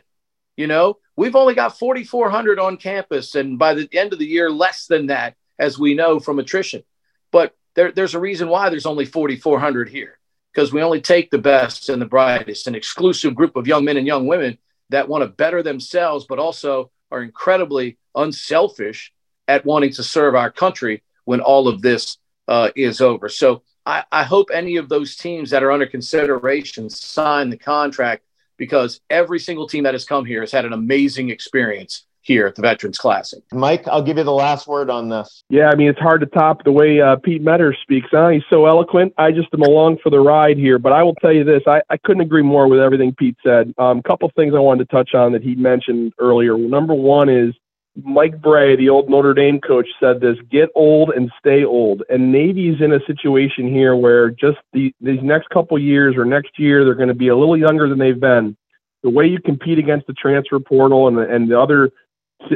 You 0.56 0.66
know, 0.66 0.98
we've 1.16 1.36
only 1.36 1.54
got 1.54 1.78
4,400 1.78 2.58
on 2.58 2.76
campus, 2.76 3.34
and 3.34 3.58
by 3.58 3.74
the 3.74 3.88
end 3.92 4.12
of 4.12 4.18
the 4.18 4.26
year, 4.26 4.50
less 4.50 4.86
than 4.86 5.06
that, 5.06 5.34
as 5.58 5.78
we 5.78 5.94
know 5.94 6.18
from 6.18 6.38
attrition. 6.38 6.82
But 7.30 7.54
there, 7.76 7.92
there's 7.92 8.14
a 8.14 8.20
reason 8.20 8.48
why 8.48 8.68
there's 8.70 8.86
only 8.86 9.04
4,400 9.04 9.88
here 9.88 10.18
because 10.52 10.72
we 10.72 10.82
only 10.82 11.02
take 11.02 11.30
the 11.30 11.38
best 11.38 11.90
and 11.90 12.00
the 12.00 12.06
brightest, 12.06 12.66
an 12.66 12.74
exclusive 12.74 13.34
group 13.34 13.56
of 13.56 13.66
young 13.66 13.84
men 13.84 13.98
and 13.98 14.06
young 14.06 14.26
women 14.26 14.58
that 14.88 15.08
want 15.08 15.22
to 15.22 15.28
better 15.28 15.62
themselves, 15.62 16.24
but 16.26 16.38
also 16.38 16.90
are 17.10 17.22
incredibly 17.22 17.98
unselfish 18.14 19.12
at 19.46 19.66
wanting 19.66 19.92
to 19.92 20.02
serve 20.02 20.34
our 20.34 20.50
country 20.50 21.02
when 21.26 21.40
all 21.40 21.68
of 21.68 21.82
this 21.82 22.16
uh, 22.48 22.70
is 22.74 23.00
over. 23.00 23.28
So 23.28 23.62
I, 23.84 24.04
I 24.10 24.24
hope 24.24 24.48
any 24.52 24.76
of 24.76 24.88
those 24.88 25.14
teams 25.16 25.50
that 25.50 25.62
are 25.62 25.70
under 25.70 25.86
consideration 25.86 26.88
sign 26.88 27.50
the 27.50 27.58
contract 27.58 28.24
because 28.56 29.00
every 29.10 29.38
single 29.38 29.68
team 29.68 29.84
that 29.84 29.94
has 29.94 30.06
come 30.06 30.24
here 30.24 30.40
has 30.40 30.50
had 30.50 30.64
an 30.64 30.72
amazing 30.72 31.28
experience 31.28 32.06
here 32.26 32.46
at 32.46 32.56
the 32.56 32.62
Veterans 32.62 32.98
Classic. 32.98 33.42
Mike, 33.52 33.86
I'll 33.88 34.02
give 34.02 34.18
you 34.18 34.24
the 34.24 34.32
last 34.32 34.66
word 34.66 34.90
on 34.90 35.08
this. 35.08 35.44
Yeah, 35.48 35.70
I 35.70 35.76
mean, 35.76 35.88
it's 35.88 35.98
hard 35.98 36.20
to 36.20 36.26
top 36.26 36.64
the 36.64 36.72
way 36.72 37.00
uh, 37.00 37.16
Pete 37.16 37.42
Medhurst 37.42 37.80
speaks. 37.82 38.08
Huh? 38.10 38.28
He's 38.28 38.42
so 38.50 38.66
eloquent. 38.66 39.14
I 39.16 39.30
just 39.30 39.48
am 39.54 39.62
along 39.62 39.98
for 40.02 40.10
the 40.10 40.20
ride 40.20 40.56
here. 40.56 40.78
But 40.78 40.92
I 40.92 41.02
will 41.02 41.14
tell 41.14 41.32
you 41.32 41.44
this 41.44 41.62
I, 41.66 41.82
I 41.88 41.96
couldn't 41.98 42.22
agree 42.22 42.42
more 42.42 42.68
with 42.68 42.80
everything 42.80 43.14
Pete 43.16 43.36
said. 43.44 43.72
A 43.78 43.82
um, 43.82 44.02
couple 44.02 44.30
things 44.34 44.54
I 44.54 44.58
wanted 44.58 44.88
to 44.88 44.94
touch 44.94 45.14
on 45.14 45.32
that 45.32 45.42
he 45.42 45.54
mentioned 45.54 46.12
earlier. 46.18 46.58
Number 46.58 46.94
one 46.94 47.28
is 47.28 47.54
Mike 48.02 48.40
Brey, 48.42 48.76
the 48.76 48.88
old 48.88 49.08
Notre 49.08 49.32
Dame 49.32 49.60
coach, 49.60 49.88
said 49.98 50.20
this 50.20 50.36
get 50.50 50.68
old 50.74 51.10
and 51.10 51.30
stay 51.38 51.64
old. 51.64 52.02
And 52.10 52.30
Navy's 52.30 52.80
in 52.80 52.92
a 52.92 53.00
situation 53.06 53.68
here 53.68 53.96
where 53.96 54.30
just 54.30 54.58
the, 54.72 54.92
these 55.00 55.22
next 55.22 55.48
couple 55.48 55.78
years 55.78 56.16
or 56.16 56.24
next 56.24 56.58
year, 56.58 56.84
they're 56.84 56.94
going 56.94 57.08
to 57.08 57.14
be 57.14 57.28
a 57.28 57.36
little 57.36 57.56
younger 57.56 57.88
than 57.88 57.98
they've 57.98 58.20
been. 58.20 58.56
The 59.02 59.10
way 59.10 59.26
you 59.26 59.40
compete 59.40 59.78
against 59.78 60.06
the 60.06 60.12
transfer 60.12 60.58
portal 60.58 61.08
and 61.08 61.16
the, 61.16 61.22
and 61.22 61.50
the 61.50 61.58
other 61.58 61.90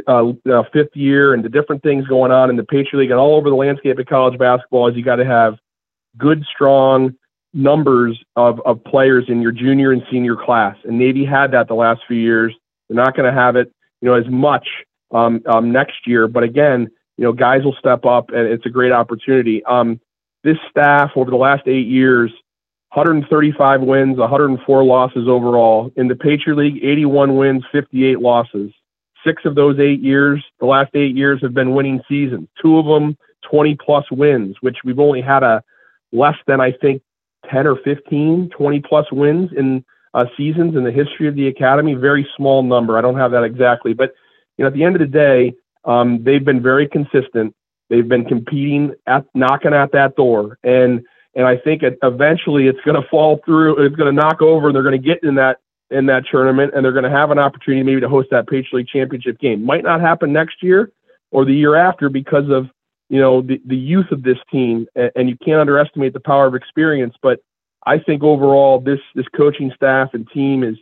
uh, 0.07 0.33
uh, 0.51 0.63
fifth 0.73 0.95
year 0.95 1.35
and 1.35 1.45
the 1.45 1.49
different 1.49 1.83
things 1.83 2.07
going 2.07 2.33
on 2.33 2.51
in 2.51 2.57
the 2.57 2.65
Patriot 2.65 3.01
League 3.01 3.11
and 3.11 3.19
all 3.19 3.37
over 3.37 3.49
the 3.49 3.57
landscape 3.57 3.99
of 3.99 4.07
college 4.07 4.39
basketball 4.39 4.89
is 4.89 4.97
you 4.97 5.05
got 5.05 5.17
to 5.17 5.25
have 5.25 5.55
good, 6.19 6.45
strong 6.53 7.15
numbers 7.53 8.23
of, 8.37 8.61
of 8.65 8.83
players 8.85 9.25
in 9.29 9.43
your 9.43 9.53
junior 9.53 9.93
and 9.93 10.03
senior 10.11 10.37
class. 10.37 10.77
And 10.85 10.99
Navy 10.99 11.25
had 11.25 11.53
that 11.53 11.69
the 11.69 11.75
last 11.75 12.01
few 12.07 12.17
years. 12.17 12.55
They're 12.89 12.97
not 12.97 13.17
going 13.17 13.33
to 13.33 13.39
have 13.39 13.57
it, 13.57 13.73
you 14.01 14.09
know, 14.09 14.15
as 14.15 14.29
much 14.29 14.67
um, 15.11 15.41
um, 15.47 15.73
next 15.73 16.07
year. 16.07 16.29
But 16.29 16.43
again, 16.43 16.89
you 17.17 17.25
know, 17.25 17.33
guys 17.33 17.65
will 17.65 17.77
step 17.79 18.05
up, 18.05 18.31
and 18.31 18.47
it's 18.47 18.67
a 18.67 18.71
great 18.71 18.93
opportunity. 18.93 19.65
Um, 19.65 20.01
this 20.43 20.57
staff 20.71 21.11
over 21.17 21.31
the 21.31 21.37
last 21.37 21.63
eight 21.67 21.87
years, 21.87 22.31
135 22.93 23.83
wins, 23.83 24.19
104 24.19 24.85
losses 24.85 25.29
overall. 25.29 25.93
In 25.97 26.09
the 26.09 26.17
Patriot 26.17 26.57
League, 26.57 26.83
81 26.83 27.37
wins, 27.37 27.65
58 27.71 28.21
losses. 28.21 28.73
Six 29.25 29.45
of 29.45 29.55
those 29.55 29.79
eight 29.79 30.01
years, 30.01 30.43
the 30.61 30.67
last 30.67 30.91
eight 30.95 31.17
years 31.17 31.41
have 31.43 31.55
been 31.55 31.75
winning 31.75 32.01
seasons. 32.09 32.49
Two 32.61 32.79
of 32.79 32.87
them, 32.87 33.17
20 33.51 33.77
plus 33.85 34.05
wins, 34.11 34.57
which 34.61 34.79
we've 34.85 34.99
only 34.99 35.21
had 35.21 35.43
a 35.43 35.63
less 36.13 36.37
than, 36.47 36.61
I 36.61 36.73
think, 36.73 37.03
10 37.51 37.67
or 37.67 37.77
15, 37.77 38.51
20 38.51 38.81
plus 38.81 39.07
wins 39.13 39.51
in 39.57 39.85
uh, 40.15 40.25
seasons 40.37 40.77
in 40.77 40.85
the 40.85 40.93
history 40.93 41.29
of 41.29 41.37
the 41.37 41.49
academy. 41.49 41.95
Very 41.95 42.27
small 42.37 42.63
number. 42.63 42.99
I 42.99 43.01
don't 43.01 43.17
have 43.17 43.31
that 43.33 43.45
exactly. 43.45 43.93
But, 43.93 44.13
you 44.57 44.65
know, 44.65 44.69
at 44.69 44.75
the 44.75 44.85
end 44.85 44.97
of 44.97 45.01
the 45.01 45.07
day, 45.07 45.55
um, 45.85 46.23
they've 46.23 46.45
been 46.45 46.63
very 46.63 46.89
consistent. 46.89 47.55
They've 47.89 48.09
been 48.09 48.25
competing 48.25 48.95
at 49.07 49.25
knocking 49.35 49.73
at 49.73 49.93
that 49.93 50.17
door. 50.17 50.59
And, 50.63 51.03
and 51.35 51.47
I 51.47 51.57
think 51.57 51.83
it, 51.83 51.99
eventually 52.03 52.67
it's 52.67 52.81
going 52.85 53.01
to 53.01 53.09
fall 53.09 53.41
through. 53.45 53.85
It's 53.85 53.97
going 53.97 54.15
to 54.15 54.21
knock 54.21 54.43
over, 54.43 54.69
and 54.69 54.75
they're 54.75 54.83
going 54.83 55.01
to 55.01 55.09
get 55.09 55.23
in 55.23 55.37
that 55.37 55.59
in 55.91 56.07
that 56.07 56.25
tournament, 56.31 56.73
and 56.75 56.85
they're 56.85 56.93
going 56.93 57.05
to 57.05 57.11
have 57.11 57.31
an 57.31 57.39
opportunity 57.39 57.83
maybe 57.83 58.01
to 58.01 58.09
host 58.09 58.29
that 58.31 58.47
Patriot 58.47 58.73
League 58.73 58.89
championship 58.89 59.39
game. 59.39 59.65
Might 59.65 59.83
not 59.83 60.01
happen 60.01 60.33
next 60.33 60.63
year 60.63 60.93
or 61.31 61.45
the 61.45 61.55
year 61.55 61.75
after 61.75 62.09
because 62.09 62.49
of 62.51 62.69
you 63.09 63.21
know 63.21 63.43
the, 63.43 63.61
the 63.67 63.77
youth 63.77 64.11
of 64.13 64.23
this 64.23 64.39
team, 64.51 64.87
and, 64.95 65.11
and 65.17 65.29
you 65.29 65.37
can't 65.45 65.61
underestimate 65.61 66.13
the 66.13 66.21
power 66.21 66.47
of 66.47 66.55
experience. 66.55 67.15
But 67.23 67.41
I 67.85 67.99
think 67.99 68.23
overall, 68.23 68.81
this 68.81 69.01
this 69.15 69.27
coaching 69.37 69.73
staff 69.75 70.11
and 70.13 70.29
team 70.31 70.63
is 70.63 70.77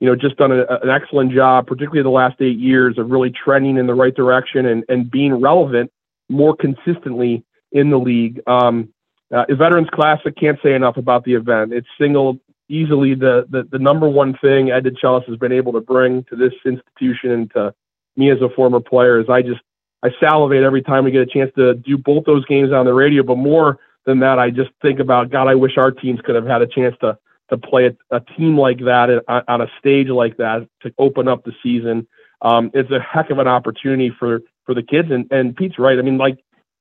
you 0.00 0.08
know 0.08 0.16
just 0.16 0.36
done 0.36 0.52
a, 0.52 0.62
an 0.82 0.90
excellent 0.90 1.32
job, 1.32 1.66
particularly 1.66 2.02
the 2.02 2.10
last 2.10 2.40
eight 2.40 2.58
years 2.58 2.98
of 2.98 3.10
really 3.10 3.30
trending 3.30 3.76
in 3.76 3.86
the 3.86 3.94
right 3.94 4.14
direction 4.14 4.66
and 4.66 4.84
and 4.88 5.10
being 5.10 5.40
relevant 5.40 5.90
more 6.28 6.56
consistently 6.56 7.44
in 7.72 7.90
the 7.90 7.98
league. 7.98 8.40
Um, 8.46 8.92
uh, 9.32 9.44
Veterans 9.48 9.88
Classic 9.92 10.34
can't 10.36 10.58
say 10.62 10.74
enough 10.74 10.96
about 10.96 11.24
the 11.24 11.34
event. 11.34 11.72
It's 11.72 11.86
single 12.00 12.40
easily 12.70 13.14
the, 13.14 13.46
the, 13.50 13.64
the 13.70 13.78
number 13.78 14.08
one 14.08 14.36
thing 14.38 14.70
Ed 14.70 14.84
DeChellis 14.84 15.28
has 15.28 15.36
been 15.36 15.52
able 15.52 15.72
to 15.72 15.80
bring 15.80 16.24
to 16.24 16.36
this 16.36 16.52
institution 16.64 17.32
and 17.32 17.50
to 17.52 17.74
me 18.16 18.30
as 18.30 18.40
a 18.40 18.48
former 18.54 18.80
player 18.80 19.20
is 19.20 19.28
I 19.28 19.42
just 19.42 19.60
I 20.02 20.10
salivate 20.18 20.62
every 20.62 20.82
time 20.82 21.04
we 21.04 21.10
get 21.10 21.22
a 21.22 21.26
chance 21.26 21.50
to 21.56 21.74
do 21.74 21.98
both 21.98 22.24
those 22.24 22.44
games 22.46 22.72
on 22.72 22.86
the 22.86 22.94
radio. 22.94 23.22
But 23.22 23.36
more 23.36 23.78
than 24.06 24.20
that, 24.20 24.38
I 24.38 24.50
just 24.50 24.70
think 24.80 24.98
about 24.98 25.30
God. 25.30 25.46
I 25.46 25.54
wish 25.54 25.76
our 25.76 25.90
teams 25.90 26.20
could 26.24 26.34
have 26.34 26.46
had 26.46 26.62
a 26.62 26.66
chance 26.66 26.96
to 27.00 27.18
to 27.50 27.58
play 27.58 27.86
a, 27.86 28.16
a 28.16 28.20
team 28.20 28.56
like 28.56 28.78
that 28.78 29.24
on 29.28 29.60
a 29.60 29.66
stage 29.78 30.08
like 30.08 30.36
that 30.36 30.68
to 30.82 30.94
open 30.98 31.26
up 31.26 31.44
the 31.44 31.52
season. 31.62 32.06
Um, 32.42 32.70
it's 32.74 32.90
a 32.92 33.00
heck 33.00 33.30
of 33.30 33.38
an 33.38 33.48
opportunity 33.48 34.10
for 34.18 34.40
for 34.64 34.74
the 34.74 34.82
kids. 34.82 35.10
And 35.10 35.30
and 35.30 35.56
Pete's 35.56 35.78
right. 35.78 35.98
I 35.98 36.02
mean, 36.02 36.16
like 36.16 36.38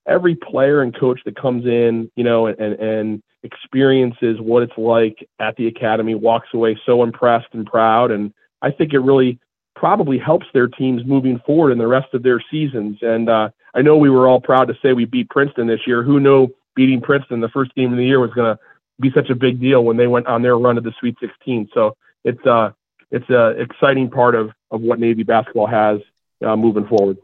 every 0.08 0.36
player 0.36 0.82
and 0.82 0.98
coach 0.98 1.22
that 1.26 1.36
comes 1.36 1.66
in, 1.66 2.12
you 2.16 2.24
know, 2.24 2.48
and 2.48 2.58
and 2.58 3.24
experiences 3.44 4.40
what 4.40 4.64
it's 4.64 4.78
like 4.78 5.28
at 5.40 5.56
the 5.56 5.68
academy, 5.68 6.16
walks 6.16 6.50
away 6.54 6.80
so 6.86 7.04
impressed 7.04 7.48
and 7.54 7.66
proud. 7.66 8.12
And 8.12 8.34
I 8.62 8.72
think 8.72 8.94
it 8.94 9.00
really 9.00 9.40
probably 9.76 10.18
helps 10.18 10.46
their 10.54 10.68
teams 10.68 11.06
moving 11.06 11.40
forward 11.46 11.72
in 11.72 11.78
the 11.78 11.88
rest 11.88 12.14
of 12.14 12.24
their 12.24 12.44
seasons. 12.52 12.98
And 13.02 13.30
uh, 13.30 13.50
I 13.74 13.82
know 13.82 13.98
we 13.98 14.10
were 14.10 14.28
all 14.28 14.42
proud 14.42 14.68
to 14.68 14.78
say 14.82 14.94
we 14.94 15.06
beat 15.06 15.30
Princeton 15.30 15.68
this 15.68 15.88
year. 15.88 16.04
Who 16.04 16.20
knew 16.20 16.50
beating 16.76 17.02
Princeton 17.02 17.40
the 17.40 17.50
first 17.50 17.74
game 17.76 17.92
of 17.92 17.98
the 17.98 18.06
year 18.06 18.20
was 18.20 18.32
going 18.32 18.56
to 18.56 18.60
be 19.00 19.12
such 19.12 19.30
a 19.30 19.36
big 19.36 19.60
deal 19.60 19.84
when 19.84 19.98
they 19.98 20.08
went 20.08 20.28
on 20.28 20.42
their 20.42 20.58
run 20.58 20.76
to 20.76 20.82
the 20.82 20.94
Sweet 21.00 21.16
16. 21.22 21.70
So 21.74 21.96
it's 22.24 22.46
uh 22.46 22.72
it's 23.12 23.30
a 23.30 23.50
exciting 23.62 24.10
part 24.10 24.36
of 24.36 24.52
of 24.72 24.82
what 24.82 25.00
Navy 25.00 25.24
basketball 25.24 25.68
has 25.68 26.00
uh, 26.46 26.56
moving 26.56 26.88
forward. 26.88 27.18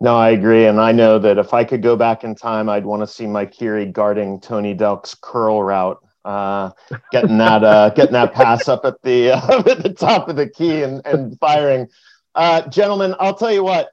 No, 0.00 0.14
I 0.16 0.30
agree, 0.30 0.66
and 0.66 0.78
I 0.78 0.92
know 0.92 1.18
that 1.18 1.38
if 1.38 1.54
I 1.54 1.64
could 1.64 1.82
go 1.82 1.96
back 1.96 2.22
in 2.22 2.34
time, 2.34 2.68
I'd 2.68 2.84
want 2.84 3.00
to 3.00 3.06
see 3.06 3.26
Mike 3.26 3.54
Heary 3.54 3.86
guarding 3.86 4.40
Tony 4.40 4.74
Delk's 4.74 5.14
curl 5.14 5.62
route, 5.62 5.98
uh, 6.24 6.70
getting 7.12 7.38
that 7.38 7.64
uh, 7.64 7.90
getting 7.90 8.12
that 8.12 8.34
pass 8.34 8.68
up 8.68 8.84
at 8.84 9.00
the 9.02 9.30
uh, 9.32 9.58
at 9.60 9.82
the 9.82 9.94
top 9.94 10.28
of 10.28 10.36
the 10.36 10.48
key 10.48 10.82
and, 10.82 11.04
and 11.06 11.38
firing. 11.38 11.88
Uh, 12.34 12.68
gentlemen, 12.68 13.14
I'll 13.18 13.34
tell 13.34 13.52
you 13.52 13.64
what, 13.64 13.88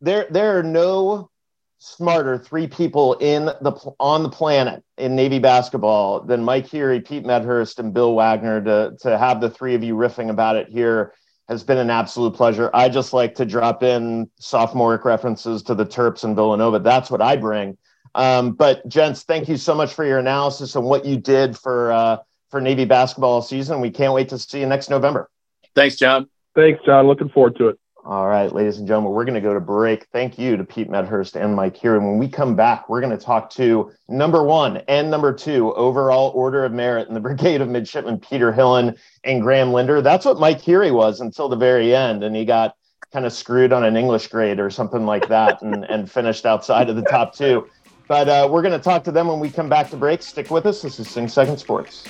there 0.00 0.28
there 0.30 0.56
are 0.56 0.62
no 0.62 1.30
smarter 1.78 2.38
three 2.38 2.68
people 2.68 3.14
in 3.14 3.46
the 3.46 3.72
on 3.98 4.22
the 4.22 4.28
planet 4.28 4.84
in 4.98 5.16
Navy 5.16 5.40
basketball 5.40 6.20
than 6.20 6.44
Mike 6.44 6.66
Heary, 6.66 7.00
Pete 7.00 7.24
Medhurst, 7.24 7.80
and 7.80 7.92
Bill 7.92 8.14
Wagner. 8.14 8.62
To 8.62 8.96
to 9.00 9.18
have 9.18 9.40
the 9.40 9.50
three 9.50 9.74
of 9.74 9.82
you 9.82 9.96
riffing 9.96 10.30
about 10.30 10.54
it 10.54 10.68
here 10.68 11.12
has 11.50 11.64
been 11.64 11.78
an 11.78 11.90
absolute 11.90 12.32
pleasure. 12.32 12.70
I 12.72 12.88
just 12.88 13.12
like 13.12 13.34
to 13.34 13.44
drop 13.44 13.82
in 13.82 14.30
sophomoric 14.38 15.04
references 15.04 15.64
to 15.64 15.74
the 15.74 15.84
Terps 15.84 16.22
and 16.22 16.36
Villanova. 16.36 16.78
That's 16.78 17.10
what 17.10 17.20
I 17.20 17.34
bring. 17.34 17.76
Um, 18.14 18.52
but 18.52 18.88
gents, 18.88 19.24
thank 19.24 19.48
you 19.48 19.56
so 19.56 19.74
much 19.74 19.92
for 19.92 20.04
your 20.04 20.18
analysis 20.18 20.76
and 20.76 20.84
what 20.84 21.04
you 21.04 21.16
did 21.16 21.58
for 21.58 21.90
uh, 21.90 22.18
for 22.50 22.60
Navy 22.60 22.84
basketball 22.84 23.42
season. 23.42 23.80
We 23.80 23.90
can't 23.90 24.14
wait 24.14 24.28
to 24.28 24.38
see 24.38 24.60
you 24.60 24.66
next 24.66 24.90
November. 24.90 25.28
Thanks, 25.74 25.96
John. 25.96 26.28
Thanks, 26.54 26.80
John. 26.86 27.06
Looking 27.08 27.28
forward 27.28 27.56
to 27.56 27.68
it. 27.68 27.79
All 28.02 28.26
right, 28.26 28.50
ladies 28.50 28.78
and 28.78 28.88
gentlemen, 28.88 29.12
we're 29.12 29.26
going 29.26 29.34
to 29.34 29.42
go 29.42 29.52
to 29.52 29.60
break. 29.60 30.06
Thank 30.06 30.38
you 30.38 30.56
to 30.56 30.64
Pete 30.64 30.88
Medhurst 30.88 31.36
and 31.36 31.54
Mike 31.54 31.76
Heary. 31.76 31.98
And 31.98 32.06
When 32.06 32.18
we 32.18 32.28
come 32.28 32.56
back, 32.56 32.88
we're 32.88 33.02
going 33.02 33.16
to 33.16 33.22
talk 33.22 33.50
to 33.50 33.92
number 34.08 34.42
one 34.42 34.78
and 34.88 35.10
number 35.10 35.34
two 35.34 35.74
overall 35.74 36.32
order 36.34 36.64
of 36.64 36.72
merit 36.72 37.08
in 37.08 37.14
the 37.14 37.20
Brigade 37.28 37.60
of 37.60 37.68
Midshipmen, 37.68 38.18
Peter 38.18 38.52
Hillen 38.52 38.98
and 39.22 39.42
Graham 39.42 39.74
Lindner. 39.74 40.00
That's 40.00 40.24
what 40.24 40.40
Mike 40.40 40.62
Heary 40.62 40.90
was 40.90 41.20
until 41.20 41.50
the 41.50 41.56
very 41.56 41.94
end, 41.94 42.24
and 42.24 42.34
he 42.34 42.46
got 42.46 42.74
kind 43.12 43.26
of 43.26 43.34
screwed 43.34 43.72
on 43.72 43.84
an 43.84 43.98
English 43.98 44.28
grade 44.28 44.60
or 44.60 44.70
something 44.70 45.04
like 45.04 45.28
that 45.28 45.60
and, 45.60 45.84
and 45.88 46.10
finished 46.10 46.46
outside 46.46 46.88
of 46.88 46.96
the 46.96 47.02
top 47.02 47.34
two. 47.34 47.68
But 48.08 48.30
uh, 48.30 48.48
we're 48.50 48.62
going 48.62 48.72
to 48.72 48.82
talk 48.82 49.04
to 49.04 49.12
them 49.12 49.28
when 49.28 49.40
we 49.40 49.50
come 49.50 49.68
back 49.68 49.90
to 49.90 49.96
break. 49.98 50.22
Stick 50.22 50.50
with 50.50 50.64
us. 50.64 50.80
This 50.80 50.98
is 50.98 51.08
Sing 51.08 51.28
Second 51.28 51.58
Sports. 51.58 52.06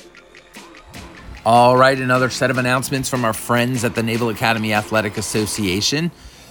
All 1.46 1.74
right, 1.74 1.98
another 1.98 2.28
set 2.28 2.50
of 2.50 2.58
announcements 2.58 3.08
from 3.08 3.24
our 3.24 3.32
friends 3.32 3.82
at 3.82 3.94
the 3.94 4.02
Naval 4.02 4.28
Academy 4.28 4.74
Athletic 4.74 5.16
Association. 5.16 6.10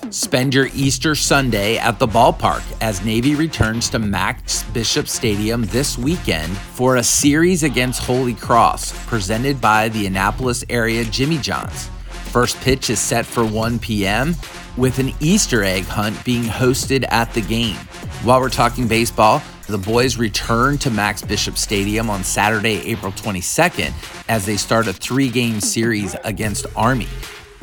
Spend 0.10 0.56
your 0.56 0.68
Easter 0.74 1.14
Sunday 1.14 1.78
at 1.78 2.00
the 2.00 2.08
ballpark 2.08 2.64
as 2.82 3.06
Navy 3.06 3.36
returns 3.36 3.88
to 3.92 4.00
Max 4.00 4.64
Bishop 4.64 5.08
Stadium 5.08 5.66
this 5.66 5.96
weekend 5.96 6.58
for 6.58 6.96
a 6.96 7.04
series 7.04 7.62
against 7.62 8.02
Holy 8.02 8.34
Cross 8.34 9.06
presented 9.06 9.62
by 9.62 9.90
the 9.90 10.08
Annapolis 10.08 10.66
area 10.72 11.06
Jimmy 11.06 11.38
John's. 11.38 11.88
First 12.32 12.60
pitch 12.62 12.90
is 12.90 13.00
set 13.00 13.28
for 13.28 13.46
1 13.46 13.78
p.m., 13.78 14.36
with 14.76 14.98
an 14.98 15.14
Easter 15.20 15.64
egg 15.64 15.84
hunt 15.84 16.24
being 16.26 16.44
hosted 16.44 17.06
at 17.12 17.32
the 17.36 17.42
game. 17.42 17.76
While 18.24 18.40
we're 18.40 18.50
talking 18.50 18.88
baseball, 18.88 19.44
the 19.70 19.78
boys 19.78 20.18
return 20.18 20.80
to 20.80 20.90
Max 20.90 21.22
Bishop 21.22 21.56
Stadium 21.56 22.10
on 22.10 22.24
Saturday, 22.24 22.82
April 22.88 23.12
22nd, 23.12 23.94
as 24.28 24.44
they 24.44 24.58
start 24.58 24.88
a 24.88 24.94
three 24.94 25.30
game 25.30 25.62
series 25.62 26.16
against 26.24 26.66
Army, 26.76 27.08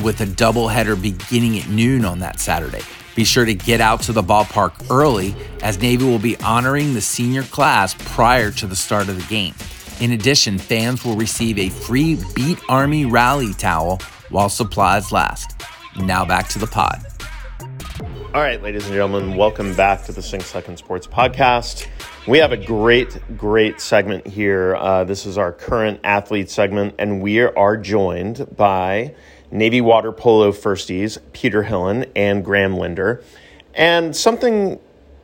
with 0.05 0.21
a 0.21 0.25
doubleheader 0.25 1.01
beginning 1.01 1.59
at 1.59 1.69
noon 1.69 2.05
on 2.05 2.21
that 2.21 2.39
Saturday. 2.39 2.83
Be 3.17 3.25
sure 3.25 3.45
to 3.45 3.55
get 3.55 3.81
out 3.81 4.03
to 4.03 4.13
the 4.13 4.23
ballpark 4.23 4.89
early, 4.89 5.35
as 5.63 5.81
Navy 5.81 6.05
will 6.05 6.21
be 6.21 6.37
honoring 6.39 6.95
the 6.95 7.01
senior 7.01 7.43
class 7.43 7.95
prior 7.99 8.53
to 8.53 8.69
the 8.69 8.77
start 8.77 9.09
of 9.09 9.17
the 9.17 9.29
game. 9.29 9.55
In 10.01 10.13
addition, 10.13 10.59
fans 10.59 11.05
will 11.05 11.17
receive 11.17 11.59
a 11.59 11.71
free 11.71 12.21
Beat 12.37 12.61
Army 12.69 13.05
rally 13.05 13.53
towel 13.53 14.01
while 14.29 14.49
supplies 14.49 15.11
last. 15.11 15.61
Now 15.99 16.25
back 16.25 16.47
to 16.51 16.61
the 16.61 16.69
pod. 16.69 17.05
All 18.37 18.43
right, 18.43 18.63
ladies 18.63 18.85
and 18.85 18.93
gentlemen, 18.93 19.35
welcome 19.35 19.75
back 19.75 20.05
to 20.05 20.13
the 20.13 20.23
Sing 20.23 20.43
Second 20.43 20.77
Sports 20.77 21.07
Podcast. 21.07 21.87
We 22.27 22.39
have 22.39 22.51
a 22.51 22.57
great, 22.57 23.17
great 23.39 23.81
segment 23.81 24.27
here. 24.27 24.75
Uh, 24.75 25.05
this 25.05 25.27
is 25.27 25.39
our 25.39 25.53
current 25.53 26.01
athlete 26.03 26.51
segment, 26.51 26.97
and 26.99 27.23
we 27.23 27.39
are 27.39 27.77
joined 27.77 28.49
by 28.57 29.15
Navy 29.53 29.81
water 29.81 30.11
polo 30.11 30.51
firsties 30.51 31.19
Peter 31.33 31.63
Hillen 31.63 32.11
and 32.17 32.45
Graham 32.45 32.77
Lindner. 32.77 33.23
And 33.75 34.17
something 34.17 34.81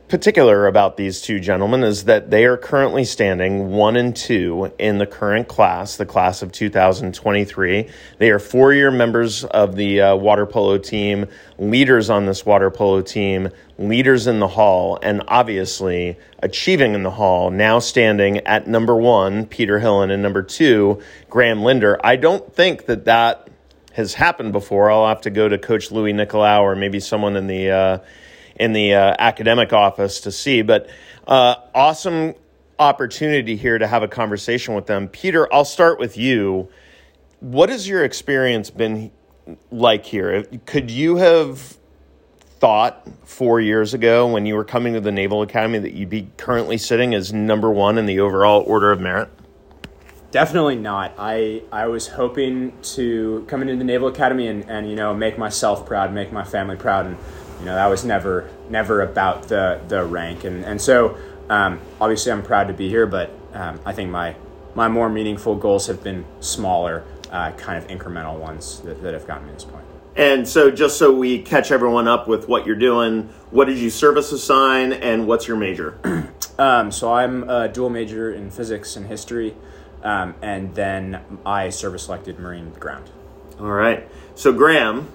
particular 0.07 0.67
about 0.67 0.97
these 0.97 1.21
two 1.21 1.39
gentlemen 1.39 1.83
is 1.83 2.03
that 2.03 2.29
they 2.29 2.45
are 2.45 2.57
currently 2.57 3.03
standing 3.03 3.69
one 3.69 3.95
and 3.95 4.15
two 4.15 4.71
in 4.77 4.97
the 4.97 5.07
current 5.07 5.47
class, 5.47 5.97
the 5.97 6.05
class 6.05 6.41
of 6.41 6.51
2023. 6.51 7.89
They 8.19 8.29
are 8.29 8.39
four 8.39 8.73
year 8.73 8.91
members 8.91 9.43
of 9.45 9.75
the 9.75 10.01
uh, 10.01 10.15
water 10.15 10.45
polo 10.45 10.77
team, 10.77 11.25
leaders 11.57 12.09
on 12.09 12.25
this 12.25 12.45
water 12.45 12.69
polo 12.69 13.01
team, 13.01 13.49
leaders 13.77 14.27
in 14.27 14.39
the 14.39 14.47
hall, 14.47 14.99
and 15.01 15.23
obviously 15.27 16.17
achieving 16.39 16.93
in 16.93 17.03
the 17.03 17.11
hall, 17.11 17.49
now 17.49 17.79
standing 17.79 18.37
at 18.39 18.67
number 18.67 18.95
one, 18.95 19.45
Peter 19.45 19.79
Hillen, 19.79 20.11
and 20.11 20.21
number 20.21 20.43
two, 20.43 21.01
Graham 21.29 21.63
Lindner. 21.63 21.99
I 22.03 22.17
don't 22.17 22.53
think 22.53 22.85
that 22.85 23.05
that 23.05 23.49
has 23.93 24.15
happened 24.15 24.51
before. 24.51 24.91
I'll 24.91 25.07
have 25.07 25.21
to 25.21 25.29
go 25.29 25.47
to 25.47 25.57
Coach 25.57 25.91
Luis 25.91 26.13
Nicolao 26.13 26.61
or 26.61 26.75
maybe 26.75 26.99
someone 26.99 27.35
in 27.35 27.47
the 27.47 27.71
uh, 27.71 27.97
in 28.55 28.73
the 28.73 28.93
uh, 28.93 29.15
academic 29.19 29.73
office 29.73 30.21
to 30.21 30.31
see. 30.31 30.61
But 30.61 30.89
uh, 31.27 31.55
awesome 31.73 32.35
opportunity 32.79 33.55
here 33.55 33.77
to 33.77 33.87
have 33.87 34.03
a 34.03 34.07
conversation 34.07 34.73
with 34.73 34.87
them. 34.87 35.07
Peter, 35.07 35.51
I'll 35.53 35.65
start 35.65 35.99
with 35.99 36.17
you. 36.17 36.69
What 37.39 37.69
has 37.69 37.87
your 37.87 38.03
experience 38.03 38.69
been 38.69 39.11
like 39.71 40.05
here? 40.05 40.43
Could 40.65 40.89
you 40.89 41.17
have 41.17 41.77
thought 42.59 43.05
four 43.25 43.59
years 43.59 43.93
ago 43.93 44.27
when 44.27 44.45
you 44.45 44.55
were 44.55 44.63
coming 44.63 44.93
to 44.93 45.01
the 45.01 45.11
Naval 45.11 45.41
Academy 45.41 45.79
that 45.79 45.93
you'd 45.93 46.09
be 46.09 46.29
currently 46.37 46.77
sitting 46.77 47.13
as 47.13 47.33
number 47.33 47.69
one 47.69 47.97
in 47.97 48.05
the 48.05 48.21
overall 48.21 48.63
order 48.65 48.91
of 48.91 49.01
merit? 49.01 49.29
Definitely 50.31 50.77
not. 50.77 51.13
I, 51.17 51.61
I 51.71 51.87
was 51.87 52.07
hoping 52.07 52.73
to 52.95 53.45
come 53.47 53.61
into 53.61 53.75
the 53.75 53.83
Naval 53.83 54.07
Academy 54.07 54.47
and, 54.47 54.67
and 54.69 54.89
you 54.89 54.95
know 54.95 55.13
make 55.13 55.37
myself 55.37 55.85
proud, 55.85 56.13
make 56.13 56.31
my 56.31 56.43
family 56.43 56.75
proud, 56.75 57.05
and 57.05 57.17
you 57.63 57.69
know 57.69 57.75
that 57.75 57.87
was 57.87 58.03
never 58.03 58.49
never 58.69 59.01
about 59.01 59.43
the 59.43 59.79
the 59.87 60.03
rank. 60.03 60.43
And 60.43 60.65
and 60.65 60.81
so 60.81 61.17
um, 61.49 61.79
obviously 62.01 62.33
I'm 62.33 62.43
proud 62.43 62.67
to 62.67 62.73
be 62.73 62.89
here 62.89 63.05
but 63.05 63.31
um, 63.53 63.79
I 63.85 63.93
think 63.93 64.09
my 64.09 64.35
my 64.75 64.89
more 64.89 65.07
meaningful 65.07 65.55
goals 65.55 65.87
have 65.87 66.03
been 66.03 66.25
smaller 66.41 67.05
uh, 67.31 67.51
kind 67.51 67.81
of 67.81 67.89
incremental 67.89 68.37
ones 68.37 68.81
that, 68.81 69.01
that 69.01 69.13
have 69.13 69.25
gotten 69.25 69.45
me 69.45 69.51
to 69.51 69.55
this 69.55 69.63
point. 69.63 69.85
And 70.17 70.45
so 70.45 70.69
just 70.71 70.97
so 70.97 71.13
we 71.13 71.41
catch 71.41 71.71
everyone 71.71 72.05
up 72.05 72.27
with 72.27 72.49
what 72.49 72.67
you're 72.67 72.75
doing 72.75 73.29
what 73.49 73.67
did 73.67 73.77
you 73.77 73.89
service 73.89 74.33
assign 74.33 74.91
and 74.91 75.25
what's 75.25 75.47
your 75.47 75.57
major? 75.57 75.97
Um, 76.55 76.91
so 76.91 77.11
I'm 77.11 77.49
a 77.49 77.67
dual 77.67 77.89
major 77.89 78.31
in 78.31 78.51
physics 78.51 78.95
and 78.95 79.07
history 79.07 79.55
um, 80.03 80.35
and 80.39 80.75
then 80.75 81.19
I 81.43 81.71
service 81.71 82.03
selected 82.03 82.37
marine 82.37 82.69
ground. 82.73 83.09
All 83.59 83.71
right. 83.71 84.07
So 84.35 84.53
Graham 84.53 85.11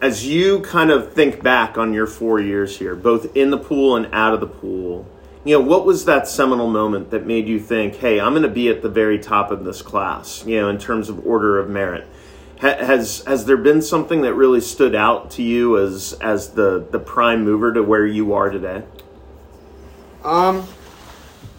as 0.00 0.26
you 0.26 0.60
kind 0.60 0.90
of 0.90 1.12
think 1.12 1.42
back 1.42 1.76
on 1.76 1.92
your 1.92 2.06
four 2.06 2.40
years 2.40 2.78
here, 2.78 2.94
both 2.94 3.36
in 3.36 3.50
the 3.50 3.58
pool 3.58 3.96
and 3.96 4.08
out 4.12 4.34
of 4.34 4.40
the 4.40 4.46
pool, 4.46 5.06
you 5.44 5.58
know, 5.58 5.64
what 5.64 5.84
was 5.86 6.04
that 6.04 6.28
seminal 6.28 6.68
moment 6.68 7.10
that 7.10 7.26
made 7.26 7.48
you 7.48 7.58
think, 7.58 7.96
hey, 7.96 8.20
I'm 8.20 8.32
going 8.32 8.42
to 8.42 8.48
be 8.48 8.68
at 8.68 8.82
the 8.82 8.88
very 8.88 9.18
top 9.18 9.50
of 9.50 9.64
this 9.64 9.82
class, 9.82 10.44
you 10.44 10.60
know, 10.60 10.68
in 10.68 10.78
terms 10.78 11.08
of 11.08 11.26
order 11.26 11.58
of 11.58 11.68
merit? 11.68 12.06
has 12.60 13.22
has 13.24 13.44
there 13.44 13.56
been 13.56 13.80
something 13.80 14.22
that 14.22 14.34
really 14.34 14.60
stood 14.60 14.92
out 14.92 15.30
to 15.30 15.44
you 15.44 15.78
as 15.78 16.12
as 16.14 16.50
the 16.50 16.84
the 16.90 16.98
prime 16.98 17.44
mover 17.44 17.72
to 17.72 17.84
where 17.84 18.04
you 18.04 18.34
are 18.34 18.50
today? 18.50 18.82
Um, 20.24 20.66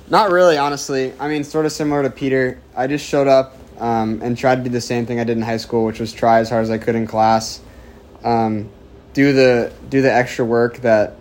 not 0.09 0.29
really, 0.29 0.57
honestly. 0.57 1.13
I 1.17 1.29
mean, 1.29 1.45
sort 1.45 1.65
of 1.65 1.71
similar 1.71 2.03
to 2.03 2.09
Peter. 2.09 2.59
I 2.75 2.87
just 2.87 3.05
showed 3.05 3.27
up 3.27 3.55
um, 3.79 4.21
and 4.21 4.37
tried 4.37 4.57
to 4.57 4.63
do 4.63 4.69
the 4.69 4.81
same 4.81 5.05
thing 5.05 5.21
I 5.21 5.23
did 5.23 5.37
in 5.37 5.43
high 5.43 5.55
school, 5.55 5.85
which 5.85 6.01
was 6.01 6.11
try 6.11 6.39
as 6.39 6.49
hard 6.49 6.63
as 6.63 6.69
I 6.69 6.77
could 6.77 6.95
in 6.95 7.07
class 7.07 7.61
um, 8.24 8.70
do 9.13 9.34
the 9.34 9.72
do 9.89 10.01
the 10.01 10.13
extra 10.13 10.45
work 10.45 10.78
that 10.78 11.15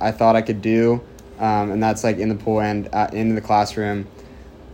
I 0.00 0.10
thought 0.12 0.36
I 0.36 0.42
could 0.42 0.62
do, 0.62 1.02
um, 1.38 1.70
and 1.70 1.82
that's 1.82 2.04
like 2.04 2.18
in 2.18 2.28
the 2.28 2.34
pool 2.34 2.60
and 2.60 2.88
uh, 2.92 3.08
in 3.12 3.34
the 3.34 3.40
classroom. 3.40 4.06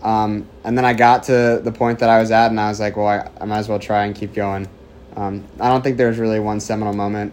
Um, 0.02 0.48
and 0.64 0.76
then 0.76 0.84
I 0.84 0.94
got 0.94 1.24
to 1.24 1.60
the 1.62 1.70
point 1.70 2.00
that 2.00 2.10
I 2.10 2.18
was 2.18 2.30
at, 2.30 2.50
and 2.50 2.58
I 2.58 2.68
was 2.68 2.80
like, 2.80 2.96
well, 2.96 3.06
I, 3.06 3.30
I 3.40 3.44
might 3.44 3.58
as 3.58 3.68
well 3.68 3.78
try 3.78 4.04
and 4.04 4.14
keep 4.14 4.34
going. 4.34 4.68
Um, 5.16 5.44
I 5.60 5.68
don't 5.68 5.82
think 5.82 5.96
there's 5.96 6.18
really 6.18 6.40
one 6.40 6.58
seminal 6.58 6.92
moment 6.92 7.32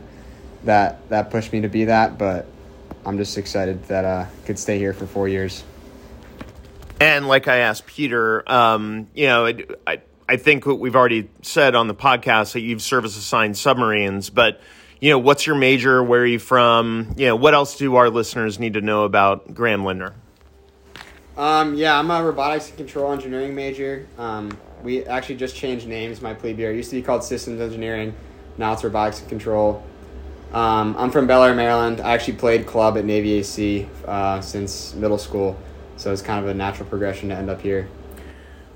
that 0.63 1.07
that 1.09 1.31
pushed 1.31 1.51
me 1.51 1.61
to 1.61 1.69
be 1.69 1.85
that, 1.85 2.17
but 2.17 2.45
I'm 3.05 3.17
just 3.17 3.37
excited 3.37 3.83
that 3.85 4.05
I 4.05 4.09
uh, 4.09 4.27
could 4.45 4.59
stay 4.59 4.77
here 4.77 4.93
for 4.93 5.07
four 5.07 5.27
years. 5.27 5.63
And 7.01 7.27
like 7.27 7.47
I 7.47 7.57
asked 7.57 7.87
Peter, 7.87 8.49
um, 8.51 9.07
you 9.13 9.27
know, 9.27 9.51
I, 9.87 10.01
I 10.29 10.37
think 10.37 10.67
what 10.67 10.77
we've 10.77 10.95
already 10.95 11.27
said 11.41 11.73
on 11.73 11.87
the 11.87 11.95
podcast 11.95 12.53
that 12.53 12.59
you've 12.59 12.83
service 12.83 13.17
assigned 13.17 13.57
submarines, 13.57 14.29
but 14.29 14.61
you 14.99 15.09
know, 15.09 15.17
what's 15.17 15.47
your 15.47 15.55
major? 15.55 16.03
Where 16.03 16.21
are 16.21 16.25
you 16.25 16.37
from? 16.37 17.15
You 17.17 17.25
know, 17.25 17.35
what 17.35 17.55
else 17.55 17.77
do 17.77 17.95
our 17.95 18.11
listeners 18.11 18.59
need 18.59 18.73
to 18.73 18.81
know 18.81 19.05
about 19.05 19.55
Graham 19.55 19.83
Lindner? 19.83 20.13
Um, 21.35 21.73
yeah, 21.73 21.97
I'm 21.97 22.11
a 22.11 22.23
robotics 22.23 22.67
and 22.67 22.77
control 22.77 23.11
engineering 23.11 23.55
major. 23.55 24.05
Um, 24.19 24.55
we 24.83 25.03
actually 25.05 25.37
just 25.37 25.55
changed 25.55 25.87
names. 25.87 26.21
My 26.21 26.35
plebe 26.35 26.59
year 26.59 26.71
it 26.71 26.75
used 26.75 26.91
to 26.91 26.97
be 26.97 27.01
called 27.01 27.23
systems 27.23 27.59
engineering. 27.59 28.13
Now 28.59 28.73
it's 28.73 28.83
robotics 28.83 29.21
and 29.21 29.29
control. 29.29 29.83
Um, 30.53 30.95
I'm 30.99 31.09
from 31.09 31.25
Bel 31.25 31.43
Air, 31.43 31.55
Maryland. 31.55 32.01
I 32.01 32.13
actually 32.13 32.37
played 32.37 32.67
club 32.67 32.99
at 32.99 33.05
Navy 33.05 33.33
AC 33.33 33.89
uh, 34.05 34.41
since 34.41 34.93
middle 34.93 35.17
school, 35.17 35.57
so 35.97 36.13
it's 36.13 36.21
kind 36.21 36.43
of 36.45 36.51
a 36.51 36.53
natural 36.53 36.87
progression 36.87 37.29
to 37.29 37.35
end 37.35 37.49
up 37.49 37.61
here. 37.61 37.89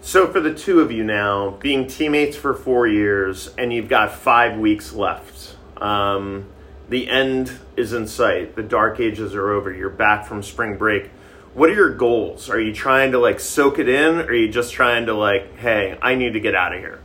So, 0.06 0.28
for 0.28 0.42
the 0.42 0.54
two 0.54 0.82
of 0.82 0.92
you 0.92 1.02
now, 1.02 1.52
being 1.62 1.88
teammates 1.88 2.36
for 2.36 2.54
four 2.54 2.86
years, 2.86 3.50
and 3.58 3.72
you've 3.72 3.88
got 3.88 4.14
five 4.14 4.60
weeks 4.60 4.92
left, 4.92 5.56
um, 5.78 6.48
the 6.90 7.10
end 7.10 7.54
is 7.78 7.94
in 7.94 8.08
sight. 8.08 8.58
The 8.58 8.64
dark 8.64 9.00
ages 9.00 9.34
are 9.34 9.54
over. 9.54 9.72
You're 9.72 9.90
back 9.90 10.26
from 10.26 10.44
spring 10.44 10.78
break. 10.78 11.10
What 11.54 11.70
are 11.70 11.74
your 11.74 11.96
goals? 11.96 12.50
Are 12.50 12.60
you 12.60 12.74
trying 12.74 13.14
to 13.14 13.18
like 13.18 13.40
soak 13.40 13.80
it 13.80 13.88
in, 13.88 14.20
or 14.20 14.26
are 14.26 14.34
you 14.34 14.50
just 14.50 14.74
trying 14.74 15.06
to 15.06 15.14
like, 15.14 15.58
hey, 15.60 15.98
I 16.02 16.16
need 16.16 16.34
to 16.34 16.42
get 16.42 16.54
out 16.54 16.74
of 16.74 16.80
here? 16.82 17.00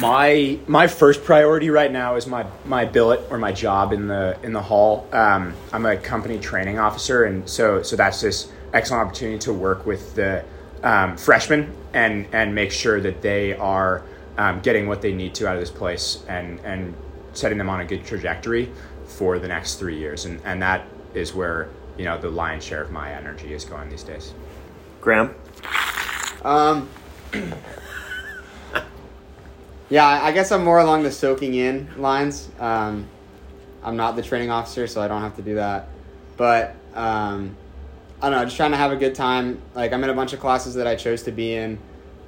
my 0.00 0.58
my 0.66 0.86
first 0.86 1.24
priority 1.24 1.70
right 1.70 1.90
now 1.90 2.16
is 2.16 2.26
my 2.26 2.44
my 2.64 2.84
billet 2.84 3.20
or 3.30 3.38
my 3.38 3.52
job 3.52 3.92
in 3.92 4.08
the 4.08 4.36
in 4.42 4.52
the 4.52 4.62
hall. 4.62 5.06
Um, 5.12 5.54
I'm 5.72 5.86
a 5.86 5.96
company 5.96 6.40
training 6.40 6.80
officer, 6.80 7.24
and 7.24 7.48
so 7.48 7.82
so 7.82 7.94
that's 7.94 8.20
this 8.20 8.52
excellent 8.72 9.06
opportunity 9.06 9.38
to 9.38 9.52
work 9.52 9.86
with 9.86 10.14
the 10.14 10.44
um, 10.82 11.16
freshmen 11.16 11.74
and 11.92 12.26
and 12.32 12.54
make 12.54 12.70
sure 12.70 13.00
that 13.00 13.22
they 13.22 13.54
are 13.54 14.02
um, 14.36 14.60
getting 14.60 14.86
what 14.86 15.02
they 15.02 15.12
need 15.12 15.34
to 15.34 15.48
out 15.48 15.54
of 15.54 15.60
this 15.60 15.70
place 15.70 16.22
and 16.28 16.60
and 16.60 16.94
setting 17.32 17.58
them 17.58 17.68
on 17.68 17.80
a 17.80 17.84
good 17.84 18.04
trajectory 18.04 18.70
for 19.06 19.38
the 19.38 19.48
next 19.48 19.76
three 19.76 19.96
years, 19.96 20.24
and 20.24 20.40
and 20.44 20.62
that 20.62 20.84
is 21.14 21.34
where 21.34 21.68
you 21.96 22.04
know 22.04 22.18
the 22.18 22.28
lion's 22.30 22.64
share 22.64 22.82
of 22.82 22.90
my 22.90 23.12
energy 23.12 23.52
is 23.52 23.64
going 23.64 23.88
these 23.90 24.02
days. 24.02 24.32
Graham. 25.00 25.34
Um, 26.42 26.88
yeah, 29.88 30.06
I 30.06 30.32
guess 30.32 30.52
I'm 30.52 30.64
more 30.64 30.78
along 30.78 31.02
the 31.02 31.10
soaking 31.10 31.54
in 31.54 31.88
lines. 31.96 32.48
Um, 32.58 33.06
I'm 33.82 33.96
not 33.96 34.16
the 34.16 34.22
training 34.22 34.50
officer, 34.50 34.86
so 34.86 35.00
I 35.00 35.08
don't 35.08 35.22
have 35.22 35.36
to 35.36 35.42
do 35.42 35.56
that. 35.56 35.88
But 36.36 36.76
um, 36.94 37.56
I 38.20 38.30
don't 38.30 38.38
know, 38.38 38.44
just 38.44 38.56
trying 38.56 38.72
to 38.72 38.76
have 38.76 38.90
a 38.90 38.96
good 38.96 39.14
time. 39.14 39.62
Like 39.74 39.92
I'm 39.92 40.02
in 40.02 40.10
a 40.10 40.14
bunch 40.14 40.32
of 40.32 40.40
classes 40.40 40.74
that 40.74 40.86
I 40.86 40.96
chose 40.96 41.22
to 41.24 41.32
be 41.32 41.54
in. 41.54 41.78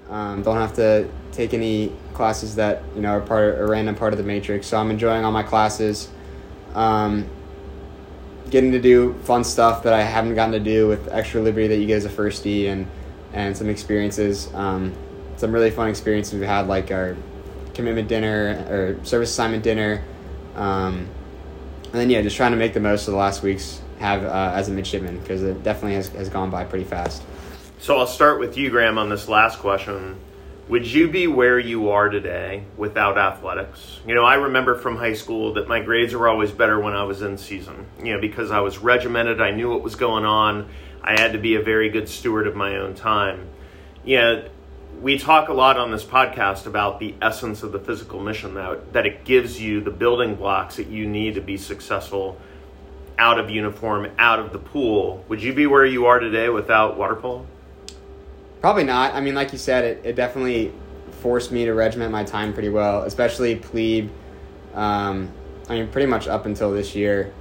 Um, 0.09 0.43
don't 0.43 0.57
have 0.57 0.75
to 0.75 1.09
take 1.33 1.55
any 1.55 1.93
classes 2.15 2.57
that 2.57 2.83
you 2.95 3.01
know 3.01 3.11
are 3.11 3.21
part 3.21 3.55
of 3.55 3.61
a 3.61 3.67
random 3.67 3.95
part 3.95 4.13
of 4.13 4.19
the 4.19 4.25
matrix. 4.25 4.67
So 4.67 4.77
I'm 4.77 4.91
enjoying 4.91 5.25
all 5.25 5.33
my 5.33 5.43
classes. 5.43 6.09
Um, 6.75 7.29
getting 8.51 8.73
to 8.73 8.81
do 8.81 9.15
fun 9.25 9.45
stuff 9.45 9.85
that 9.85 9.93
I 9.93 10.03
haven't 10.03 10.35
gotten 10.35 10.53
to 10.53 10.61
do 10.61 10.89
with 10.89 11.09
extra 11.13 11.41
liberty 11.41 11.69
that 11.69 11.77
you 11.77 11.87
get 11.87 11.97
as 11.97 12.05
a 12.05 12.09
firstie 12.09 12.69
and 12.69 12.87
and 13.33 13.57
some 13.57 13.69
experiences. 13.69 14.53
Um, 14.55 14.95
some 15.37 15.53
really 15.53 15.71
fun 15.71 15.89
experiences 15.89 16.35
we've 16.35 16.49
had, 16.49 16.69
like 16.69 16.91
our 16.91 17.17
commitment 17.75 18.09
dinner 18.09 18.67
or 18.69 19.05
service 19.05 19.31
assignment 19.31 19.65
dinner. 19.65 20.05
Um, 20.55 21.09
and 21.85 21.95
then, 21.95 22.11
yeah, 22.11 22.23
just 22.23 22.37
trying 22.37 22.53
to 22.53 22.57
make 22.57 22.75
the 22.75 22.81
most 22.81 23.09
of 23.09 23.13
the 23.13 23.19
last 23.19 23.43
weeks 23.43 23.81
have 24.01 24.25
uh, 24.25 24.53
as 24.55 24.69
a 24.69 24.73
midshipman 24.73 25.21
because 25.21 25.43
it 25.43 25.63
definitely 25.63 25.95
has, 25.95 26.09
has 26.09 26.29
gone 26.29 26.51
by 26.51 26.65
pretty 26.65 26.85
fast. 26.85 27.23
So 27.79 27.99
I'll 27.99 28.07
start 28.07 28.41
with 28.41 28.57
you, 28.57 28.71
Graham, 28.71 28.99
on 28.99 29.11
this 29.11 29.29
last 29.29 29.59
question. 29.59 30.17
Would 30.69 30.87
you 30.87 31.09
be 31.09 31.27
where 31.27 31.59
you 31.59 31.91
are 31.91 32.09
today 32.09 32.65
without 32.77 33.19
athletics? 33.19 34.01
You 34.07 34.15
know, 34.15 34.25
I 34.25 34.35
remember 34.35 34.75
from 34.77 34.97
high 34.97 35.15
school 35.15 35.55
that 35.55 35.69
my 35.69 35.81
grades 35.81 36.15
were 36.15 36.29
always 36.29 36.51
better 36.53 36.81
when 36.81 36.95
I 36.95 37.03
was 37.03 37.23
in 37.23 37.37
season, 37.37 37.87
you 37.99 38.13
know, 38.13 38.21
because 38.21 38.51
I 38.51 38.61
was 38.61 38.79
regimented, 38.79 39.41
I 39.41 39.51
knew 39.51 39.69
what 39.71 39.83
was 39.83 39.97
going 39.97 40.25
on, 40.25 40.69
I 41.03 41.21
had 41.21 41.33
to 41.33 41.39
be 41.39 41.57
a 41.57 41.63
very 41.63 41.91
good 41.91 42.09
steward 42.09 42.47
of 42.47 42.55
my 42.55 42.77
own 42.77 42.95
time. 42.95 43.49
You 44.05 44.19
know, 44.19 44.49
we 45.01 45.19
talk 45.19 45.49
a 45.49 45.53
lot 45.53 45.77
on 45.77 45.91
this 45.91 46.05
podcast 46.05 46.67
about 46.67 47.01
the 47.01 47.15
essence 47.21 47.63
of 47.63 47.73
the 47.73 47.81
physical 47.81 48.21
mission 48.21 48.55
that, 48.55 48.93
that 48.93 49.07
it 49.07 49.25
gives 49.25 49.61
you 49.61 49.81
the 49.81 49.91
building 49.91 50.37
blocks 50.37 50.77
that 50.77 50.87
you 50.87 51.07
need 51.07 51.35
to 51.35 51.41
be 51.41 51.57
successful 51.57 52.41
out 53.21 53.39
of 53.39 53.51
uniform, 53.51 54.11
out 54.19 54.39
of 54.39 54.51
the 54.51 54.59
pool. 54.59 55.23
Would 55.29 55.43
you 55.43 55.53
be 55.53 55.67
where 55.67 55.85
you 55.85 56.07
are 56.07 56.19
today 56.19 56.49
without 56.49 56.97
water 56.97 57.15
polo? 57.15 57.47
Probably 58.63 58.83
not. 58.83 59.15
I 59.15 59.21
mean, 59.21 59.35
like 59.35 59.53
you 59.53 59.59
said, 59.59 59.85
it, 59.85 60.01
it 60.05 60.17
definitely 60.17 60.73
forced 61.21 61.53
me 61.53 61.67
to 61.67 61.75
regiment 61.75 62.11
my 62.11 62.25
time 62.25 62.55
pretty 62.55 62.71
well, 62.71 63.03
especially 63.03 63.57
plebe. 63.57 64.11
Um, 64.75 65.31
I 65.69 65.75
mean, 65.75 65.89
pretty 65.89 66.07
much 66.07 66.29
up 66.29 66.47
until 66.47 66.73
this 66.73 66.95
year. 66.95 67.33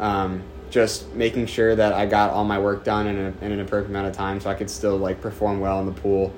Um, 0.00 0.42
just 0.70 1.14
making 1.14 1.46
sure 1.46 1.74
that 1.74 1.92
I 1.92 2.04
got 2.04 2.30
all 2.30 2.44
my 2.44 2.58
work 2.58 2.82
done 2.82 3.06
in, 3.06 3.16
a, 3.16 3.44
in 3.44 3.52
an 3.52 3.60
appropriate 3.60 3.90
amount 3.90 4.08
of 4.08 4.14
time 4.14 4.40
so 4.40 4.50
I 4.50 4.54
could 4.54 4.68
still 4.68 4.96
like 4.96 5.20
perform 5.20 5.60
well 5.60 5.78
in 5.78 5.86
the 5.86 5.92
pool. 5.92 6.34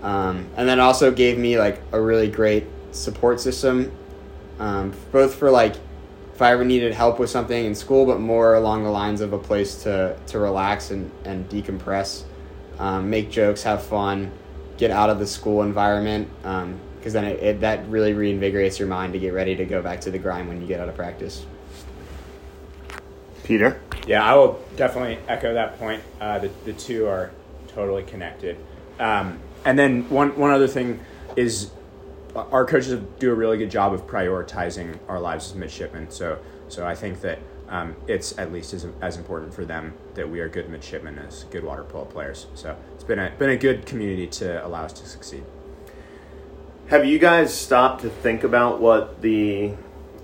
Um, 0.00 0.48
and 0.56 0.66
then 0.66 0.80
also 0.80 1.12
gave 1.12 1.38
me 1.38 1.58
like 1.58 1.82
a 1.92 2.00
really 2.00 2.28
great 2.28 2.66
support 2.92 3.40
system, 3.40 3.92
um, 4.58 4.94
both 5.12 5.34
for 5.34 5.50
like 5.50 5.76
if 6.34 6.40
I 6.40 6.52
ever 6.52 6.64
needed 6.64 6.94
help 6.94 7.18
with 7.18 7.30
something 7.30 7.64
in 7.64 7.74
school, 7.74 8.06
but 8.06 8.20
more 8.20 8.54
along 8.54 8.84
the 8.84 8.90
lines 8.90 9.20
of 9.20 9.32
a 9.32 9.38
place 9.38 9.82
to, 9.82 10.16
to 10.28 10.38
relax 10.38 10.90
and, 10.90 11.10
and 11.24 11.48
decompress, 11.48 12.24
um, 12.78 13.10
make 13.10 13.30
jokes, 13.30 13.62
have 13.64 13.82
fun, 13.82 14.32
get 14.78 14.90
out 14.90 15.10
of 15.10 15.18
the 15.18 15.26
school 15.26 15.62
environment. 15.62 16.28
Because 16.40 16.64
um, 16.64 16.80
then 17.12 17.24
it, 17.24 17.42
it, 17.42 17.60
that 17.60 17.86
really 17.88 18.14
reinvigorates 18.14 18.78
your 18.78 18.88
mind 18.88 19.12
to 19.12 19.18
get 19.18 19.34
ready 19.34 19.54
to 19.56 19.64
go 19.64 19.82
back 19.82 20.00
to 20.02 20.10
the 20.10 20.18
grind 20.18 20.48
when 20.48 20.60
you 20.60 20.66
get 20.66 20.80
out 20.80 20.88
of 20.88 20.96
practice. 20.96 21.44
Peter? 23.44 23.80
Yeah, 24.06 24.24
I 24.24 24.34
will 24.34 24.64
definitely 24.76 25.18
echo 25.28 25.54
that 25.54 25.78
point. 25.78 26.02
Uh, 26.20 26.38
the, 26.38 26.50
the 26.64 26.72
two 26.72 27.06
are 27.06 27.30
totally 27.68 28.04
connected. 28.04 28.56
Um, 28.98 29.38
and 29.64 29.78
then 29.78 30.08
one, 30.08 30.36
one 30.38 30.50
other 30.50 30.68
thing 30.68 31.00
is 31.36 31.70
our 32.34 32.64
coaches 32.64 33.00
do 33.18 33.30
a 33.30 33.34
really 33.34 33.58
good 33.58 33.70
job 33.70 33.92
of 33.92 34.06
prioritizing 34.06 34.98
our 35.08 35.20
lives 35.20 35.50
as 35.50 35.54
midshipmen. 35.54 36.10
So, 36.10 36.38
so 36.68 36.86
I 36.86 36.94
think 36.94 37.20
that 37.20 37.38
um, 37.68 37.96
it's 38.06 38.36
at 38.38 38.52
least 38.52 38.74
as, 38.74 38.86
as 39.00 39.16
important 39.16 39.54
for 39.54 39.64
them 39.64 39.94
that 40.14 40.28
we 40.28 40.40
are 40.40 40.48
good 40.48 40.68
midshipmen 40.68 41.18
as 41.18 41.44
good 41.44 41.64
water 41.64 41.84
polo 41.84 42.04
players. 42.04 42.46
So 42.54 42.76
it's 42.94 43.04
been 43.04 43.18
a, 43.18 43.30
been 43.38 43.50
a 43.50 43.56
good 43.56 43.86
community 43.86 44.26
to 44.28 44.64
allow 44.64 44.84
us 44.84 44.92
to 44.94 45.06
succeed. 45.06 45.44
Have 46.88 47.06
you 47.06 47.18
guys 47.18 47.54
stopped 47.54 48.02
to 48.02 48.10
think 48.10 48.44
about 48.44 48.80
what 48.80 49.22
the 49.22 49.74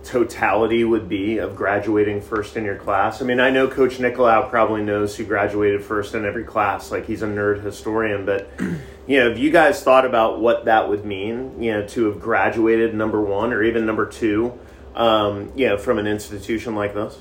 totality 0.04 0.84
would 0.84 1.08
be 1.08 1.38
of 1.38 1.56
graduating 1.56 2.20
first 2.20 2.56
in 2.56 2.64
your 2.64 2.76
class? 2.76 3.20
I 3.20 3.24
mean, 3.24 3.40
I 3.40 3.50
know 3.50 3.68
Coach 3.68 3.98
Nicolao 3.98 4.48
probably 4.48 4.82
knows 4.82 5.16
who 5.16 5.24
graduated 5.24 5.84
first 5.84 6.14
in 6.14 6.24
every 6.24 6.44
class, 6.44 6.90
like 6.90 7.06
he's 7.06 7.22
a 7.22 7.26
nerd 7.26 7.62
historian, 7.62 8.24
but 8.24 8.50
you 9.06 9.18
know, 9.18 9.28
have 9.28 9.38
you 9.38 9.50
guys 9.50 9.82
thought 9.82 10.04
about 10.04 10.40
what 10.40 10.66
that 10.66 10.88
would 10.88 11.04
mean, 11.04 11.62
you 11.62 11.72
know, 11.72 11.86
to 11.88 12.06
have 12.06 12.20
graduated 12.20 12.94
number 12.94 13.20
one 13.20 13.52
or 13.52 13.62
even 13.62 13.86
number 13.86 14.06
two, 14.06 14.58
um, 14.94 15.52
you 15.56 15.66
know, 15.66 15.76
from 15.76 15.98
an 15.98 16.06
institution 16.06 16.74
like 16.74 16.94
this? 16.94 17.18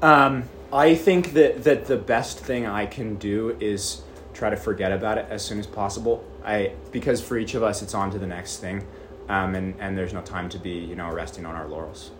Um, 0.00 0.48
I 0.72 0.94
think 0.94 1.34
that, 1.34 1.64
that 1.64 1.86
the 1.86 1.96
best 1.96 2.40
thing 2.40 2.66
I 2.66 2.86
can 2.86 3.16
do 3.16 3.56
is 3.60 4.02
try 4.34 4.50
to 4.50 4.56
forget 4.56 4.90
about 4.90 5.18
it 5.18 5.26
as 5.30 5.44
soon 5.44 5.60
as 5.60 5.66
possible. 5.66 6.24
I 6.44 6.72
because 6.90 7.20
for 7.20 7.38
each 7.38 7.54
of 7.54 7.62
us, 7.62 7.82
it's 7.82 7.94
on 7.94 8.10
to 8.10 8.18
the 8.18 8.26
next 8.26 8.56
thing 8.56 8.84
um, 9.28 9.54
and 9.54 9.74
and 9.80 9.96
there's 9.96 10.12
no 10.12 10.22
time 10.22 10.48
to 10.50 10.58
be 10.58 10.70
you 10.70 10.94
know 10.94 11.10
resting 11.10 11.46
on 11.46 11.54
our 11.54 11.68
laurels. 11.68 12.10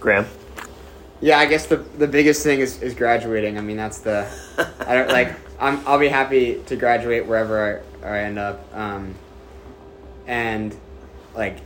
Graham. 0.00 0.26
Yeah, 1.20 1.38
I 1.38 1.46
guess 1.46 1.66
the 1.66 1.76
the 1.76 2.06
biggest 2.06 2.42
thing 2.42 2.60
is, 2.60 2.80
is 2.82 2.94
graduating. 2.94 3.58
I 3.58 3.60
mean, 3.60 3.76
that's 3.76 3.98
the 3.98 4.28
I 4.80 4.94
don't 4.94 5.08
like. 5.08 5.34
I'm 5.60 5.84
I'll 5.86 5.98
be 5.98 6.08
happy 6.08 6.62
to 6.66 6.76
graduate 6.76 7.26
wherever 7.26 7.82
I, 8.04 8.08
I 8.08 8.20
end 8.20 8.38
up, 8.38 8.64
um, 8.72 9.16
and 10.26 10.76
like 11.34 11.58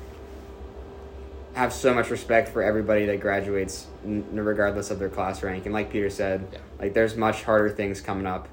have 1.54 1.72
so 1.72 1.92
much 1.92 2.08
respect 2.08 2.48
for 2.48 2.62
everybody 2.62 3.04
that 3.06 3.20
graduates, 3.20 3.86
n- 4.04 4.24
regardless 4.32 4.90
of 4.90 4.98
their 4.98 5.10
class 5.10 5.42
rank. 5.42 5.66
And 5.66 5.74
like 5.74 5.90
Peter 5.90 6.08
said, 6.08 6.48
yeah. 6.50 6.58
like 6.78 6.94
there's 6.94 7.16
much 7.16 7.42
harder 7.42 7.68
things 7.68 8.00
coming 8.00 8.26
up 8.26 8.48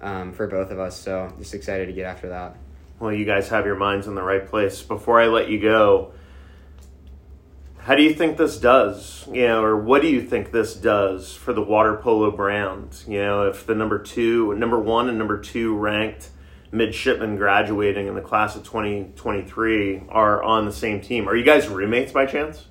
um, 0.00 0.32
for 0.32 0.46
both 0.46 0.70
of 0.70 0.78
us. 0.78 0.96
So 0.96 1.32
just 1.38 1.54
excited 1.54 1.86
to 1.86 1.92
get 1.92 2.06
after 2.06 2.28
that. 2.28 2.56
Well, 2.98 3.12
you 3.12 3.24
guys 3.24 3.48
have 3.50 3.66
your 3.66 3.76
minds 3.76 4.06
in 4.06 4.14
the 4.14 4.22
right 4.22 4.46
place. 4.46 4.82
Before 4.82 5.20
I 5.20 5.26
let 5.26 5.50
you 5.50 5.60
go, 5.60 6.12
how 7.78 7.94
do 7.94 8.02
you 8.02 8.14
think 8.14 8.36
this 8.36 8.58
does? 8.58 9.26
You 9.30 9.46
know, 9.46 9.62
or 9.62 9.76
what 9.76 10.02
do 10.02 10.08
you 10.08 10.22
think 10.22 10.50
this 10.50 10.74
does 10.74 11.34
for 11.34 11.52
the 11.52 11.62
water 11.62 11.96
polo 11.96 12.30
brand? 12.30 13.02
You 13.06 13.18
know, 13.18 13.48
if 13.48 13.66
the 13.66 13.74
number 13.74 13.98
two, 13.98 14.54
number 14.54 14.78
one, 14.78 15.08
and 15.08 15.18
number 15.18 15.40
two 15.40 15.76
ranked 15.76 16.30
midshipmen 16.72 17.36
graduating 17.36 18.06
in 18.06 18.14
the 18.14 18.20
class 18.20 18.56
of 18.56 18.64
2023 18.64 20.02
are 20.08 20.42
on 20.42 20.64
the 20.64 20.72
same 20.72 21.00
team. 21.00 21.28
Are 21.28 21.36
you 21.36 21.44
guys 21.44 21.68
roommates 21.68 22.12
by 22.12 22.26
chance? 22.26 22.66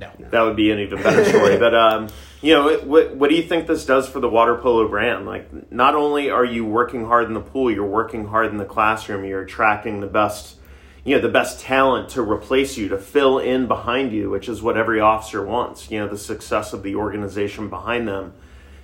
No. 0.00 0.10
That 0.18 0.42
would 0.42 0.56
be 0.56 0.70
an 0.70 0.78
even 0.78 1.02
better 1.02 1.24
story. 1.24 1.58
but 1.58 1.74
um, 1.74 2.08
you 2.46 2.54
know, 2.54 2.78
what 2.84 3.16
what 3.16 3.28
do 3.28 3.34
you 3.34 3.42
think 3.42 3.66
this 3.66 3.84
does 3.84 4.08
for 4.08 4.20
the 4.20 4.28
water 4.28 4.56
polo 4.56 4.86
brand? 4.86 5.26
Like, 5.26 5.72
not 5.72 5.96
only 5.96 6.30
are 6.30 6.44
you 6.44 6.64
working 6.64 7.04
hard 7.04 7.26
in 7.26 7.34
the 7.34 7.40
pool, 7.40 7.72
you're 7.72 7.84
working 7.84 8.26
hard 8.26 8.52
in 8.52 8.56
the 8.56 8.64
classroom. 8.64 9.24
You're 9.24 9.42
attracting 9.42 10.00
the 10.00 10.06
best, 10.06 10.56
you 11.02 11.16
know, 11.16 11.20
the 11.20 11.28
best 11.28 11.58
talent 11.58 12.10
to 12.10 12.22
replace 12.22 12.76
you, 12.76 12.88
to 12.90 12.98
fill 12.98 13.40
in 13.40 13.66
behind 13.66 14.12
you, 14.12 14.30
which 14.30 14.48
is 14.48 14.62
what 14.62 14.76
every 14.76 15.00
officer 15.00 15.44
wants. 15.44 15.90
You 15.90 15.98
know, 15.98 16.08
the 16.08 16.16
success 16.16 16.72
of 16.72 16.84
the 16.84 16.94
organization 16.94 17.68
behind 17.68 18.06
them. 18.06 18.32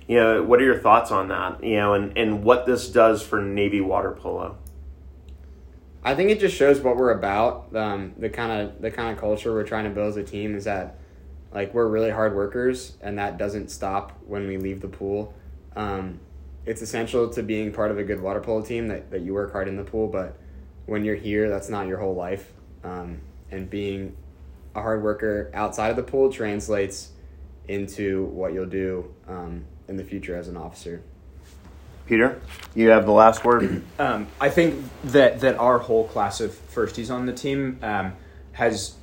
You 0.09 0.17
know, 0.17 0.43
what 0.43 0.59
are 0.59 0.65
your 0.65 0.79
thoughts 0.79 1.09
on 1.09 1.29
that? 1.29 1.63
You 1.63 1.77
know, 1.77 1.93
and 1.93 2.17
and 2.17 2.43
what 2.43 2.65
this 2.65 2.89
does 2.89 3.23
for 3.23 3.41
Navy 3.41 3.79
water 3.79 4.11
polo? 4.11 4.57
I 6.03 6.15
think 6.15 6.31
it 6.31 6.41
just 6.41 6.57
shows 6.57 6.81
what 6.81 6.97
we're 6.97 7.17
about. 7.17 7.73
Um, 7.73 8.13
the 8.17 8.29
kind 8.29 8.51
of 8.51 8.81
the 8.81 8.91
kind 8.91 9.13
of 9.13 9.21
culture 9.21 9.53
we're 9.53 9.63
trying 9.63 9.85
to 9.85 9.89
build 9.89 10.09
as 10.09 10.17
a 10.17 10.23
team 10.23 10.53
is 10.53 10.65
that 10.65 10.97
like 11.53 11.73
we're 11.73 11.87
really 11.87 12.09
hard 12.09 12.35
workers, 12.35 12.97
and 13.01 13.17
that 13.17 13.37
doesn't 13.37 13.69
stop 13.69 14.17
when 14.25 14.47
we 14.47 14.57
leave 14.57 14.81
the 14.81 14.87
pool. 14.87 15.33
Um, 15.75 16.19
it's 16.65 16.81
essential 16.81 17.29
to 17.29 17.43
being 17.43 17.71
part 17.71 17.91
of 17.91 17.97
a 17.97 18.03
good 18.03 18.21
water 18.21 18.39
polo 18.39 18.61
team 18.61 18.87
that, 18.87 19.11
that 19.11 19.21
you 19.21 19.33
work 19.33 19.51
hard 19.51 19.67
in 19.67 19.75
the 19.75 19.83
pool, 19.83 20.07
but 20.07 20.37
when 20.85 21.03
you're 21.03 21.15
here, 21.15 21.49
that's 21.49 21.69
not 21.69 21.87
your 21.87 21.97
whole 21.97 22.15
life. 22.15 22.51
Um, 22.83 23.21
and 23.51 23.69
being 23.69 24.15
a 24.75 24.81
hard 24.81 25.03
worker 25.03 25.51
outside 25.53 25.89
of 25.89 25.95
the 25.95 26.03
pool 26.03 26.31
translates 26.31 27.11
into 27.67 28.25
what 28.25 28.53
you'll 28.53 28.65
do 28.65 29.13
um, 29.27 29.65
in 29.87 29.97
the 29.97 30.03
future 30.03 30.35
as 30.35 30.47
an 30.47 30.57
officer. 30.57 31.03
Peter, 32.05 32.41
you 32.75 32.89
have 32.89 33.05
the 33.05 33.11
last 33.11 33.45
word. 33.45 33.83
Um, 33.99 34.27
I 34.41 34.49
think 34.49 34.83
that 35.05 35.39
that 35.41 35.57
our 35.57 35.77
whole 35.77 36.05
class 36.07 36.41
of 36.41 36.51
firsties 36.51 37.13
on 37.13 37.25
the 37.25 37.31
team 37.31 37.79
um, 37.81 38.13
has 38.53 38.95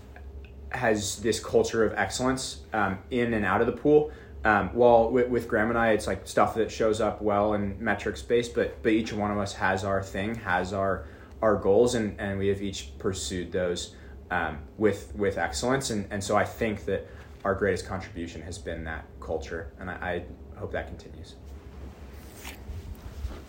has 0.70 1.16
this 1.16 1.40
culture 1.40 1.84
of 1.84 1.92
excellence 1.94 2.60
um, 2.72 2.98
in 3.10 3.34
and 3.34 3.44
out 3.44 3.60
of 3.60 3.66
the 3.66 3.72
pool. 3.72 4.12
Um, 4.42 4.70
while 4.70 5.10
with, 5.10 5.28
with 5.28 5.48
Graham 5.48 5.68
and 5.68 5.78
I, 5.78 5.90
it's 5.90 6.06
like 6.06 6.26
stuff 6.26 6.54
that 6.54 6.70
shows 6.70 7.00
up 7.00 7.20
well 7.20 7.52
in 7.52 7.76
metrics 7.78 8.22
based, 8.22 8.54
but 8.54 8.82
but 8.82 8.92
each 8.92 9.12
one 9.12 9.30
of 9.30 9.36
us 9.36 9.52
has 9.54 9.84
our 9.84 10.02
thing, 10.02 10.34
has 10.36 10.72
our 10.72 11.04
our 11.42 11.56
goals, 11.56 11.94
and, 11.94 12.18
and 12.18 12.38
we 12.38 12.48
have 12.48 12.62
each 12.62 12.96
pursued 12.98 13.52
those 13.52 13.94
um, 14.30 14.58
with 14.78 15.12
with 15.14 15.36
excellence. 15.36 15.90
And, 15.90 16.06
and 16.10 16.24
so 16.24 16.36
I 16.36 16.44
think 16.44 16.86
that 16.86 17.06
our 17.44 17.54
greatest 17.54 17.86
contribution 17.86 18.40
has 18.42 18.56
been 18.56 18.84
that 18.84 19.04
culture, 19.20 19.72
and 19.78 19.90
I, 19.90 20.24
I 20.54 20.58
hope 20.58 20.72
that 20.72 20.86
continues. 20.88 21.34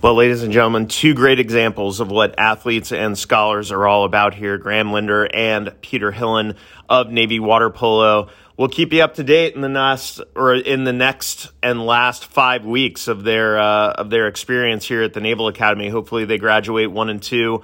Well, 0.02 0.16
ladies 0.16 0.42
and 0.42 0.52
gentlemen, 0.52 0.88
two 0.88 1.14
great 1.14 1.40
examples 1.40 2.00
of 2.00 2.10
what 2.10 2.34
athletes 2.40 2.92
and 2.92 3.16
scholars 3.16 3.72
are 3.72 3.88
all 3.88 4.04
about 4.04 4.34
here 4.34 4.58
Graham 4.58 4.92
Lindner 4.92 5.26
and 5.32 5.80
Peter 5.82 6.12
Hillen 6.12 6.56
of 6.92 7.10
Navy 7.10 7.40
Water 7.40 7.70
Polo. 7.70 8.28
We'll 8.58 8.68
keep 8.68 8.92
you 8.92 9.02
up 9.02 9.16
to 9.16 9.24
date 9.24 9.56
in 9.56 9.62
the 9.62 9.70
next 9.70 10.20
or 10.36 10.54
in 10.54 10.84
the 10.84 10.92
next 10.92 11.50
and 11.64 11.84
last 11.84 12.26
five 12.26 12.66
weeks 12.66 13.08
of 13.08 13.24
their 13.24 13.58
uh, 13.58 13.94
of 13.94 14.10
their 14.10 14.28
experience 14.28 14.86
here 14.86 15.02
at 15.02 15.14
the 15.14 15.22
Naval 15.22 15.48
Academy. 15.48 15.88
Hopefully, 15.88 16.26
they 16.26 16.38
graduate 16.38 16.92
one 16.92 17.10
and 17.10 17.24
two. 17.24 17.64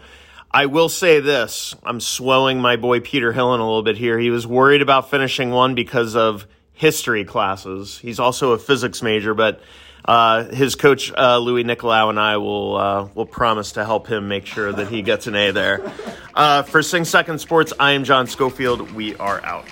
I 0.49 0.67
will 0.67 0.87
say 0.87 1.19
this: 1.19 1.75
I'm 1.83 1.99
swelling 1.99 2.61
my 2.61 2.77
boy 2.77 3.01
Peter 3.01 3.33
Hillen 3.33 3.59
a 3.59 3.63
little 3.63 3.83
bit 3.83 3.97
here. 3.97 4.17
He 4.17 4.29
was 4.29 4.47
worried 4.47 4.81
about 4.81 5.11
finishing 5.11 5.51
one 5.51 5.75
because 5.75 6.15
of 6.15 6.47
history 6.71 7.25
classes. 7.25 7.99
He's 7.99 8.19
also 8.19 8.53
a 8.53 8.57
physics 8.57 9.03
major, 9.03 9.33
but 9.33 9.59
uh, 10.05 10.45
his 10.45 10.75
coach 10.75 11.11
uh, 11.11 11.37
Luis 11.37 11.65
Nicolao 11.65 12.09
and 12.09 12.19
I 12.19 12.37
will 12.37 12.77
uh, 12.77 13.09
will 13.13 13.25
promise 13.25 13.73
to 13.73 13.83
help 13.83 14.07
him 14.07 14.29
make 14.29 14.45
sure 14.45 14.71
that 14.71 14.87
he 14.87 15.01
gets 15.01 15.27
an 15.27 15.35
A 15.35 15.51
there. 15.51 15.91
Uh, 16.37 16.61
for 16.61 16.83
Sing 16.83 17.03
Second 17.03 17.39
Sports, 17.39 17.73
I 17.79 17.93
am 17.93 18.03
John 18.03 18.27
Schofield. 18.27 18.91
We 18.91 19.15
are 19.15 19.43
out. 19.43 19.65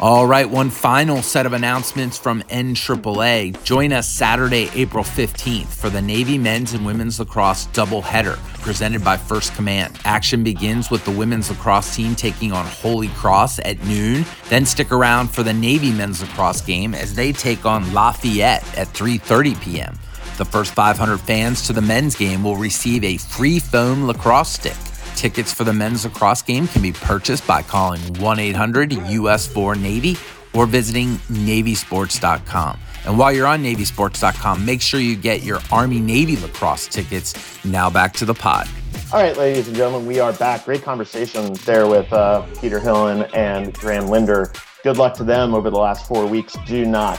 All 0.00 0.26
right, 0.26 0.50
one 0.50 0.68
final 0.68 1.22
set 1.22 1.46
of 1.46 1.52
announcements 1.52 2.18
from 2.18 2.42
NAAA. 2.50 3.62
Join 3.62 3.92
us 3.92 4.08
Saturday, 4.08 4.68
April 4.74 5.04
15th 5.04 5.68
for 5.68 5.90
the 5.90 6.02
Navy 6.02 6.38
men's 6.38 6.72
and 6.72 6.84
women's 6.84 7.20
lacrosse 7.20 7.68
doubleheader 7.68 8.36
presented 8.62 9.04
by 9.04 9.16
First 9.16 9.54
Command. 9.54 9.96
Action 10.04 10.42
begins 10.42 10.90
with 10.90 11.04
the 11.04 11.12
women's 11.12 11.50
lacrosse 11.50 11.94
team 11.94 12.16
taking 12.16 12.50
on 12.50 12.66
Holy 12.66 13.08
Cross 13.08 13.60
at 13.60 13.80
noon. 13.84 14.24
Then 14.48 14.66
stick 14.66 14.90
around 14.90 15.28
for 15.28 15.44
the 15.44 15.54
Navy 15.54 15.92
men's 15.92 16.20
lacrosse 16.20 16.62
game 16.62 16.96
as 16.96 17.14
they 17.14 17.30
take 17.30 17.64
on 17.64 17.94
Lafayette 17.94 18.64
at 18.76 18.88
3:30 18.88 19.62
p.m. 19.62 19.94
The 20.36 20.44
first 20.44 20.74
500 20.74 21.18
fans 21.18 21.62
to 21.68 21.72
the 21.72 21.80
men's 21.80 22.16
game 22.16 22.42
will 22.42 22.56
receive 22.56 23.04
a 23.04 23.16
free 23.16 23.60
foam 23.60 24.06
lacrosse 24.06 24.50
stick. 24.50 24.76
Tickets 25.16 25.50
for 25.52 25.64
the 25.64 25.72
men's 25.72 26.04
lacrosse 26.04 26.42
game 26.42 26.68
can 26.68 26.82
be 26.82 26.92
purchased 26.92 27.46
by 27.46 27.62
calling 27.62 28.00
1 28.20 28.38
800 28.38 28.92
US 28.92 29.46
4 29.46 29.74
Navy 29.74 30.16
or 30.52 30.66
visiting 30.66 31.16
NavySports.com. 31.30 32.78
And 33.06 33.18
while 33.18 33.32
you're 33.32 33.46
on 33.46 33.62
NavySports.com, 33.62 34.64
make 34.64 34.82
sure 34.82 35.00
you 35.00 35.16
get 35.16 35.42
your 35.42 35.60
Army 35.72 36.00
Navy 36.00 36.36
lacrosse 36.36 36.86
tickets. 36.86 37.64
Now 37.64 37.88
back 37.88 38.12
to 38.14 38.26
the 38.26 38.34
pod. 38.34 38.68
All 39.12 39.22
right, 39.22 39.36
ladies 39.36 39.68
and 39.68 39.76
gentlemen, 39.76 40.06
we 40.06 40.20
are 40.20 40.34
back. 40.34 40.66
Great 40.66 40.82
conversation 40.82 41.54
there 41.64 41.86
with 41.86 42.12
uh, 42.12 42.42
Peter 42.60 42.78
Hillen 42.78 43.30
and 43.34 43.72
Graham 43.72 44.08
Lindner. 44.08 44.52
Good 44.82 44.98
luck 44.98 45.14
to 45.14 45.24
them 45.24 45.54
over 45.54 45.70
the 45.70 45.78
last 45.78 46.06
four 46.06 46.26
weeks. 46.26 46.56
Do 46.66 46.84
not 46.84 47.18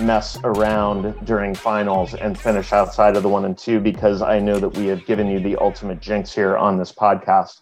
mess 0.00 0.38
around 0.44 1.14
during 1.24 1.54
finals 1.54 2.14
and 2.14 2.38
finish 2.38 2.72
outside 2.72 3.16
of 3.16 3.22
the 3.22 3.28
one 3.28 3.44
and 3.44 3.56
two 3.56 3.80
because 3.80 4.22
I 4.22 4.38
know 4.38 4.58
that 4.58 4.76
we 4.76 4.86
have 4.86 5.06
given 5.06 5.28
you 5.28 5.40
the 5.40 5.56
ultimate 5.56 6.00
jinx 6.00 6.34
here 6.34 6.56
on 6.56 6.76
this 6.76 6.92
podcast. 6.92 7.60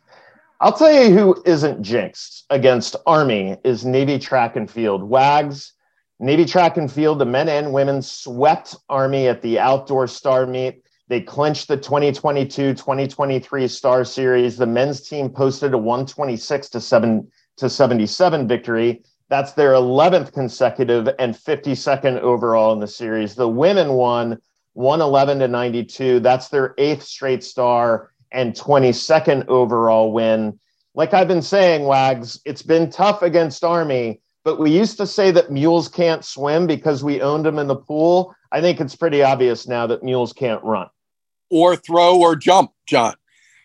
I'll 0.61 0.73
tell 0.73 0.93
you 0.93 1.17
who 1.17 1.43
isn't 1.45 1.83
jinxed 1.83 2.47
against 2.51 2.97
Army 3.07 3.57
is 3.65 3.85
Navy 3.85 4.19
track 4.19 4.57
and 4.57 4.71
field. 4.71 5.03
Wags, 5.03 5.73
Navy 6.21 6.45
track 6.45 6.77
and 6.77 6.91
field, 6.91 7.19
the 7.19 7.27
men 7.27 7.49
and 7.49 7.73
women 7.73 8.01
swept 8.01 8.77
Army 8.89 9.29
at 9.29 9.43
the 9.43 9.59
outdoor 9.59 10.07
star 10.07 10.47
meet. 10.47 10.83
They 11.09 11.21
clinched 11.21 11.69
the 11.69 11.77
2022 11.77 12.75
2023 12.75 13.69
Star 13.69 14.05
Series. 14.05 14.57
The 14.57 14.67
men's 14.67 15.03
team 15.03 15.29
posted 15.29 15.75
a 15.75 15.79
126 15.79 16.71
to 16.71 16.81
7 16.81 17.31
to 17.59 17.69
77 17.69 18.49
victory. 18.49 19.03
That's 19.35 19.55
their 19.55 19.73
11th 19.73 20.33
consecutive 20.33 21.09
and 21.19 21.35
52nd 21.35 22.21
overall 22.21 22.73
in 22.73 22.79
the 22.79 22.87
series. 22.87 23.35
The 23.35 23.49
women 23.49 23.95
won 23.95 24.41
111 24.75 25.41
to 25.41 25.49
92. 25.49 26.21
That's 26.21 26.51
their 26.51 26.73
eighth 26.79 27.03
straight 27.03 27.43
star 27.43 28.13
and 28.31 28.55
22nd 28.55 29.49
overall 29.49 30.13
win. 30.13 30.61
Like 30.95 31.15
I've 31.15 31.27
been 31.27 31.43
saying, 31.43 31.83
Wags, 31.83 32.41
it's 32.45 32.63
been 32.63 32.91
tough 32.91 33.23
against 33.23 33.65
Army, 33.65 34.21
but 34.45 34.61
we 34.61 34.71
used 34.71 34.99
to 34.99 35.07
say 35.07 35.33
that 35.33 35.51
mules 35.51 35.89
can't 35.89 36.25
swim 36.25 36.69
because 36.69 37.03
we 37.03 37.21
owned 37.21 37.45
them 37.45 37.59
in 37.59 37.67
the 37.67 37.75
pool. 37.75 38.37
I 38.53 38.61
think 38.61 38.81
it's 38.81 38.95
pretty 38.95 39.25
obvious 39.25 39.67
now 39.67 39.89
that 39.89 40.05
mules 40.05 40.33
can't 40.33 40.63
run 40.63 40.87
or 41.51 41.75
throw 41.75 42.21
or 42.21 42.37
jump, 42.37 42.71
John. 42.87 43.17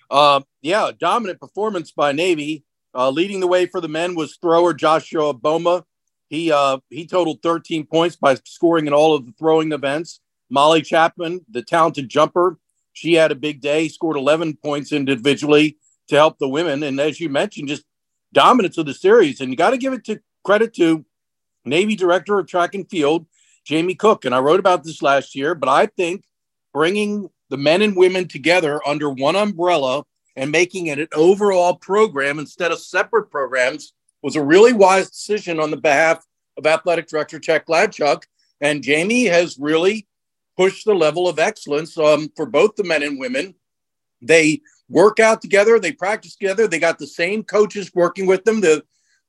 Uh, 0.09 0.41
yeah, 0.63 0.89
dominant 0.97 1.39
performance 1.39 1.91
by 1.91 2.11
Navy. 2.11 2.63
Uh, 2.96 3.10
leading 3.10 3.40
the 3.40 3.48
way 3.48 3.66
for 3.66 3.82
the 3.82 3.88
men 3.88 4.16
was 4.16 4.38
thrower 4.38 4.74
Joshua 4.74 5.34
Boma. 5.34 5.86
He 6.28 6.52
uh, 6.52 6.80
he 6.90 7.06
totaled 7.06 7.42
13 7.42 7.86
points 7.86 8.16
by 8.16 8.36
scoring 8.46 8.88
in 8.88 8.94
all 8.94 9.16
of 9.16 9.26
the 9.26 9.34
throwing 9.34 9.72
events. 9.72 10.22
Molly 10.50 10.82
Chapman, 10.82 11.46
the 11.50 11.62
talented 11.62 12.10
jumper, 12.10 12.58
she 12.94 13.14
had 13.14 13.32
a 13.32 13.36
big 13.36 13.62
day, 13.62 13.88
scored 13.88 14.18
11 14.18 14.58
points 14.58 14.92
individually 14.92 15.78
to 16.08 16.16
help 16.16 16.40
the 16.40 16.50
women. 16.50 16.84
And 16.84 17.00
as 17.00 17.20
you 17.20 17.30
mentioned, 17.30 17.68
just 17.68 17.84
dominance 18.34 18.78
of 18.78 18.86
the 18.86 18.94
series. 18.94 19.42
And 19.42 19.52
you 19.52 19.56
got 19.56 19.72
to 19.72 19.78
give 19.78 19.94
it 19.94 20.04
to 20.06 20.20
credit 20.44 20.74
to 20.76 21.06
Navy 21.66 21.96
Director 21.96 22.40
of 22.40 22.48
Track 22.48 22.74
and 22.74 22.90
Field, 22.90 23.26
Jamie 23.66 23.96
Cook. 23.96 24.26
And 24.26 24.34
I 24.34 24.40
wrote 24.40 24.60
about 24.60 24.84
this 24.84 25.02
last 25.02 25.36
year, 25.36 25.56
but 25.56 25.70
I 25.70 25.86
think 25.86 26.24
bringing 26.74 27.30
the 27.50 27.58
men 27.58 27.82
and 27.82 27.96
women 27.96 28.28
together 28.28 28.82
under 28.88 29.10
one 29.10 29.36
umbrella 29.36 30.04
and 30.36 30.52
making 30.52 30.88
it 30.88 31.00
an 31.00 31.08
overall 31.14 31.76
program 31.76 32.40
instead 32.40 32.72
of 32.72 32.80
separate 32.80 33.30
programs 33.30 33.94
was 34.22 34.36
a 34.36 34.44
really 34.44 34.74
wise 34.74 35.10
decision 35.10 35.60
on 35.60 35.72
the 35.72 35.78
behalf 35.78 36.26
of 36.58 36.66
athletic 36.66 37.08
director 37.08 37.40
Chet 37.40 37.66
Gladchuk. 37.66 38.24
And 38.62 38.84
Jamie 38.84 39.26
has 39.26 39.58
really 39.58 40.08
pushed 40.58 40.86
the 40.86 40.94
level 40.94 41.28
of 41.28 41.40
excellence 41.40 41.98
um, 41.98 42.30
for 42.36 42.46
both 42.46 42.76
the 42.76 42.84
men 42.84 43.04
and 43.04 43.20
women. 43.20 43.56
They 44.22 44.62
work 44.90 45.20
out 45.20 45.42
together, 45.42 45.80
they 45.80 45.94
practice 45.94 46.36
together, 46.36 46.68
they 46.68 46.80
got 46.80 47.00
the 47.00 47.08
same 47.08 47.44
coaches 47.44 47.92
working 47.94 48.26
with 48.26 48.44
them. 48.44 48.60
The 48.60 48.84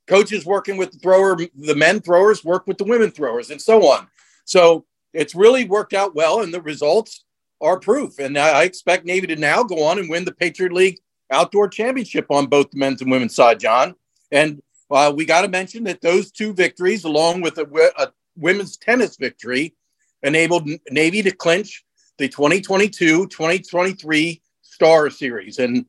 coaches 0.08 0.44
working 0.44 0.76
with 0.76 0.90
the 0.90 0.98
thrower, 0.98 1.36
the 1.36 1.76
men 1.76 2.00
throwers 2.00 2.44
work 2.44 2.66
with 2.66 2.78
the 2.78 2.84
women 2.84 3.12
throwers, 3.12 3.50
and 3.50 3.62
so 3.62 3.86
on. 3.86 4.08
So 4.44 4.86
it's 5.14 5.36
really 5.36 5.64
worked 5.64 5.92
out 5.92 6.16
well, 6.16 6.42
and 6.42 6.52
the 6.52 6.62
results 6.62 7.24
are 7.60 7.78
proof. 7.78 8.18
And 8.18 8.38
I 8.38 8.62
expect 8.64 9.04
Navy 9.04 9.26
to 9.28 9.36
now 9.36 9.62
go 9.62 9.84
on 9.84 9.98
and 9.98 10.08
win 10.08 10.24
the 10.24 10.32
Patriot 10.32 10.72
League 10.72 10.98
Outdoor 11.30 11.68
Championship 11.68 12.26
on 12.30 12.46
both 12.46 12.70
the 12.70 12.78
men's 12.78 13.02
and 13.02 13.10
women's 13.10 13.34
side, 13.34 13.60
John. 13.60 13.94
And 14.32 14.62
uh, 14.90 15.12
we 15.14 15.24
got 15.24 15.42
to 15.42 15.48
mention 15.48 15.84
that 15.84 16.00
those 16.00 16.30
two 16.30 16.52
victories, 16.52 17.04
along 17.04 17.42
with 17.42 17.58
a, 17.58 17.92
a, 17.98 18.08
women's 18.36 18.76
tennis 18.76 19.16
victory, 19.16 19.74
enabled 20.22 20.68
Navy 20.90 21.22
to 21.22 21.30
clinch 21.30 21.84
the 22.18 22.28
2022 22.28 23.26
2023 23.28 24.42
Star 24.62 25.10
Series. 25.10 25.58
And 25.58 25.86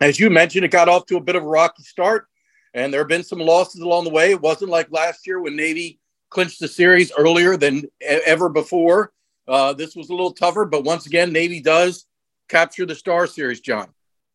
as 0.00 0.20
you 0.20 0.30
mentioned, 0.30 0.64
it 0.64 0.70
got 0.70 0.88
off 0.88 1.06
to 1.06 1.16
a 1.16 1.20
bit 1.20 1.36
of 1.36 1.42
a 1.42 1.48
rocky 1.48 1.82
start, 1.82 2.26
and 2.74 2.92
there 2.92 3.00
have 3.00 3.08
been 3.08 3.24
some 3.24 3.38
losses 3.38 3.80
along 3.80 4.04
the 4.04 4.10
way. 4.10 4.30
It 4.30 4.40
wasn't 4.40 4.70
like 4.70 4.90
last 4.90 5.26
year 5.26 5.40
when 5.40 5.56
Navy 5.56 5.98
clinched 6.28 6.60
the 6.60 6.68
series 6.68 7.12
earlier 7.16 7.56
than 7.56 7.84
ever 8.00 8.48
before. 8.48 9.12
Uh, 9.48 9.72
this 9.72 9.94
was 9.94 10.08
a 10.08 10.12
little 10.12 10.32
tougher, 10.32 10.64
but 10.64 10.84
once 10.84 11.06
again, 11.06 11.32
Navy 11.32 11.60
does 11.60 12.06
capture 12.48 12.86
the 12.86 12.94
Star 12.94 13.26
Series, 13.26 13.60
John. 13.60 13.88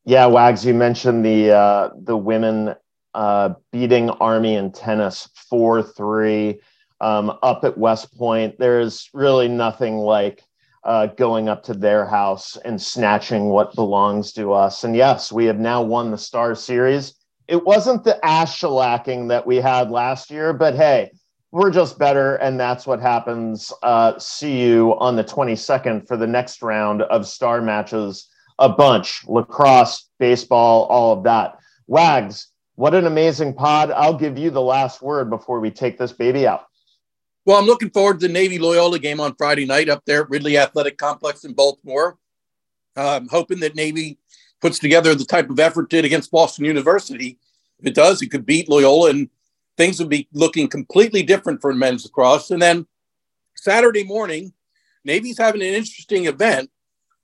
Yeah, 0.05 0.25
Wags, 0.25 0.65
you 0.65 0.73
mentioned 0.73 1.23
the 1.23 1.51
uh, 1.51 1.89
the 2.03 2.17
women 2.17 2.75
uh, 3.13 3.53
beating 3.71 4.09
Army 4.09 4.55
in 4.55 4.71
tennis 4.71 5.29
four 5.49 5.83
three 5.83 6.61
um, 6.99 7.37
up 7.43 7.63
at 7.63 7.77
West 7.77 8.17
Point. 8.17 8.57
There 8.57 8.79
is 8.79 9.09
really 9.13 9.47
nothing 9.47 9.97
like 9.97 10.43
uh, 10.83 11.07
going 11.07 11.49
up 11.49 11.63
to 11.63 11.73
their 11.73 12.05
house 12.05 12.57
and 12.65 12.81
snatching 12.81 13.49
what 13.49 13.75
belongs 13.75 14.33
to 14.33 14.53
us. 14.53 14.83
And 14.83 14.95
yes, 14.95 15.31
we 15.31 15.45
have 15.45 15.59
now 15.59 15.83
won 15.83 16.09
the 16.09 16.17
Star 16.17 16.55
Series. 16.55 17.13
It 17.47 17.63
wasn't 17.63 18.03
the 18.03 18.23
ass 18.25 18.57
shellacking 18.57 19.27
that 19.27 19.45
we 19.45 19.57
had 19.57 19.91
last 19.91 20.31
year, 20.31 20.53
but 20.53 20.73
hey, 20.73 21.11
we're 21.51 21.71
just 21.71 21.99
better, 21.99 22.35
and 22.35 22.59
that's 22.59 22.87
what 22.87 23.01
happens. 23.01 23.73
Uh, 23.83 24.17
see 24.17 24.61
you 24.61 24.97
on 24.99 25.15
the 25.15 25.23
22nd 25.23 26.07
for 26.07 26.15
the 26.15 26.27
next 26.27 26.61
round 26.61 27.01
of 27.03 27.27
Star 27.27 27.61
matches. 27.61 28.27
A 28.59 28.69
bunch 28.69 29.23
lacrosse, 29.27 30.09
baseball, 30.19 30.85
all 30.85 31.13
of 31.13 31.23
that. 31.23 31.57
Wags, 31.87 32.47
what 32.75 32.93
an 32.93 33.05
amazing 33.05 33.53
pod. 33.53 33.91
I'll 33.91 34.17
give 34.17 34.37
you 34.37 34.49
the 34.49 34.61
last 34.61 35.01
word 35.01 35.29
before 35.29 35.59
we 35.59 35.71
take 35.71 35.97
this 35.97 36.13
baby 36.13 36.47
out. 36.47 36.65
Well, 37.45 37.57
I'm 37.57 37.65
looking 37.65 37.89
forward 37.89 38.19
to 38.19 38.27
the 38.27 38.33
Navy 38.33 38.59
Loyola 38.59 38.99
game 38.99 39.19
on 39.19 39.35
Friday 39.35 39.65
night 39.65 39.89
up 39.89 40.03
there 40.05 40.21
at 40.21 40.29
Ridley 40.29 40.57
Athletic 40.57 40.97
Complex 40.97 41.43
in 41.43 41.53
Baltimore. 41.53 42.17
I'm 42.95 43.27
hoping 43.27 43.59
that 43.61 43.75
Navy 43.75 44.19
puts 44.61 44.77
together 44.79 45.15
the 45.15 45.25
type 45.25 45.49
of 45.49 45.59
effort 45.59 45.89
did 45.89 46.05
against 46.05 46.31
Boston 46.31 46.65
University. 46.65 47.39
If 47.79 47.87
it 47.87 47.95
does, 47.95 48.21
it 48.21 48.29
could 48.29 48.45
beat 48.45 48.69
Loyola 48.69 49.09
and 49.09 49.29
things 49.77 49.99
would 49.99 50.09
be 50.09 50.27
looking 50.33 50.67
completely 50.67 51.23
different 51.23 51.61
for 51.61 51.73
men's 51.73 52.03
lacrosse. 52.05 52.51
And 52.51 52.61
then 52.61 52.87
Saturday 53.55 54.03
morning, 54.03 54.53
Navy's 55.03 55.37
having 55.37 55.61
an 55.61 55.67
interesting 55.67 56.25
event. 56.25 56.69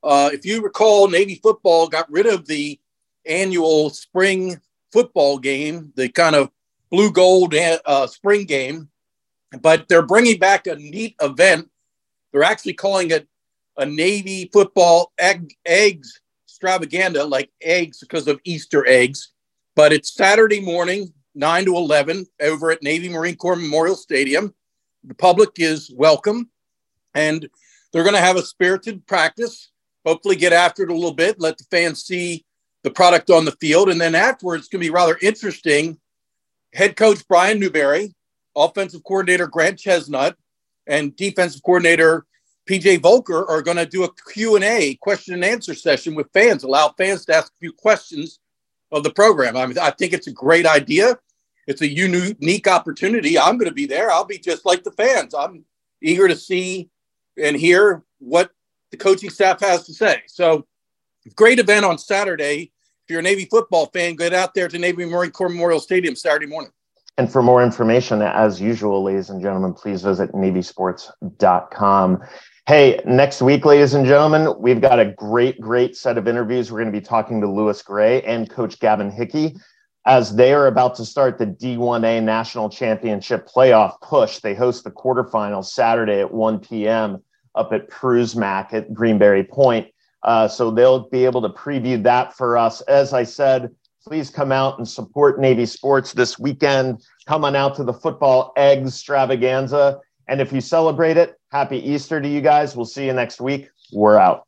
Uh, 0.04 0.30
if 0.34 0.46
you 0.46 0.62
recall, 0.62 1.08
Navy 1.08 1.40
football 1.42 1.88
got 1.88 2.12
rid 2.12 2.26
of 2.26 2.48
the 2.48 2.80
annual 3.26 3.90
spring 3.90 4.60
football 4.92 5.38
game, 5.38 5.92
the 5.96 6.10
kind 6.10 6.36
of 6.36 6.50
blue 6.90 7.12
gold 7.12 7.54
uh, 7.54 8.08
spring 8.08 8.46
game 8.46 8.90
but 9.62 9.88
they're 9.88 10.06
bringing 10.06 10.40
back 10.40 10.68
a 10.68 10.76
neat 10.76 11.16
event. 11.22 11.70
They're 12.32 12.44
actually 12.44 12.74
calling 12.74 13.12
it 13.12 13.28
a 13.78 13.86
Navy 13.86 14.50
football 14.52 15.14
egg, 15.18 15.54
eggs 15.66 16.20
extravaganza, 16.46 17.24
like 17.24 17.52
eggs 17.62 18.00
because 18.00 18.28
of 18.28 18.40
Easter 18.44 18.86
eggs. 18.88 19.32
But 19.76 19.94
it's 19.94 20.14
Saturday 20.14 20.60
morning, 20.60 21.14
9 21.38 21.66
to 21.66 21.76
11, 21.76 22.26
over 22.42 22.72
at 22.72 22.84
Navy 22.84 23.10
Marine 23.10 23.36
Corps 23.36 23.56
Memorial 23.56 23.96
Stadium. 23.96 24.54
The 25.04 25.14
public 25.14 25.52
is 25.58 25.92
welcome, 25.96 26.50
and 27.14 27.48
they're 27.92 28.04
going 28.04 28.16
to 28.16 28.22
have 28.22 28.36
a 28.36 28.42
spirited 28.42 29.06
practice. 29.08 29.70
Hopefully, 30.06 30.36
get 30.36 30.54
after 30.54 30.84
it 30.84 30.90
a 30.90 30.94
little 30.94 31.14
bit, 31.14 31.40
let 31.40 31.58
the 31.58 31.66
fans 31.72 32.04
see 32.04 32.46
the 32.84 32.92
product 32.92 33.30
on 33.30 33.46
the 33.46 33.52
field. 33.54 33.90
And 33.90 34.00
then 34.00 34.16
afterwards, 34.16 34.62
it's 34.62 34.70
going 34.70 34.82
to 34.82 34.88
be 34.88 34.94
rather 34.94 35.18
interesting. 35.22 36.00
Head 36.74 36.96
coach 36.96 37.26
Brian 37.28 37.60
Newberry 37.60 38.14
offensive 38.58 39.04
coordinator 39.04 39.48
Grant 39.48 39.78
Chesnut 39.78 40.36
and 40.88 41.16
defensive 41.16 41.62
coordinator 41.64 42.26
PJ 42.68 43.02
Volker 43.02 43.48
are 43.50 43.62
going 43.62 43.78
to 43.78 43.86
do 43.86 44.04
a 44.04 44.10
Q&A, 44.34 44.96
question 44.96 45.36
and 45.36 45.46
answer 45.46 45.74
session 45.74 46.16
with 46.16 46.28
fans, 46.34 46.64
allow 46.64 46.94
fans 46.98 47.26
to 47.26 47.36
ask 47.36 47.54
a 47.54 47.60
few 47.60 47.72
questions 47.72 48.40
of 48.92 49.04
the 49.04 49.10
program. 49.10 49.56
I 49.56 49.66
mean, 49.66 49.78
I 49.78 49.92
think 49.92 50.12
it's 50.12 50.28
a 50.28 50.32
great 50.32 50.66
idea. 50.66 51.18
It's 51.68 51.82
a 51.82 51.88
unique 51.88 52.68
opportunity. 52.68 53.38
I'm 53.38 53.58
going 53.58 53.70
to 53.70 53.76
be 53.76 53.86
there. 53.86 54.10
I'll 54.10 54.26
be 54.26 54.40
just 54.40 54.66
like 54.66 54.84
the 54.84 54.92
fans. 54.92 55.36
I'm 55.36 55.66
eager 56.02 56.28
to 56.28 56.36
see 56.36 56.90
and 57.38 57.56
hear 57.56 58.04
what 58.20 58.52
the 58.92 58.98
coaching 58.98 59.30
staff 59.30 59.60
has 59.60 59.86
to 59.86 59.94
say. 59.94 60.22
So, 60.28 60.66
great 61.36 61.60
event 61.60 61.86
on 61.86 61.98
Saturday. 61.98 62.72
If 63.06 63.12
you're 63.12 63.20
a 63.20 63.24
Navy 63.24 63.46
football 63.46 63.88
fan, 63.88 64.16
get 64.16 64.34
out 64.34 64.54
there 64.54 64.70
to 64.70 64.78
Navy 64.78 65.06
Marine 65.06 65.32
Corps 65.32 65.50
Memorial 65.50 65.82
Stadium 65.82 66.16
Saturday 66.16 66.46
morning. 66.46 66.72
And 67.18 67.32
for 67.32 67.42
more 67.42 67.64
information, 67.64 68.22
as 68.22 68.62
usual, 68.62 69.04
ladies 69.04 69.30
and 69.30 69.42
gentlemen, 69.42 69.74
please 69.74 70.04
visit 70.04 70.32
navysports.com. 70.34 72.24
Hey, 72.68 73.02
next 73.06 73.42
week, 73.42 73.66
ladies 73.66 73.94
and 73.94 74.06
gentlemen, 74.06 74.54
we've 74.60 74.82
got 74.82 75.00
a 75.00 75.06
great, 75.06 75.60
great 75.60 75.96
set 75.96 76.18
of 76.18 76.28
interviews. 76.28 76.72
We're 76.72 76.82
going 76.82 76.94
to 76.94 77.00
be 77.00 77.06
talking 77.06 77.42
to 77.42 77.48
Lewis 77.50 77.82
Gray 77.82 78.22
and 78.24 78.50
Coach 78.50 78.80
Gavin 78.80 79.10
Hickie 79.10 79.56
as 80.08 80.34
they 80.38 80.54
are 80.54 80.68
about 80.68 80.96
to 80.96 81.06
start 81.06 81.38
the 81.38 81.46
D1A 81.46 82.24
National 82.24 82.70
Championship 82.70 83.46
playoff 83.46 84.00
push. 84.02 84.40
They 84.40 84.56
host 84.56 84.86
the 84.86 84.90
quarterfinals 84.90 85.66
Saturday 85.66 86.22
at 86.22 86.34
1 86.34 86.60
p.m. 86.60 87.22
up 87.56 87.74
at 87.74 87.90
Prusmack 87.90 88.74
at 88.74 88.94
Greenbury 88.94 89.44
Point. 89.44 89.90
Uh, 90.24 90.48
so 90.48 90.72
they'll 90.72 91.10
be 91.10 91.26
able 91.26 91.42
to 91.42 91.50
preview 91.50 92.02
that 92.04 92.34
for 92.36 92.58
us. 92.58 92.80
As 92.82 93.12
I 93.12 93.24
said, 93.24 93.70
please 94.02 94.30
come 94.30 94.54
out 94.54 94.78
and 94.78 94.88
support 94.88 95.42
Navy 95.42 95.66
sports 95.66 96.14
this 96.14 96.40
weekend. 96.40 97.04
Come 97.28 97.44
on 97.44 97.58
out 97.58 97.76
to 97.76 97.84
the 97.84 97.94
football 97.94 98.54
eggs 98.56 98.88
extravaganza. 98.88 100.00
And 100.30 100.40
if 100.40 100.54
you 100.54 100.62
celebrate 100.62 101.18
it, 101.18 101.38
happy 101.52 101.78
Easter 101.78 102.22
to 102.22 102.28
you 102.28 102.40
guys. 102.40 102.78
We'll 102.78 102.86
see 102.86 103.06
you 103.06 103.14
next 103.14 103.42
week. 103.42 103.70
We're 103.92 104.18
out. 104.18 104.48